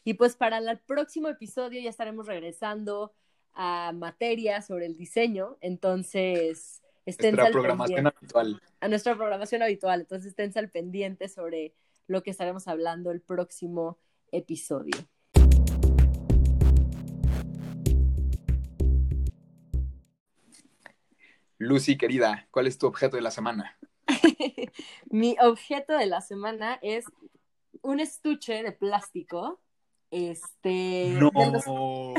Y 0.03 0.15
pues 0.15 0.35
para 0.35 0.57
el 0.57 0.79
próximo 0.79 1.27
episodio 1.27 1.81
ya 1.81 1.89
estaremos 1.89 2.25
regresando 2.27 3.13
a 3.53 3.91
materia 3.93 4.61
sobre 4.61 4.85
el 4.85 4.95
diseño. 4.95 5.57
Entonces, 5.61 6.81
estén 7.05 7.35
nuestra 7.35 7.51
programación 7.51 8.07
habitual. 8.07 8.61
A 8.79 8.87
nuestra 8.87 9.15
programación 9.15 9.61
habitual. 9.61 10.01
Entonces, 10.01 10.29
estén 10.29 10.51
al 10.55 10.69
pendiente 10.69 11.27
sobre 11.27 11.73
lo 12.07 12.23
que 12.23 12.31
estaremos 12.31 12.67
hablando 12.67 13.11
el 13.11 13.21
próximo 13.21 13.97
episodio. 14.31 14.97
Lucy, 21.61 21.97
querida, 21.97 22.47
¿cuál 22.51 22.67
es 22.67 22.77
tu 22.77 22.87
objeto 22.87 23.17
de 23.17 23.21
la 23.21 23.31
semana? 23.31 23.77
Mi 25.09 25.35
objeto 25.41 25.91
de 25.91 26.05
la 26.05 26.21
semana 26.21 26.79
es 26.81 27.03
un 27.81 27.99
estuche 27.99 28.63
de 28.63 28.71
plástico. 28.71 29.59
Este. 30.09 31.09
No. 31.19 31.31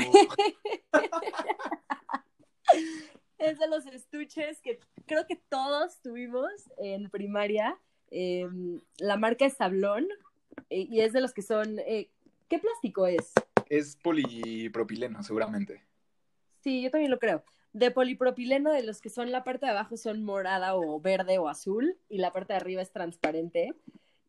es 3.38 3.58
de 3.58 3.66
los 3.66 3.86
estuches 3.86 4.60
que 4.60 4.78
creo 5.06 5.26
que 5.26 5.36
todos 5.36 6.02
tuvimos 6.02 6.52
en 6.76 7.08
primaria. 7.08 7.80
Em, 8.10 8.78
la 8.98 9.16
marca 9.16 9.46
es 9.46 9.54
Sablón 9.54 10.06
eh, 10.68 10.86
y 10.90 11.00
es 11.00 11.14
de 11.14 11.22
los 11.22 11.32
que 11.32 11.40
son. 11.40 11.78
Eh, 11.78 12.10
¿Qué 12.50 12.58
plástico 12.58 13.06
es? 13.06 13.32
Es 13.70 13.96
polipropileno, 13.96 15.22
seguramente. 15.22 15.82
Sí, 16.62 16.82
yo 16.82 16.90
también 16.90 17.10
lo 17.10 17.18
creo 17.18 17.42
de 17.72 17.90
polipropileno 17.90 18.72
de 18.72 18.82
los 18.82 19.00
que 19.00 19.10
son 19.10 19.30
la 19.30 19.44
parte 19.44 19.66
de 19.66 19.72
abajo 19.72 19.96
son 19.96 20.22
morada 20.24 20.74
o 20.74 21.00
verde 21.00 21.38
o 21.38 21.48
azul 21.48 21.96
y 22.08 22.18
la 22.18 22.32
parte 22.32 22.52
de 22.52 22.58
arriba 22.58 22.82
es 22.82 22.92
transparente. 22.92 23.74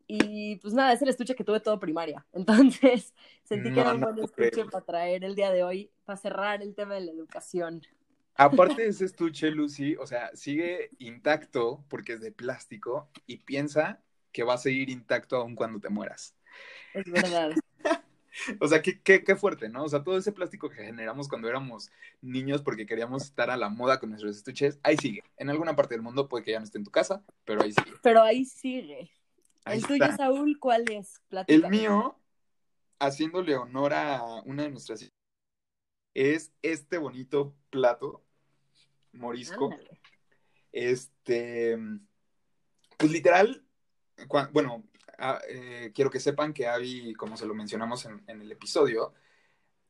Y 0.06 0.56
pues 0.56 0.74
nada, 0.74 0.92
es 0.92 1.02
el 1.02 1.08
estuche 1.08 1.34
que 1.34 1.44
tuve 1.44 1.60
todo 1.60 1.80
primaria. 1.80 2.26
Entonces 2.32 3.14
sentí 3.44 3.72
que 3.72 3.80
era 3.80 3.94
un 3.94 4.00
buen 4.00 4.18
estuche 4.18 4.64
para 4.66 4.84
traer 4.84 5.24
el 5.24 5.34
día 5.34 5.50
de 5.50 5.62
hoy, 5.62 5.90
para 6.04 6.16
cerrar 6.16 6.62
el 6.62 6.74
tema 6.74 6.94
de 6.94 7.02
la 7.02 7.12
educación. 7.12 7.82
Aparte 8.34 8.82
de 8.82 8.88
ese 8.88 9.04
estuche, 9.04 9.50
Lucy, 9.50 9.96
o 9.96 10.06
sea, 10.06 10.30
sigue 10.34 10.90
intacto 10.98 11.84
porque 11.88 12.14
es 12.14 12.20
de 12.20 12.32
plástico 12.32 13.10
y 13.26 13.38
piensa 13.38 14.00
que 14.32 14.42
va 14.42 14.54
a 14.54 14.58
seguir 14.58 14.88
intacto 14.88 15.36
aún 15.36 15.54
cuando 15.54 15.80
te 15.80 15.90
mueras. 15.90 16.34
Es 16.94 17.04
verdad. 17.10 17.52
O 18.60 18.68
sea, 18.68 18.82
qué, 18.82 19.00
qué, 19.00 19.24
qué, 19.24 19.36
fuerte, 19.36 19.68
¿no? 19.68 19.84
O 19.84 19.88
sea, 19.88 20.02
todo 20.02 20.16
ese 20.16 20.32
plástico 20.32 20.68
que 20.68 20.84
generamos 20.84 21.28
cuando 21.28 21.48
éramos 21.48 21.90
niños 22.20 22.62
porque 22.62 22.86
queríamos 22.86 23.24
estar 23.24 23.50
a 23.50 23.56
la 23.56 23.68
moda 23.68 24.00
con 24.00 24.10
nuestros 24.10 24.36
estuches, 24.36 24.78
ahí 24.82 24.96
sigue. 24.96 25.22
En 25.36 25.50
alguna 25.50 25.76
parte 25.76 25.94
del 25.94 26.02
mundo 26.02 26.28
puede 26.28 26.44
que 26.44 26.52
ya 26.52 26.58
no 26.58 26.64
esté 26.64 26.78
en 26.78 26.84
tu 26.84 26.90
casa, 26.90 27.22
pero 27.44 27.62
ahí 27.62 27.72
sigue. 27.72 27.92
Pero 28.02 28.22
ahí 28.22 28.44
sigue. 28.44 29.10
¿El 29.64 29.86
tuyo, 29.86 30.10
Saúl, 30.16 30.58
cuál 30.58 30.84
es? 30.90 31.20
El 31.46 31.68
mío, 31.68 32.18
haciéndole 32.98 33.54
honor 33.56 33.92
a 33.94 34.22
una 34.44 34.64
de 34.64 34.70
nuestras 34.70 35.08
es 36.14 36.52
este 36.62 36.98
bonito 36.98 37.54
plato 37.70 38.22
morisco. 39.12 39.70
Este, 40.72 41.78
pues 42.96 43.12
literal, 43.12 43.64
bueno, 44.52 44.84
eh, 45.48 45.92
quiero 45.94 46.10
que 46.10 46.20
sepan 46.20 46.52
que 46.52 46.66
Avi, 46.66 47.14
como 47.14 47.36
se 47.36 47.46
lo 47.46 47.54
mencionamos 47.54 48.06
en, 48.06 48.22
el 48.40 48.50
episodio, 48.52 49.12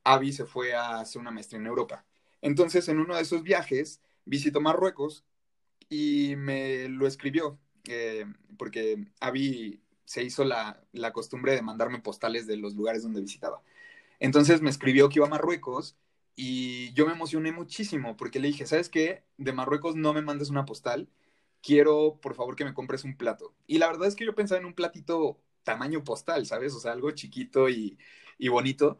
Avi 0.05 0.33
se 0.33 0.45
fue 0.47 0.75
a 0.75 1.01
hacer 1.01 1.21
una 1.21 1.31
maestría 1.31 1.61
en 1.61 1.67
Europa. 1.67 2.05
Entonces, 2.41 2.89
en 2.89 2.99
uno 2.99 3.17
de 3.17 3.23
esos 3.23 3.43
viajes, 3.43 4.01
visitó 4.25 4.61
Marruecos 4.61 5.25
y 5.89 6.35
me 6.37 6.89
lo 6.89 7.07
escribió, 7.07 7.59
eh, 7.89 8.27
porque 8.59 9.07
Avi 9.21 9.81
se 10.05 10.23
hizo 10.23 10.45
la, 10.45 10.83
la, 10.93 11.13
costumbre 11.13 11.55
de 11.55 11.63
mandarme 11.63 12.01
postales 12.01 12.47
de 12.47 12.57
los 12.57 12.75
lugares 12.75 13.03
donde 13.03 13.21
visitaba. 13.21 13.63
Entonces 14.21 14.63
me 14.63 14.71
escribió 14.71 15.09
que 15.09 15.19
iba 15.19 15.27
a 15.27 15.31
Marruecos 15.31 15.97
y 16.37 16.93
yo 16.95 17.07
me 17.07 17.13
emocioné 17.13 17.53
muchísimo 17.53 18.17
porque 18.17 18.41
le 18.41 18.49
dije, 18.49 18.67
¿sabes 18.67 18.89
qué? 18.89 19.25
De 19.39 19.53
Marruecos 19.53 19.97
no 19.97 20.13
me 20.15 20.23
mandes 20.23 20.51
una 20.51 20.65
postal, 20.65 21.09
quiero 21.63 22.19
por 22.21 22.35
favor 22.35 22.57
que 22.57 22.65
me 22.65 22.75
compres 22.75 23.05
un 23.05 23.17
plato. 23.17 23.55
Y 23.67 23.79
la 23.79 23.89
verdad 23.89 24.09
es 24.09 24.17
que 24.17 24.27
yo 24.27 24.35
pensaba 24.35 24.61
en 24.61 24.67
un 24.67 24.75
platito 24.75 25.41
tamaño 25.63 26.05
postal, 26.05 26.47
¿sabes? 26.47 26.75
O 26.75 26.81
sea, 26.81 26.93
algo 26.93 27.11
chiquito 27.13 27.69
y, 27.69 27.99
bonito. 28.51 28.99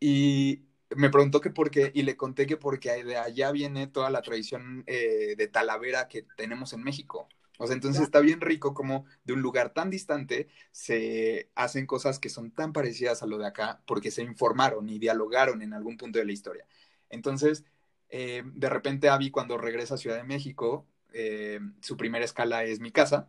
Y 0.00 0.62
me 0.96 1.10
preguntó 1.10 1.40
que 1.40 1.50
por 1.50 1.70
qué, 1.70 1.90
y 1.94 2.02
le 2.02 2.16
conté 2.16 2.46
que 2.46 2.56
porque 2.56 3.04
de 3.04 3.16
allá 3.16 3.52
viene 3.52 3.86
toda 3.86 4.10
la 4.10 4.22
tradición 4.22 4.84
eh, 4.86 5.34
de 5.36 5.48
talavera 5.48 6.08
que 6.08 6.26
tenemos 6.36 6.72
en 6.74 6.82
México. 6.84 7.28
O 7.58 7.66
sea, 7.66 7.74
entonces 7.74 8.02
está 8.02 8.20
bien 8.20 8.40
rico 8.40 8.74
como 8.74 9.06
de 9.24 9.32
un 9.32 9.40
lugar 9.40 9.72
tan 9.72 9.88
distante 9.88 10.48
se 10.72 11.50
hacen 11.54 11.86
cosas 11.86 12.18
que 12.18 12.28
son 12.28 12.50
tan 12.50 12.72
parecidas 12.72 13.22
a 13.22 13.26
lo 13.26 13.38
de 13.38 13.46
acá 13.46 13.80
porque 13.86 14.10
se 14.10 14.22
informaron 14.22 14.88
y 14.88 14.98
dialogaron 14.98 15.62
en 15.62 15.72
algún 15.72 15.96
punto 15.96 16.18
de 16.18 16.24
la 16.24 16.32
historia. 16.32 16.66
Entonces, 17.10 17.64
eh, 18.08 18.42
de 18.44 18.68
repente 18.68 19.08
Abby 19.08 19.30
cuando 19.30 19.56
regresa 19.56 19.94
a 19.94 19.98
Ciudad 19.98 20.16
de 20.16 20.24
México, 20.24 20.86
eh, 21.14 21.60
su 21.80 21.96
primera 21.96 22.24
escala 22.24 22.64
es 22.64 22.80
mi 22.80 22.90
casa 22.90 23.28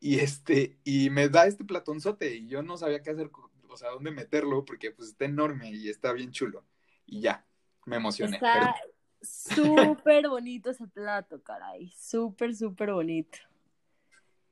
y 0.00 0.18
este 0.18 0.78
y 0.84 1.10
me 1.10 1.28
da 1.28 1.46
este 1.46 1.64
platonzote 1.64 2.34
y 2.36 2.48
yo 2.48 2.62
no 2.62 2.76
sabía 2.76 3.02
qué 3.02 3.10
hacer, 3.10 3.30
o 3.68 3.76
sea, 3.76 3.90
dónde 3.90 4.10
meterlo 4.10 4.64
porque 4.64 4.90
pues 4.90 5.10
está 5.10 5.26
enorme 5.26 5.70
y 5.70 5.88
está 5.88 6.12
bien 6.12 6.30
chulo 6.32 6.64
y 7.06 7.20
ya, 7.20 7.44
me 7.84 7.96
emocioné. 7.96 8.36
Está 8.36 8.74
súper 9.20 10.28
bonito 10.28 10.70
ese 10.70 10.86
plato, 10.86 11.42
caray, 11.42 11.92
súper, 11.98 12.54
súper 12.54 12.92
bonito. 12.92 13.38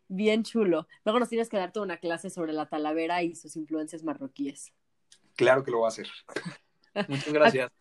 Bien 0.08 0.44
chulo. 0.44 0.86
Luego 1.04 1.18
nos 1.18 1.28
tienes 1.28 1.48
que 1.48 1.56
dar 1.56 1.72
toda 1.72 1.84
una 1.84 1.96
clase 1.96 2.30
sobre 2.30 2.52
la 2.52 2.66
talavera 2.66 3.22
y 3.22 3.34
sus 3.34 3.56
influencias 3.56 4.04
marroquíes. 4.04 4.72
Claro 5.34 5.64
que 5.64 5.70
lo 5.70 5.78
voy 5.78 5.86
a 5.86 5.88
hacer. 5.88 6.08
Muchas 7.08 7.32
gracias. 7.32 7.72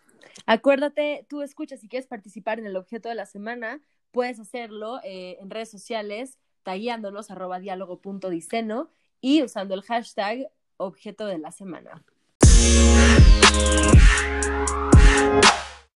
Acuérdate, 0.46 1.26
tú 1.30 1.41
escuchas, 1.41 1.80
si 1.80 1.88
quieres 1.88 2.08
participar 2.08 2.60
en 2.60 2.66
el 2.66 2.76
objeto 2.76 3.10
de 3.10 3.16
la 3.16 3.26
semana, 3.26 3.82
puedes 4.16 4.39
hacerlo 4.39 5.01
eh, 5.03 5.38
en 5.41 5.49
redes 5.49 5.70
sociales, 5.70 6.39
tagueándonos 6.63 7.30
arroba 7.32 7.59
diálogo.diceno 7.59 8.89
y 9.20 9.43
usando 9.43 9.74
el 9.74 9.82
hashtag 9.82 10.49
objeto 10.78 11.26
de 11.26 11.38
la 11.38 11.51
semana. 11.51 12.01